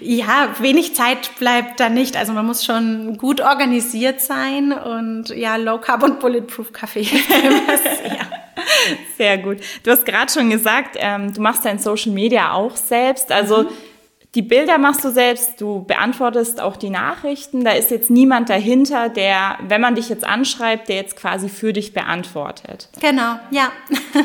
Ja, 0.00 0.54
wenig 0.60 0.94
Zeit 0.94 1.36
bleibt 1.38 1.80
da 1.80 1.88
nicht. 1.88 2.16
Also 2.16 2.32
man 2.32 2.46
muss 2.46 2.64
schon 2.64 3.16
gut 3.16 3.40
organisiert 3.40 4.20
sein 4.20 4.72
und 4.72 5.28
ja, 5.30 5.56
Low 5.56 5.78
Carb 5.78 6.02
und 6.02 6.20
Bulletproof 6.20 6.72
Kaffee. 6.72 7.04
sehr. 7.04 8.26
sehr 9.16 9.38
gut. 9.38 9.58
Du 9.82 9.90
hast 9.90 10.04
gerade 10.04 10.30
schon 10.32 10.50
gesagt, 10.50 10.96
ähm, 10.98 11.32
du 11.32 11.40
machst 11.40 11.64
dein 11.64 11.78
Social 11.78 12.12
Media 12.12 12.52
auch 12.52 12.76
selbst. 12.76 13.32
Also 13.32 13.64
mhm 13.64 13.68
die 14.36 14.42
Bilder 14.42 14.76
machst 14.76 15.02
du 15.02 15.10
selbst, 15.10 15.62
du 15.62 15.82
beantwortest 15.84 16.60
auch 16.60 16.76
die 16.76 16.90
Nachrichten. 16.90 17.64
Da 17.64 17.72
ist 17.72 17.90
jetzt 17.90 18.10
niemand 18.10 18.50
dahinter, 18.50 19.08
der, 19.08 19.56
wenn 19.66 19.80
man 19.80 19.94
dich 19.94 20.10
jetzt 20.10 20.26
anschreibt, 20.26 20.90
der 20.90 20.96
jetzt 20.96 21.16
quasi 21.16 21.48
für 21.48 21.72
dich 21.72 21.94
beantwortet. 21.94 22.90
Genau, 23.00 23.40
ja. 23.50 23.72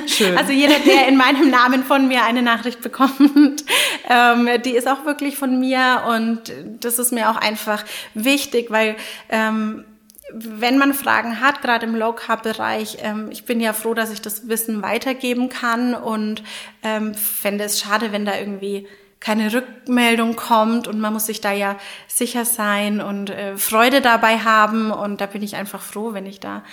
Schön. 0.07 0.37
Also 0.37 0.51
jeder, 0.51 0.79
der 0.85 1.07
in 1.07 1.15
meinem 1.15 1.49
Namen 1.49 1.83
von 1.85 2.09
mir 2.09 2.25
eine 2.25 2.41
Nachricht 2.41 2.81
bekommt, 2.81 3.63
ähm, 4.09 4.49
die 4.65 4.71
ist 4.71 4.89
auch 4.89 5.05
wirklich 5.05 5.37
von 5.37 5.61
mir 5.61 6.03
und 6.09 6.51
das 6.81 6.99
ist 6.99 7.13
mir 7.13 7.31
auch 7.31 7.37
einfach 7.37 7.85
wichtig, 8.13 8.69
weil 8.69 8.97
ähm, 9.29 9.85
wenn 10.33 10.77
man 10.77 10.93
Fragen 10.93 11.39
hat, 11.39 11.61
gerade 11.61 11.85
im 11.85 11.95
Low 11.95 12.11
Carb 12.11 12.43
Bereich, 12.43 12.97
ähm, 13.01 13.29
ich 13.31 13.45
bin 13.45 13.61
ja 13.61 13.71
froh, 13.71 13.93
dass 13.93 14.11
ich 14.11 14.21
das 14.21 14.49
Wissen 14.49 14.81
weitergeben 14.81 15.47
kann 15.47 15.93
und 15.93 16.43
ähm, 16.83 17.13
fände 17.13 17.63
es 17.63 17.79
schade, 17.79 18.11
wenn 18.11 18.25
da 18.25 18.37
irgendwie 18.37 18.87
keine 19.21 19.53
Rückmeldung 19.53 20.35
kommt 20.35 20.87
und 20.87 20.99
man 20.99 21.13
muss 21.13 21.27
sich 21.27 21.39
da 21.39 21.53
ja 21.53 21.77
sicher 22.07 22.43
sein 22.43 22.99
und 22.99 23.29
äh, 23.29 23.55
Freude 23.55 24.01
dabei 24.01 24.39
haben 24.39 24.91
und 24.91 25.21
da 25.21 25.27
bin 25.27 25.43
ich 25.43 25.55
einfach 25.55 25.81
froh, 25.81 26.13
wenn 26.13 26.25
ich 26.25 26.41
da 26.41 26.63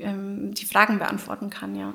ähm, 0.00 0.54
die 0.54 0.64
Fragen 0.64 0.98
beantworten 0.98 1.50
kann, 1.50 1.76
ja. 1.76 1.94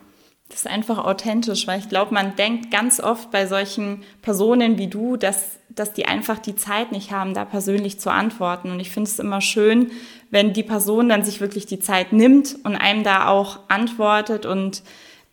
Das 0.49 0.65
ist 0.65 0.67
einfach 0.67 0.99
authentisch, 0.99 1.65
weil 1.65 1.79
ich 1.79 1.89
glaube, 1.89 2.13
man 2.13 2.35
denkt 2.35 2.69
ganz 2.69 2.99
oft 2.99 3.31
bei 3.31 3.47
solchen 3.47 4.03
Personen 4.21 4.77
wie 4.77 4.85
du, 4.85 5.17
dass, 5.17 5.57
dass 5.69 5.93
die 5.93 6.05
einfach 6.05 6.37
die 6.37 6.55
Zeit 6.55 6.91
nicht 6.91 7.11
haben, 7.11 7.33
da 7.33 7.43
persönlich 7.43 7.99
zu 7.99 8.11
antworten. 8.11 8.69
Und 8.69 8.79
ich 8.79 8.91
finde 8.91 9.09
es 9.09 9.17
immer 9.17 9.41
schön, 9.41 9.89
wenn 10.29 10.53
die 10.53 10.61
Person 10.61 11.09
dann 11.09 11.23
sich 11.23 11.41
wirklich 11.41 11.65
die 11.65 11.79
Zeit 11.79 12.13
nimmt 12.13 12.55
und 12.63 12.75
einem 12.75 13.03
da 13.03 13.29
auch 13.29 13.61
antwortet 13.67 14.45
und 14.45 14.83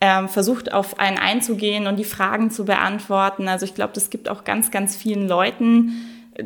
ähm, 0.01 0.27
versucht 0.27 0.73
auf 0.73 0.99
einen 0.99 1.17
einzugehen 1.17 1.87
und 1.87 1.97
die 1.97 2.03
Fragen 2.03 2.49
zu 2.49 2.65
beantworten. 2.65 3.47
Also 3.47 3.65
ich 3.65 3.75
glaube, 3.75 3.93
das 3.93 4.09
gibt 4.09 4.27
auch 4.27 4.43
ganz, 4.43 4.71
ganz 4.71 4.95
vielen 4.95 5.27
Leuten 5.27 5.93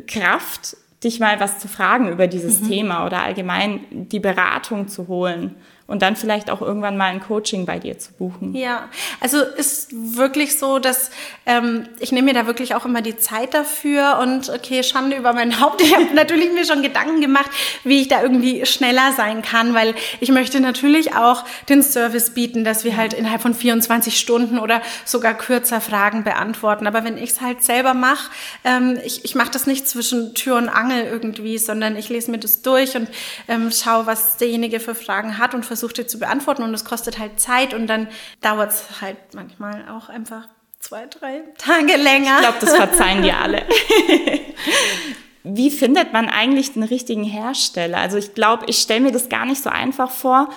Kraft, 0.06 0.76
dich 1.02 1.20
mal 1.20 1.40
was 1.40 1.58
zu 1.58 1.68
fragen 1.68 2.10
über 2.10 2.26
dieses 2.26 2.60
mhm. 2.60 2.68
Thema 2.68 3.06
oder 3.06 3.22
allgemein 3.22 3.80
die 3.90 4.20
Beratung 4.20 4.88
zu 4.88 5.08
holen 5.08 5.54
und 5.86 6.02
dann 6.02 6.16
vielleicht 6.16 6.50
auch 6.50 6.60
irgendwann 6.60 6.96
mal 6.96 7.06
ein 7.06 7.20
Coaching 7.20 7.64
bei 7.64 7.78
dir 7.78 7.98
zu 7.98 8.12
buchen. 8.12 8.54
Ja, 8.56 8.88
also 9.20 9.40
ist 9.40 9.88
wirklich 9.92 10.58
so, 10.58 10.80
dass 10.80 11.10
ähm, 11.46 11.88
ich 12.00 12.10
nehme 12.10 12.26
mir 12.26 12.34
da 12.34 12.46
wirklich 12.46 12.74
auch 12.74 12.84
immer 12.84 13.02
die 13.02 13.16
Zeit 13.16 13.54
dafür 13.54 14.18
und 14.20 14.50
okay, 14.50 14.82
Schande 14.82 15.16
über 15.16 15.32
mein 15.32 15.60
Haupt. 15.60 15.80
Ich 15.80 15.94
habe 15.94 16.06
natürlich 16.14 16.52
mir 16.52 16.64
schon 16.64 16.82
Gedanken 16.82 17.20
gemacht, 17.20 17.50
wie 17.84 18.00
ich 18.00 18.08
da 18.08 18.20
irgendwie 18.20 18.66
schneller 18.66 19.12
sein 19.16 19.42
kann, 19.42 19.74
weil 19.74 19.94
ich 20.18 20.30
möchte 20.30 20.60
natürlich 20.60 21.14
auch 21.14 21.44
den 21.68 21.82
Service 21.82 22.30
bieten, 22.30 22.64
dass 22.64 22.84
wir 22.84 22.96
halt 22.96 23.14
innerhalb 23.14 23.42
von 23.42 23.54
24 23.54 24.18
Stunden 24.18 24.58
oder 24.58 24.82
sogar 25.04 25.34
kürzer 25.34 25.80
Fragen 25.80 26.24
beantworten. 26.24 26.88
Aber 26.88 27.04
wenn 27.04 27.16
ich 27.16 27.30
es 27.30 27.40
halt 27.40 27.62
selber 27.62 27.94
mache, 27.94 28.30
ähm, 28.64 28.98
ich, 29.04 29.24
ich 29.24 29.36
mache 29.36 29.52
das 29.52 29.68
nicht 29.68 29.86
zwischen 29.88 30.34
Tür 30.34 30.56
und 30.56 30.68
Angel 30.68 31.04
irgendwie, 31.04 31.58
sondern 31.58 31.96
ich 31.96 32.08
lese 32.08 32.32
mir 32.32 32.38
das 32.38 32.62
durch 32.62 32.96
und 32.96 33.08
ähm, 33.46 33.70
schaue, 33.70 34.06
was 34.06 34.36
derjenige 34.36 34.80
für 34.80 34.96
Fragen 34.96 35.38
hat 35.38 35.54
und 35.54 35.64
versucht 35.64 35.75
dir 35.80 36.06
zu 36.06 36.18
beantworten 36.18 36.62
und 36.62 36.74
es 36.74 36.84
kostet 36.84 37.18
halt 37.18 37.40
Zeit 37.40 37.74
und 37.74 37.86
dann 37.86 38.08
dauert 38.40 38.70
es 38.70 39.00
halt 39.00 39.16
manchmal 39.34 39.88
auch 39.88 40.08
einfach 40.08 40.48
zwei, 40.78 41.06
drei 41.06 41.42
Tage 41.58 41.96
länger. 41.96 42.36
Ich 42.36 42.42
glaube, 42.42 42.58
das 42.60 42.76
verzeihen 42.76 43.22
dir 43.22 43.38
alle. 43.38 43.62
Wie 45.44 45.70
findet 45.70 46.12
man 46.12 46.28
eigentlich 46.28 46.72
den 46.72 46.82
richtigen 46.82 47.22
Hersteller? 47.22 47.98
Also 47.98 48.16
ich 48.16 48.34
glaube, 48.34 48.64
ich 48.66 48.78
stelle 48.78 49.00
mir 49.00 49.12
das 49.12 49.28
gar 49.28 49.46
nicht 49.46 49.62
so 49.62 49.70
einfach 49.70 50.10
vor, 50.10 50.48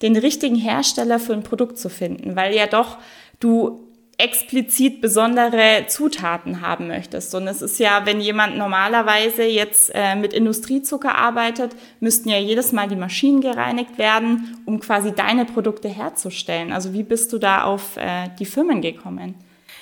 den 0.00 0.16
richtigen 0.16 0.56
Hersteller 0.56 1.18
für 1.18 1.34
ein 1.34 1.42
Produkt 1.42 1.78
zu 1.78 1.90
finden, 1.90 2.36
weil 2.36 2.54
ja 2.54 2.66
doch 2.66 2.98
du 3.40 3.87
explizit 4.18 5.00
besondere 5.00 5.86
Zutaten 5.86 6.60
haben 6.60 6.88
möchtest. 6.88 7.34
Und 7.36 7.46
es 7.46 7.62
ist 7.62 7.78
ja, 7.78 8.04
wenn 8.04 8.20
jemand 8.20 8.58
normalerweise 8.58 9.44
jetzt 9.44 9.92
äh, 9.94 10.16
mit 10.16 10.32
Industriezucker 10.32 11.14
arbeitet, 11.14 11.76
müssten 12.00 12.28
ja 12.28 12.38
jedes 12.38 12.72
Mal 12.72 12.88
die 12.88 12.96
Maschinen 12.96 13.40
gereinigt 13.40 13.96
werden, 13.96 14.56
um 14.66 14.80
quasi 14.80 15.12
deine 15.12 15.44
Produkte 15.44 15.88
herzustellen. 15.88 16.72
Also 16.72 16.92
wie 16.92 17.04
bist 17.04 17.32
du 17.32 17.38
da 17.38 17.62
auf 17.62 17.96
äh, 17.96 18.28
die 18.40 18.44
Firmen 18.44 18.82
gekommen? 18.82 19.36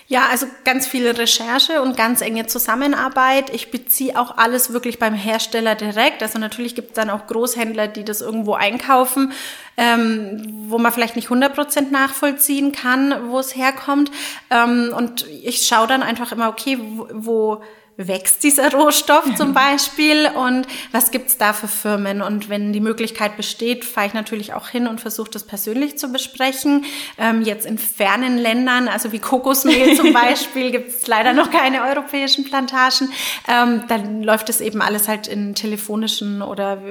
Ja, 0.09 0.29
also 0.31 0.47
ganz 0.63 0.87
viele 0.87 1.19
Recherche 1.19 1.83
und 1.83 1.97
ganz 1.97 2.21
enge 2.21 2.47
Zusammenarbeit. 2.47 3.51
Ich 3.53 3.73
beziehe 3.73 4.17
auch 4.17 4.37
alles 4.37 4.73
wirklich 4.73 5.01
beim 5.01 5.15
Hersteller 5.15 5.75
direkt. 5.75 6.23
Also 6.23 6.39
natürlich 6.39 6.77
gibt 6.77 6.91
es 6.91 6.95
dann 6.95 7.11
auch 7.11 7.27
Großhändler, 7.27 7.89
die 7.89 8.05
das 8.05 8.21
irgendwo 8.21 8.55
einkaufen, 8.55 9.33
ähm, 9.77 10.43
wo 10.69 10.79
man 10.79 10.93
vielleicht 10.93 11.17
nicht 11.17 11.29
100% 11.29 11.91
nachvollziehen 11.91 12.71
kann, 12.71 13.31
wo 13.31 13.41
es 13.41 13.57
herkommt. 13.57 14.13
Ähm, 14.49 14.95
und 14.97 15.27
ich 15.27 15.67
schaue 15.67 15.89
dann 15.89 16.05
einfach 16.05 16.31
immer, 16.31 16.51
okay, 16.51 16.79
wo, 16.81 17.09
wo 17.13 17.63
wächst 17.97 18.43
dieser 18.45 18.73
Rohstoff 18.73 19.35
zum 19.37 19.55
Beispiel 19.55 20.29
und 20.35 20.67
was 20.93 21.11
gibt's 21.11 21.39
da 21.39 21.53
für 21.53 21.69
Firmen? 21.69 22.23
Und 22.23 22.49
wenn 22.49 22.73
die 22.73 22.81
Möglichkeit 22.81 23.37
besteht, 23.37 23.85
fahre 23.85 24.09
ich 24.09 24.15
natürlich 24.15 24.55
auch 24.55 24.69
hin 24.69 24.87
und 24.87 25.01
versuche 25.01 25.31
das 25.31 25.45
persönlich 25.45 25.99
zu 25.99 26.13
besprechen. 26.13 26.85
Ähm, 27.19 27.43
jetzt 27.43 27.67
in 27.67 27.79
fernen 27.79 28.39
Ländern, 28.39 28.89
also 28.89 29.13
wie 29.13 29.19
Kokosmehl 29.19 29.97
zum 29.97 30.13
Beispiel, 30.15 30.71
gibt's 30.71 31.07
leider 31.07 31.33
noch 31.33 31.51
keine 31.51 31.83
europäischen 31.83 32.45
Plantagen. 32.45 33.11
Ähm, 33.49 33.85
dann 33.89 34.23
läuft 34.23 34.49
es 34.49 34.61
eben 34.61 34.83
alles 34.83 35.09
halt 35.09 35.27
in 35.27 35.55
telefonischen 35.55 36.43
oder 36.43 36.83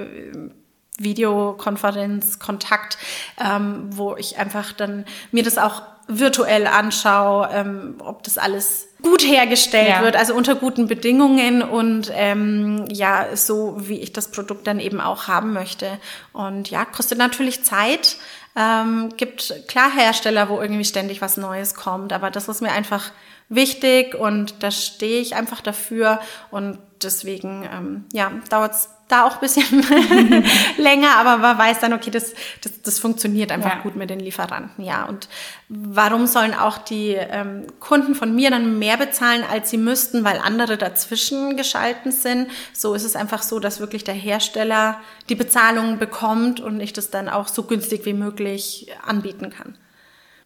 Videokonferenz, 0.97 2.39
Kontakt, 2.39 2.97
ähm, 3.43 3.89
wo 3.91 4.15
ich 4.15 4.37
einfach 4.37 4.71
dann 4.73 5.05
mir 5.31 5.43
das 5.43 5.57
auch 5.57 5.81
virtuell 6.07 6.67
anschaue, 6.67 7.49
ähm, 7.51 7.95
ob 7.99 8.23
das 8.23 8.37
alles 8.37 8.87
gut 9.01 9.23
hergestellt 9.25 9.89
ja. 9.89 10.01
wird, 10.01 10.15
also 10.15 10.35
unter 10.35 10.55
guten 10.55 10.87
Bedingungen 10.87 11.61
und 11.61 12.11
ähm, 12.13 12.85
ja, 12.89 13.35
so 13.35 13.75
wie 13.77 13.99
ich 13.99 14.13
das 14.13 14.31
Produkt 14.31 14.67
dann 14.67 14.79
eben 14.79 15.01
auch 15.01 15.27
haben 15.27 15.53
möchte. 15.53 15.99
Und 16.31 16.69
ja, 16.69 16.85
kostet 16.85 17.17
natürlich 17.17 17.63
Zeit. 17.63 18.17
Ähm, 18.55 19.09
gibt 19.17 19.67
klar 19.67 19.91
Hersteller, 19.91 20.47
wo 20.47 20.61
irgendwie 20.61 20.85
ständig 20.85 21.21
was 21.21 21.37
Neues 21.37 21.75
kommt, 21.75 22.13
aber 22.13 22.31
das 22.31 22.47
ist 22.47 22.61
mir 22.61 22.71
einfach 22.71 23.11
wichtig 23.49 24.15
und 24.15 24.63
da 24.63 24.71
stehe 24.71 25.21
ich 25.21 25.35
einfach 25.35 25.61
dafür 25.61 26.19
und 26.51 26.79
deswegen 27.03 27.67
ähm, 27.71 28.05
ja, 28.13 28.31
dauert 28.49 28.73
es 28.73 28.89
da 29.07 29.25
auch 29.25 29.33
ein 29.33 29.39
bisschen 29.39 29.85
länger, 30.77 31.15
aber 31.17 31.37
man 31.37 31.57
weiß 31.57 31.79
dann, 31.79 31.93
okay, 31.93 32.09
das, 32.09 32.33
das, 32.61 32.81
das 32.81 32.99
funktioniert 32.99 33.51
einfach 33.51 33.75
ja. 33.75 33.81
gut 33.81 33.95
mit 33.95 34.09
den 34.09 34.19
Lieferanten, 34.19 34.83
ja. 34.83 35.05
Und 35.05 35.29
warum 35.69 36.25
sollen 36.25 36.53
auch 36.55 36.79
die 36.79 37.11
ähm, 37.11 37.67
Kunden 37.79 38.15
von 38.15 38.33
mir 38.33 38.49
dann 38.49 38.79
mehr 38.79 38.97
bezahlen, 38.97 39.43
als 39.49 39.69
sie 39.69 39.77
müssten, 39.77 40.23
weil 40.23 40.39
andere 40.39 40.77
dazwischen 40.77 41.55
geschalten 41.55 42.11
sind? 42.11 42.49
So 42.73 42.95
ist 42.95 43.03
es 43.03 43.15
einfach 43.15 43.43
so, 43.43 43.59
dass 43.59 43.79
wirklich 43.79 44.03
der 44.03 44.15
Hersteller 44.15 44.99
die 45.29 45.35
Bezahlung 45.35 45.99
bekommt 45.99 46.59
und 46.59 46.79
ich 46.79 46.93
das 46.93 47.11
dann 47.11 47.29
auch 47.29 47.47
so 47.47 47.63
günstig 47.63 48.05
wie 48.05 48.13
möglich 48.13 48.87
anbieten 49.05 49.51
kann. 49.51 49.77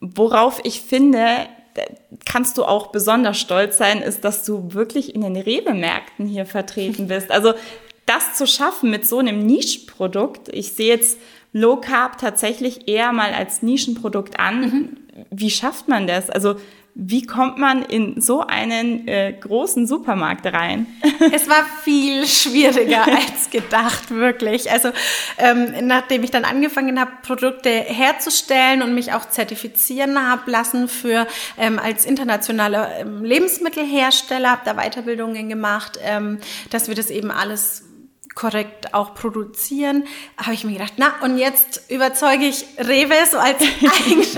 Worauf 0.01 0.59
ich 0.63 0.81
finde, 0.81 1.47
kannst 2.25 2.57
du 2.57 2.65
auch 2.65 2.87
besonders 2.87 3.39
stolz 3.39 3.77
sein, 3.77 4.01
ist, 4.01 4.23
dass 4.23 4.43
du 4.43 4.73
wirklich 4.73 5.15
in 5.15 5.21
den 5.21 5.35
Rewe-Märkten 5.35 6.25
hier 6.25 6.45
vertreten 6.45 7.07
bist. 7.07 7.31
Also 7.31 7.53
das 8.09 8.33
zu 8.33 8.47
schaffen 8.47 8.89
mit 8.89 9.07
so 9.07 9.19
einem 9.19 9.45
Nischenprodukt, 9.45 10.49
ich 10.49 10.73
sehe 10.73 10.87
jetzt 10.87 11.19
Low 11.53 11.77
Carb 11.77 12.17
tatsächlich 12.17 12.87
eher 12.87 13.11
mal 13.11 13.33
als 13.33 13.61
Nischenprodukt 13.61 14.39
an. 14.39 14.61
Mhm. 14.61 14.97
Wie 15.31 15.49
schafft 15.49 15.87
man 15.87 16.07
das? 16.07 16.29
Also 16.29 16.55
wie 16.95 17.25
kommt 17.25 17.57
man 17.57 17.83
in 17.83 18.19
so 18.19 18.41
einen 18.45 19.07
äh, 19.07 19.33
großen 19.33 19.87
Supermarkt 19.87 20.45
rein? 20.47 20.87
Es 21.31 21.47
war 21.47 21.65
viel 21.83 22.25
schwieriger 22.25 23.05
als 23.05 23.49
gedacht, 23.51 24.09
wirklich. 24.09 24.71
Also 24.71 24.89
ähm, 25.37 25.87
nachdem 25.87 26.23
ich 26.23 26.31
dann 26.31 26.45
angefangen 26.45 26.99
habe, 26.99 27.11
Produkte 27.21 27.69
herzustellen 27.69 28.81
und 28.81 28.95
mich 28.95 29.13
auch 29.13 29.29
zertifizieren 29.29 30.29
habe 30.29 30.49
lassen 30.49 30.87
für 30.87 31.27
ähm, 31.57 31.77
als 31.77 32.05
internationaler 32.05 32.99
ähm, 32.99 33.23
Lebensmittelhersteller, 33.23 34.51
habe 34.51 34.61
da 34.65 34.73
Weiterbildungen 34.75 35.49
gemacht, 35.49 35.99
ähm, 36.03 36.39
dass 36.69 36.87
wir 36.87 36.95
das 36.95 37.09
eben 37.09 37.31
alles 37.31 37.88
korrekt 38.39 38.93
auch 38.93 39.15
produzieren, 39.15 40.05
habe 40.37 40.53
ich 40.53 40.63
mir 40.63 40.71
gedacht, 40.71 40.93
na 40.95 41.15
und 41.23 41.37
jetzt 41.37 41.81
überzeuge 41.89 42.45
ich 42.45 42.65
Rewe 42.77 43.13
so 43.29 43.37
als 43.37 43.57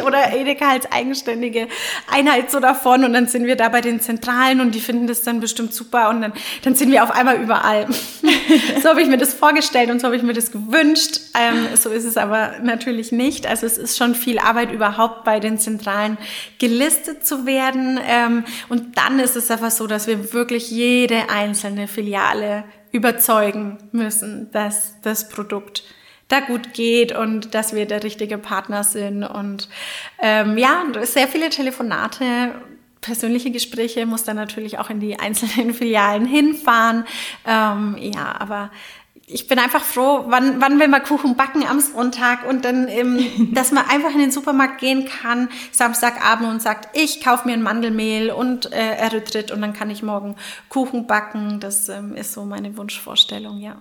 oder 0.05 0.33
Edeka 0.33 0.71
als 0.71 0.91
eigenständige 0.91 1.67
Einheit 2.09 2.49
so 2.49 2.59
davon 2.59 3.03
und 3.03 3.13
dann 3.13 3.27
sind 3.27 3.45
wir 3.45 3.55
da 3.55 3.69
bei 3.69 3.79
den 3.79 4.01
Zentralen 4.01 4.59
und 4.59 4.73
die 4.73 4.79
finden 4.79 5.05
das 5.05 5.21
dann 5.21 5.39
bestimmt 5.39 5.75
super 5.75 6.09
und 6.09 6.21
dann, 6.21 6.33
dann 6.63 6.73
sind 6.73 6.91
wir 6.91 7.03
auf 7.03 7.11
einmal 7.11 7.39
überall. 7.39 7.87
so 8.81 8.89
habe 8.89 9.03
ich 9.03 9.07
mir 9.07 9.19
das 9.19 9.35
vorgestellt 9.35 9.91
und 9.91 10.01
so 10.01 10.07
habe 10.07 10.15
ich 10.15 10.23
mir 10.23 10.33
das 10.33 10.51
gewünscht. 10.51 11.19
Ähm, 11.39 11.67
so 11.75 11.91
ist 11.91 12.05
es 12.05 12.17
aber 12.17 12.55
natürlich 12.63 13.11
nicht. 13.11 13.45
Also 13.45 13.67
es 13.67 13.77
ist 13.77 13.99
schon 13.99 14.15
viel 14.15 14.39
Arbeit 14.39 14.71
überhaupt 14.71 15.25
bei 15.25 15.39
den 15.39 15.59
Zentralen 15.59 16.17
gelistet 16.57 17.23
zu 17.23 17.45
werden 17.45 17.99
ähm, 18.03 18.45
und 18.67 18.97
dann 18.97 19.19
ist 19.19 19.35
es 19.35 19.51
einfach 19.51 19.69
so, 19.69 19.85
dass 19.85 20.07
wir 20.07 20.33
wirklich 20.33 20.71
jede 20.71 21.29
einzelne 21.29 21.87
Filiale 21.87 22.63
überzeugen 22.91 23.77
müssen, 23.91 24.51
dass 24.51 24.99
das 25.01 25.29
Produkt 25.29 25.83
da 26.27 26.39
gut 26.39 26.73
geht 26.73 27.11
und 27.11 27.53
dass 27.53 27.73
wir 27.73 27.85
der 27.85 28.03
richtige 28.03 28.37
Partner 28.37 28.83
sind. 28.83 29.23
Und 29.23 29.69
ähm, 30.19 30.57
ja, 30.57 30.83
sehr 31.01 31.27
viele 31.27 31.49
Telefonate, 31.49 32.55
persönliche 33.01 33.51
Gespräche, 33.51 34.05
muss 34.05 34.23
dann 34.23 34.37
natürlich 34.37 34.79
auch 34.79 34.89
in 34.89 34.99
die 34.99 35.19
einzelnen 35.19 35.73
Filialen 35.73 36.25
hinfahren. 36.25 37.05
Ähm, 37.45 37.97
ja, 37.99 38.35
aber 38.39 38.71
ich 39.33 39.47
bin 39.47 39.59
einfach 39.59 39.83
froh, 39.83 40.25
wann, 40.27 40.59
wann 40.61 40.79
will 40.79 40.87
man 40.87 41.03
Kuchen 41.03 41.35
backen 41.35 41.65
am 41.65 41.79
Sonntag 41.79 42.47
und 42.47 42.65
dann, 42.65 42.87
ähm, 42.87 43.51
dass 43.53 43.71
man 43.71 43.87
einfach 43.89 44.11
in 44.11 44.19
den 44.19 44.31
Supermarkt 44.31 44.79
gehen 44.79 45.05
kann, 45.05 45.49
Samstagabend 45.71 46.49
und 46.49 46.61
sagt, 46.61 46.95
ich 46.97 47.21
kaufe 47.21 47.47
mir 47.47 47.53
ein 47.53 47.63
Mandelmehl 47.63 48.31
und 48.31 48.71
äh, 48.71 48.95
Erythrit 48.97 49.51
und 49.51 49.61
dann 49.61 49.73
kann 49.73 49.89
ich 49.89 50.03
morgen 50.03 50.35
Kuchen 50.69 51.07
backen. 51.07 51.59
Das 51.59 51.89
ähm, 51.89 52.15
ist 52.15 52.33
so 52.33 52.43
meine 52.43 52.75
Wunschvorstellung, 52.77 53.59
ja. 53.59 53.77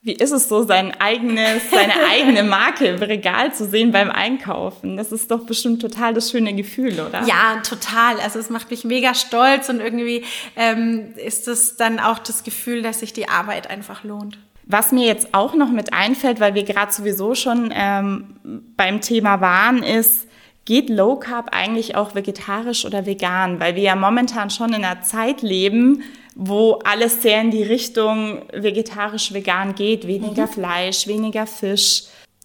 Wie 0.00 0.12
ist 0.12 0.30
es 0.30 0.48
so, 0.48 0.62
sein 0.62 0.94
eigenes, 1.00 1.70
seine 1.70 1.94
eigene 2.10 2.44
Marke 2.44 2.86
im 2.86 3.02
Regal 3.02 3.52
zu 3.52 3.66
sehen 3.66 3.90
beim 3.90 4.10
Einkaufen? 4.10 4.96
Das 4.96 5.10
ist 5.10 5.30
doch 5.30 5.44
bestimmt 5.44 5.82
total 5.82 6.14
das 6.14 6.30
schöne 6.30 6.54
Gefühl, 6.54 7.00
oder? 7.00 7.24
Ja, 7.26 7.60
total. 7.68 8.20
Also 8.20 8.38
es 8.38 8.48
macht 8.48 8.70
mich 8.70 8.84
mega 8.84 9.12
stolz 9.14 9.68
und 9.68 9.80
irgendwie 9.80 10.24
ähm, 10.54 11.14
ist 11.16 11.48
es 11.48 11.76
dann 11.76 11.98
auch 11.98 12.20
das 12.20 12.44
Gefühl, 12.44 12.82
dass 12.82 13.00
sich 13.00 13.12
die 13.12 13.28
Arbeit 13.28 13.68
einfach 13.70 14.04
lohnt. 14.04 14.38
Was 14.70 14.92
mir 14.92 15.06
jetzt 15.06 15.32
auch 15.32 15.54
noch 15.54 15.70
mit 15.70 15.94
einfällt, 15.94 16.40
weil 16.40 16.54
wir 16.54 16.62
gerade 16.62 16.92
sowieso 16.92 17.34
schon 17.34 17.72
ähm, 17.74 18.36
beim 18.76 19.00
Thema 19.00 19.40
waren, 19.40 19.82
ist, 19.82 20.28
geht 20.66 20.90
Low 20.90 21.16
Carb 21.16 21.48
eigentlich 21.52 21.96
auch 21.96 22.14
vegetarisch 22.14 22.84
oder 22.84 23.06
vegan? 23.06 23.60
Weil 23.60 23.76
wir 23.76 23.82
ja 23.82 23.96
momentan 23.96 24.50
schon 24.50 24.74
in 24.74 24.84
einer 24.84 25.00
Zeit 25.00 25.40
leben, 25.40 26.02
wo 26.34 26.80
alles 26.84 27.22
sehr 27.22 27.40
in 27.40 27.50
die 27.50 27.62
Richtung 27.62 28.42
vegetarisch-vegan 28.52 29.74
geht. 29.74 30.06
Weniger 30.06 30.46
mhm. 30.46 30.50
Fleisch, 30.50 31.06
weniger 31.06 31.46
Fisch. 31.46 32.02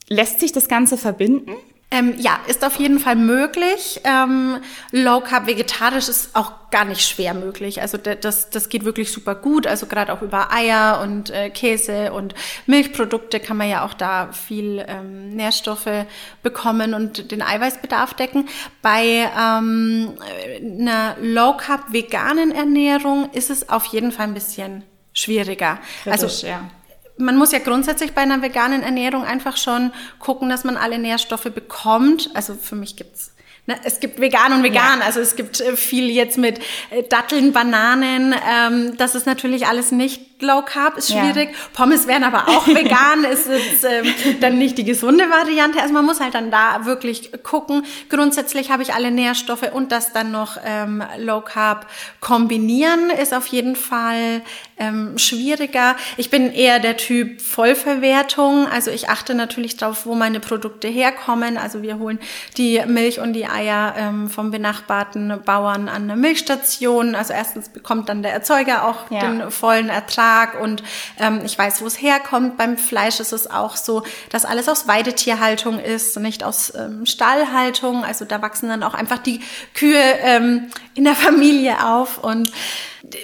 Lässt 0.07 0.39
sich 0.39 0.53
das 0.53 0.69
Ganze 0.69 0.97
verbinden? 0.97 1.51
Ähm, 1.93 2.15
ja, 2.17 2.39
ist 2.47 2.65
auf 2.65 2.77
jeden 2.77 2.97
Fall 2.97 3.15
möglich. 3.15 4.01
Ähm, 4.03 4.57
Low 4.89 5.19
Carb 5.19 5.45
vegetarisch 5.45 6.09
ist 6.09 6.35
auch 6.35 6.71
gar 6.71 6.85
nicht 6.85 7.07
schwer 7.07 7.35
möglich. 7.35 7.83
Also 7.83 7.99
das, 7.99 8.49
das 8.49 8.67
geht 8.67 8.83
wirklich 8.83 9.11
super 9.11 9.35
gut. 9.35 9.67
Also 9.67 9.85
gerade 9.85 10.11
auch 10.11 10.23
über 10.23 10.51
Eier 10.51 11.01
und 11.03 11.29
äh, 11.29 11.51
Käse 11.51 12.11
und 12.11 12.33
Milchprodukte 12.65 13.39
kann 13.39 13.57
man 13.57 13.69
ja 13.69 13.85
auch 13.85 13.93
da 13.93 14.31
viel 14.31 14.83
ähm, 14.87 15.35
Nährstoffe 15.35 16.07
bekommen 16.41 16.95
und 16.95 17.29
den 17.29 17.43
Eiweißbedarf 17.43 18.15
decken. 18.15 18.49
Bei 18.81 19.29
ähm, 19.39 20.13
einer 20.59 21.15
Low 21.21 21.55
Carb 21.57 21.93
veganen 21.93 22.51
Ernährung 22.51 23.29
ist 23.33 23.51
es 23.51 23.69
auf 23.69 23.85
jeden 23.85 24.11
Fall 24.11 24.25
ein 24.25 24.33
bisschen 24.33 24.81
schwieriger. 25.13 25.77
Kritisch, 26.03 26.23
also 26.23 26.47
ja 26.47 26.71
man 27.17 27.37
muss 27.37 27.51
ja 27.51 27.59
grundsätzlich 27.59 28.13
bei 28.13 28.21
einer 28.21 28.41
veganen 28.41 28.83
Ernährung 28.83 29.23
einfach 29.23 29.57
schon 29.57 29.91
gucken, 30.19 30.49
dass 30.49 30.63
man 30.63 30.77
alle 30.77 30.97
Nährstoffe 30.97 31.51
bekommt. 31.53 32.29
Also 32.33 32.55
für 32.55 32.75
mich 32.75 32.95
gibt's 32.95 33.33
Ne, 33.65 33.77
es 33.85 34.01
gibt 34.01 34.19
vegan 34.19 34.51
und 34.51 34.63
vegan, 34.63 34.99
ja. 34.99 35.05
also 35.05 35.21
es 35.21 35.37
gibt 35.37 35.61
äh, 35.61 35.77
viel 35.77 36.09
jetzt 36.09 36.37
mit 36.37 36.59
äh, 36.89 37.03
Datteln, 37.03 37.53
Bananen. 37.53 38.35
Ähm, 38.45 38.97
das 38.97 39.15
ist 39.15 39.25
natürlich 39.25 39.67
alles 39.67 39.93
nicht 39.93 40.32
Low 40.43 40.61
Carb, 40.61 40.97
ist 40.97 41.11
schwierig. 41.11 41.51
Ja. 41.51 41.57
Pommes 41.73 42.07
wären 42.07 42.23
aber 42.23 42.47
auch 42.49 42.67
vegan, 42.67 43.23
ist 43.23 43.47
jetzt 43.47 43.85
ähm, 43.85 44.13
dann 44.39 44.57
nicht 44.57 44.77
die 44.77 44.83
gesunde 44.83 45.25
Variante. 45.29 45.81
Also 45.81 45.93
man 45.93 46.05
muss 46.05 46.19
halt 46.19 46.35
dann 46.35 46.51
da 46.51 46.85
wirklich 46.85 47.31
gucken. 47.43 47.85
Grundsätzlich 48.09 48.69
habe 48.69 48.83
ich 48.83 48.93
alle 48.93 49.11
Nährstoffe 49.11 49.71
und 49.73 49.91
das 49.91 50.13
dann 50.13 50.31
noch 50.31 50.57
ähm, 50.63 51.03
Low 51.17 51.41
Carb 51.41 51.87
kombinieren, 52.19 53.09
ist 53.09 53.33
auf 53.33 53.47
jeden 53.47 53.75
Fall 53.75 54.41
ähm, 54.77 55.17
schwieriger. 55.17 55.95
Ich 56.17 56.29
bin 56.29 56.51
eher 56.51 56.79
der 56.79 56.97
Typ 56.97 57.41
Vollverwertung, 57.41 58.67
also 58.67 58.91
ich 58.91 59.09
achte 59.09 59.33
natürlich 59.35 59.77
darauf, 59.77 60.05
wo 60.05 60.15
meine 60.15 60.39
Produkte 60.39 60.87
herkommen. 60.87 61.57
Also 61.57 61.81
wir 61.81 61.99
holen 61.99 62.19
die 62.57 62.81
Milch 62.85 63.19
und 63.19 63.33
die 63.33 63.45
Eier 63.45 63.95
ähm, 63.97 64.29
vom 64.29 64.51
benachbarten 64.51 65.41
Bauern 65.45 65.87
an 65.87 66.07
der 66.07 66.17
Milchstation. 66.17 67.15
Also 67.15 67.33
erstens 67.33 67.69
bekommt 67.69 68.09
dann 68.09 68.23
der 68.23 68.33
Erzeuger 68.33 68.87
auch 68.87 69.09
ja. 69.09 69.21
den 69.21 69.51
vollen 69.51 69.89
Ertrag 69.89 70.32
und 70.61 70.83
ähm, 71.19 71.41
ich 71.45 71.57
weiß, 71.57 71.81
wo 71.81 71.85
es 71.85 72.01
herkommt. 72.01 72.57
Beim 72.57 72.77
Fleisch 72.77 73.19
ist 73.19 73.33
es 73.33 73.49
auch 73.49 73.75
so, 73.75 74.03
dass 74.29 74.45
alles 74.45 74.69
aus 74.69 74.87
Weidetierhaltung 74.87 75.79
ist 75.79 76.19
nicht 76.19 76.43
aus 76.43 76.73
ähm, 76.75 77.05
Stallhaltung. 77.05 78.03
Also 78.03 78.25
da 78.25 78.41
wachsen 78.41 78.69
dann 78.69 78.83
auch 78.83 78.93
einfach 78.93 79.19
die 79.19 79.41
Kühe 79.73 80.01
ähm, 80.21 80.69
in 80.95 81.03
der 81.03 81.15
Familie 81.23 81.85
auf 81.85 82.23
und 82.23 82.51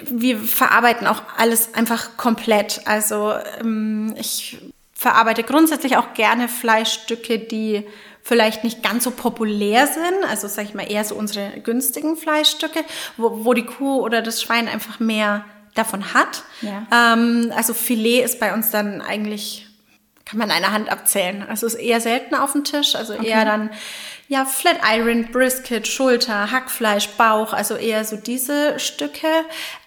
wir 0.03 0.39
verarbeiten 0.39 1.07
auch 1.07 1.21
alles 1.37 1.73
einfach 1.73 2.17
komplett. 2.17 2.81
Also 2.85 3.33
ähm, 3.59 4.15
ich 4.17 4.57
verarbeite 4.93 5.43
grundsätzlich 5.43 5.97
auch 5.97 6.13
gerne 6.13 6.49
Fleischstücke, 6.49 7.39
die 7.39 7.85
vielleicht 8.21 8.63
nicht 8.63 8.83
ganz 8.83 9.05
so 9.05 9.11
populär 9.11 9.87
sind, 9.87 10.29
also 10.29 10.47
sag 10.47 10.65
ich 10.65 10.73
mal 10.73 10.91
eher 10.91 11.05
so 11.05 11.15
unsere 11.15 11.61
günstigen 11.61 12.17
Fleischstücke, 12.17 12.83
wo, 13.17 13.45
wo 13.45 13.53
die 13.53 13.65
Kuh 13.65 14.01
oder 14.01 14.21
das 14.21 14.41
Schwein 14.41 14.67
einfach 14.67 14.99
mehr 14.99 15.45
davon 15.79 16.13
hat. 16.13 16.43
Ja. 16.61 17.13
Ähm, 17.13 17.51
also 17.55 17.73
Filet 17.73 18.21
ist 18.21 18.39
bei 18.39 18.53
uns 18.53 18.69
dann 18.69 19.01
eigentlich, 19.01 19.67
kann 20.25 20.39
man 20.39 20.51
eine 20.51 20.71
Hand 20.71 20.91
abzählen. 20.91 21.43
Also 21.47 21.65
ist 21.65 21.75
eher 21.75 22.01
selten 22.01 22.35
auf 22.35 22.51
dem 22.51 22.63
Tisch, 22.63 22.95
also 22.95 23.13
okay. 23.13 23.27
eher 23.27 23.45
dann 23.45 23.69
ja, 24.29 24.45
Flat 24.45 24.77
Iron, 24.95 25.31
Brisket, 25.31 25.87
Schulter, 25.87 26.51
Hackfleisch, 26.51 27.09
Bauch, 27.17 27.51
also 27.51 27.73
eher 27.73 28.05
so 28.05 28.15
diese 28.15 28.79
Stücke. 28.79 29.27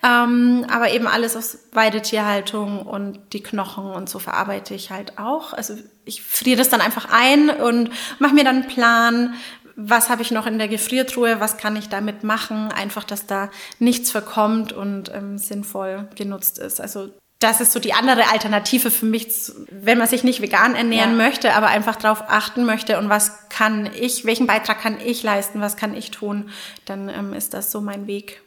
Ähm, 0.03 0.67
aber 0.69 0.91
eben 0.91 1.07
alles 1.07 1.37
aus 1.37 1.59
Weidetierhaltung 1.71 2.83
und 2.83 3.21
die 3.35 3.43
Knochen 3.43 3.85
und 3.85 4.09
so 4.09 4.19
verarbeite 4.19 4.75
ich 4.75 4.91
halt 4.91 5.17
auch. 5.17 5.53
Also 5.53 5.75
ich 6.05 6.23
friere 6.23 6.59
das 6.59 6.69
dann 6.69 6.81
einfach 6.81 7.07
ein 7.09 7.51
und 7.51 7.91
mache 8.19 8.35
mir 8.35 8.43
dann 8.43 8.63
einen 8.63 8.67
Plan, 8.67 9.35
was 9.77 10.09
habe 10.09 10.23
ich 10.23 10.31
noch 10.31 10.47
in 10.47 10.59
der 10.59 10.69
Gefriertruhe, 10.69 11.41
was 11.41 11.57
kann 11.57 11.77
ich 11.77 11.89
damit 11.89 12.25
machen, 12.25 12.71
einfach, 12.73 13.05
dass 13.05 13.27
da 13.27 13.51
nichts 13.79 14.11
verkommt 14.11 14.73
und 14.73 15.13
ähm, 15.15 15.39
sinnvoll 15.39 16.09
genutzt 16.15 16.59
ist. 16.59 16.81
Also 16.81 17.09
das 17.39 17.61
ist 17.61 17.73
so 17.73 17.81
die 17.81 17.93
andere 17.93 18.31
Alternative 18.31 18.91
für 18.91 19.07
mich, 19.07 19.27
wenn 19.71 19.99
man 19.99 20.07
sich 20.07 20.23
nicht 20.23 20.43
vegan 20.43 20.75
ernähren 20.75 21.19
ja. 21.19 21.25
möchte, 21.25 21.55
aber 21.55 21.69
einfach 21.69 21.97
darauf 21.97 22.23
achten 22.29 22.65
möchte 22.65 22.99
und 22.99 23.09
was 23.09 23.49
kann 23.49 23.91
ich, 23.99 24.25
welchen 24.25 24.47
Beitrag 24.47 24.81
kann 24.81 25.01
ich 25.01 25.23
leisten, 25.23 25.61
was 25.61 25.77
kann 25.77 25.97
ich 25.97 26.11
tun, 26.11 26.51
dann 26.85 27.09
ähm, 27.09 27.33
ist 27.33 27.55
das 27.55 27.73
so 27.73 27.81
mein 27.81 28.07
Weg. 28.07 28.43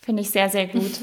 Finde 0.00 0.22
ich 0.22 0.30
sehr, 0.30 0.48
sehr 0.48 0.66
gut. 0.66 0.92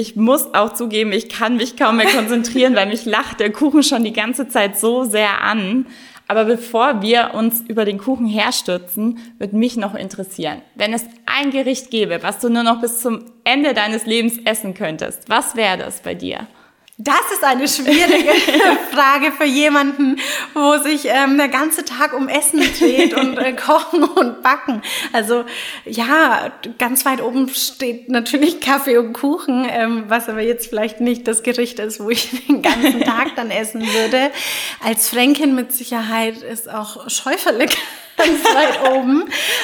Ich 0.00 0.14
muss 0.14 0.54
auch 0.54 0.74
zugeben, 0.74 1.10
ich 1.10 1.28
kann 1.28 1.56
mich 1.56 1.76
kaum 1.76 1.96
mehr 1.96 2.06
konzentrieren, 2.06 2.76
weil 2.76 2.86
mich 2.86 3.04
lacht 3.04 3.40
der 3.40 3.50
Kuchen 3.50 3.82
schon 3.82 4.04
die 4.04 4.12
ganze 4.12 4.46
Zeit 4.46 4.78
so 4.78 5.02
sehr 5.02 5.42
an. 5.42 5.86
Aber 6.28 6.44
bevor 6.44 7.00
wir 7.00 7.32
uns 7.34 7.62
über 7.62 7.86
den 7.86 7.96
Kuchen 7.96 8.26
herstürzen, 8.26 9.18
wird 9.38 9.54
mich 9.54 9.78
noch 9.78 9.94
interessieren, 9.94 10.60
wenn 10.74 10.92
es 10.92 11.06
ein 11.24 11.50
Gericht 11.50 11.90
gäbe, 11.90 12.22
was 12.22 12.38
du 12.38 12.50
nur 12.50 12.62
noch 12.62 12.82
bis 12.82 13.00
zum 13.00 13.24
Ende 13.44 13.72
deines 13.72 14.04
Lebens 14.04 14.38
essen 14.44 14.74
könntest, 14.74 15.28
was 15.30 15.56
wäre 15.56 15.78
das 15.78 16.00
bei 16.02 16.14
dir? 16.14 16.46
Das 17.00 17.30
ist 17.32 17.44
eine 17.44 17.68
schwierige 17.68 18.32
Frage 18.90 19.30
für 19.30 19.44
jemanden, 19.44 20.18
wo 20.52 20.78
sich 20.78 21.04
ähm, 21.04 21.38
der 21.38 21.46
ganze 21.46 21.84
Tag 21.84 22.12
um 22.12 22.26
Essen 22.26 22.60
dreht 22.76 23.14
und 23.14 23.38
äh, 23.38 23.52
Kochen 23.56 24.02
und 24.02 24.42
Backen. 24.42 24.82
Also 25.12 25.44
ja, 25.84 26.50
ganz 26.76 27.04
weit 27.04 27.22
oben 27.22 27.48
steht 27.50 28.08
natürlich 28.08 28.60
Kaffee 28.60 28.98
und 28.98 29.12
Kuchen, 29.12 29.64
ähm, 29.70 30.06
was 30.08 30.28
aber 30.28 30.40
jetzt 30.40 30.70
vielleicht 30.70 31.00
nicht 31.00 31.28
das 31.28 31.44
Gericht 31.44 31.78
ist, 31.78 32.00
wo 32.00 32.10
ich 32.10 32.46
den 32.48 32.62
ganzen 32.62 33.00
Tag 33.02 33.36
dann 33.36 33.52
essen 33.52 33.80
würde. 33.82 34.32
Als 34.84 35.08
Fränkin 35.08 35.54
mit 35.54 35.70
Sicherheit 35.72 36.38
ist 36.38 36.68
auch 36.68 37.08
Schäuferle 37.08 37.66
ganz 38.16 38.44
weit 38.44 38.90
oben. 38.90 39.22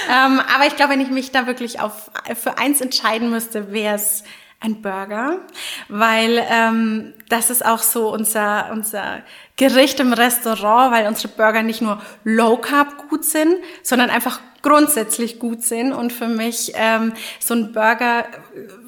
Ähm, 0.09 0.41
aber 0.55 0.69
ich 0.69 0.77
glaube, 0.77 0.93
wenn 0.93 1.01
ich 1.01 1.11
mich 1.11 1.33
da 1.33 1.49
wirklich 1.49 1.81
auf, 1.81 2.13
für 2.41 2.59
eins 2.59 2.81
entscheiden 2.81 3.29
müsste, 3.31 3.73
wäre 3.73 3.97
es 3.97 4.23
ein 4.65 4.81
Burger, 4.81 5.41
weil 5.89 6.43
ähm, 6.51 7.13
das 7.29 7.51
ist 7.51 7.65
auch 7.65 7.81
so 7.81 8.13
unser, 8.13 8.71
unser 8.73 9.23
Gericht 9.57 10.01
im 10.01 10.13
Restaurant, 10.13 10.93
weil 10.93 11.07
unsere 11.07 11.29
Burger 11.29 11.63
nicht 11.63 11.83
nur 11.83 12.01
low 12.25 12.57
carb 12.57 13.09
gut 13.09 13.25
sind, 13.25 13.57
sondern 13.83 14.11
einfach 14.11 14.41
grundsätzlich 14.63 15.39
gut 15.39 15.63
sind. 15.63 15.93
Und 15.93 16.13
für 16.13 16.29
mich 16.29 16.73
ähm, 16.75 17.13
so 17.39 17.55
ein 17.55 17.73
Burger 17.73 18.25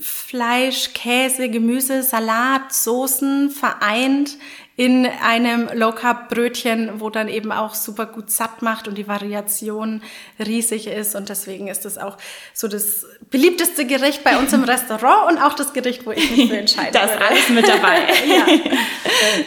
Fleisch, 0.00 0.94
Käse, 0.94 1.50
Gemüse, 1.50 2.02
Salat, 2.02 2.72
Soßen 2.72 3.50
vereint 3.50 4.38
in 4.76 5.06
einem 5.06 5.70
Low 5.72 5.92
Carb 5.92 6.28
Brötchen, 6.28 7.00
wo 7.00 7.08
dann 7.08 7.28
eben 7.28 7.50
auch 7.50 7.74
super 7.74 8.04
gut 8.04 8.30
satt 8.30 8.60
macht 8.60 8.86
und 8.86 8.98
die 8.98 9.08
Variation 9.08 10.02
riesig 10.38 10.86
ist 10.86 11.14
und 11.14 11.30
deswegen 11.30 11.68
ist 11.68 11.86
das 11.86 11.96
auch 11.96 12.18
so 12.52 12.68
das 12.68 13.06
beliebteste 13.30 13.86
Gericht 13.86 14.22
bei 14.22 14.38
uns 14.38 14.52
im 14.52 14.64
Restaurant 14.64 15.32
und 15.32 15.38
auch 15.42 15.54
das 15.54 15.72
Gericht, 15.72 16.04
wo 16.04 16.12
ich 16.12 16.30
mich 16.30 16.50
für 16.50 16.58
entscheide. 16.58 16.92
Da 16.92 17.04
ist 17.04 17.16
alles 17.20 17.48
mit 17.48 17.66
dabei. 17.66 18.00
ja. 18.26 18.46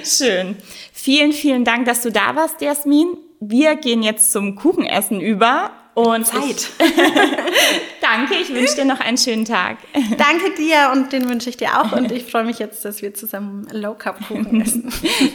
Schön. 0.04 0.58
Vielen, 0.92 1.32
vielen 1.32 1.64
Dank, 1.64 1.86
dass 1.86 2.02
du 2.02 2.12
da 2.12 2.36
warst, 2.36 2.60
Jasmin. 2.62 3.16
Wir 3.40 3.76
gehen 3.76 4.02
jetzt 4.02 4.32
zum 4.32 4.56
Kuchenessen 4.56 5.22
über 5.22 5.72
und 5.94 6.26
Zeit. 6.26 6.70
danke, 8.02 8.36
ich 8.42 8.54
wünsche 8.54 8.76
dir 8.76 8.86
noch 8.86 9.00
einen 9.00 9.18
schönen 9.18 9.46
Tag. 9.46 9.78
Danke 10.18 10.56
dir 10.58 10.92
und 10.94 11.12
den 11.12 11.30
wünsche 11.30 11.50
ich 11.50 11.58
dir 11.58 11.80
auch 11.80 11.92
und 11.92 12.12
ich 12.12 12.26
freue 12.26 12.44
mich 12.44 12.60
jetzt, 12.60 12.86
dass 12.86 13.02
wir 13.02 13.14
zusammen 13.14 13.68
Low 13.72 13.96
Carb 13.96 14.26
Kuchen 14.28 14.62
essen. 14.62 14.92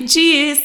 Tschüss. 0.07 0.61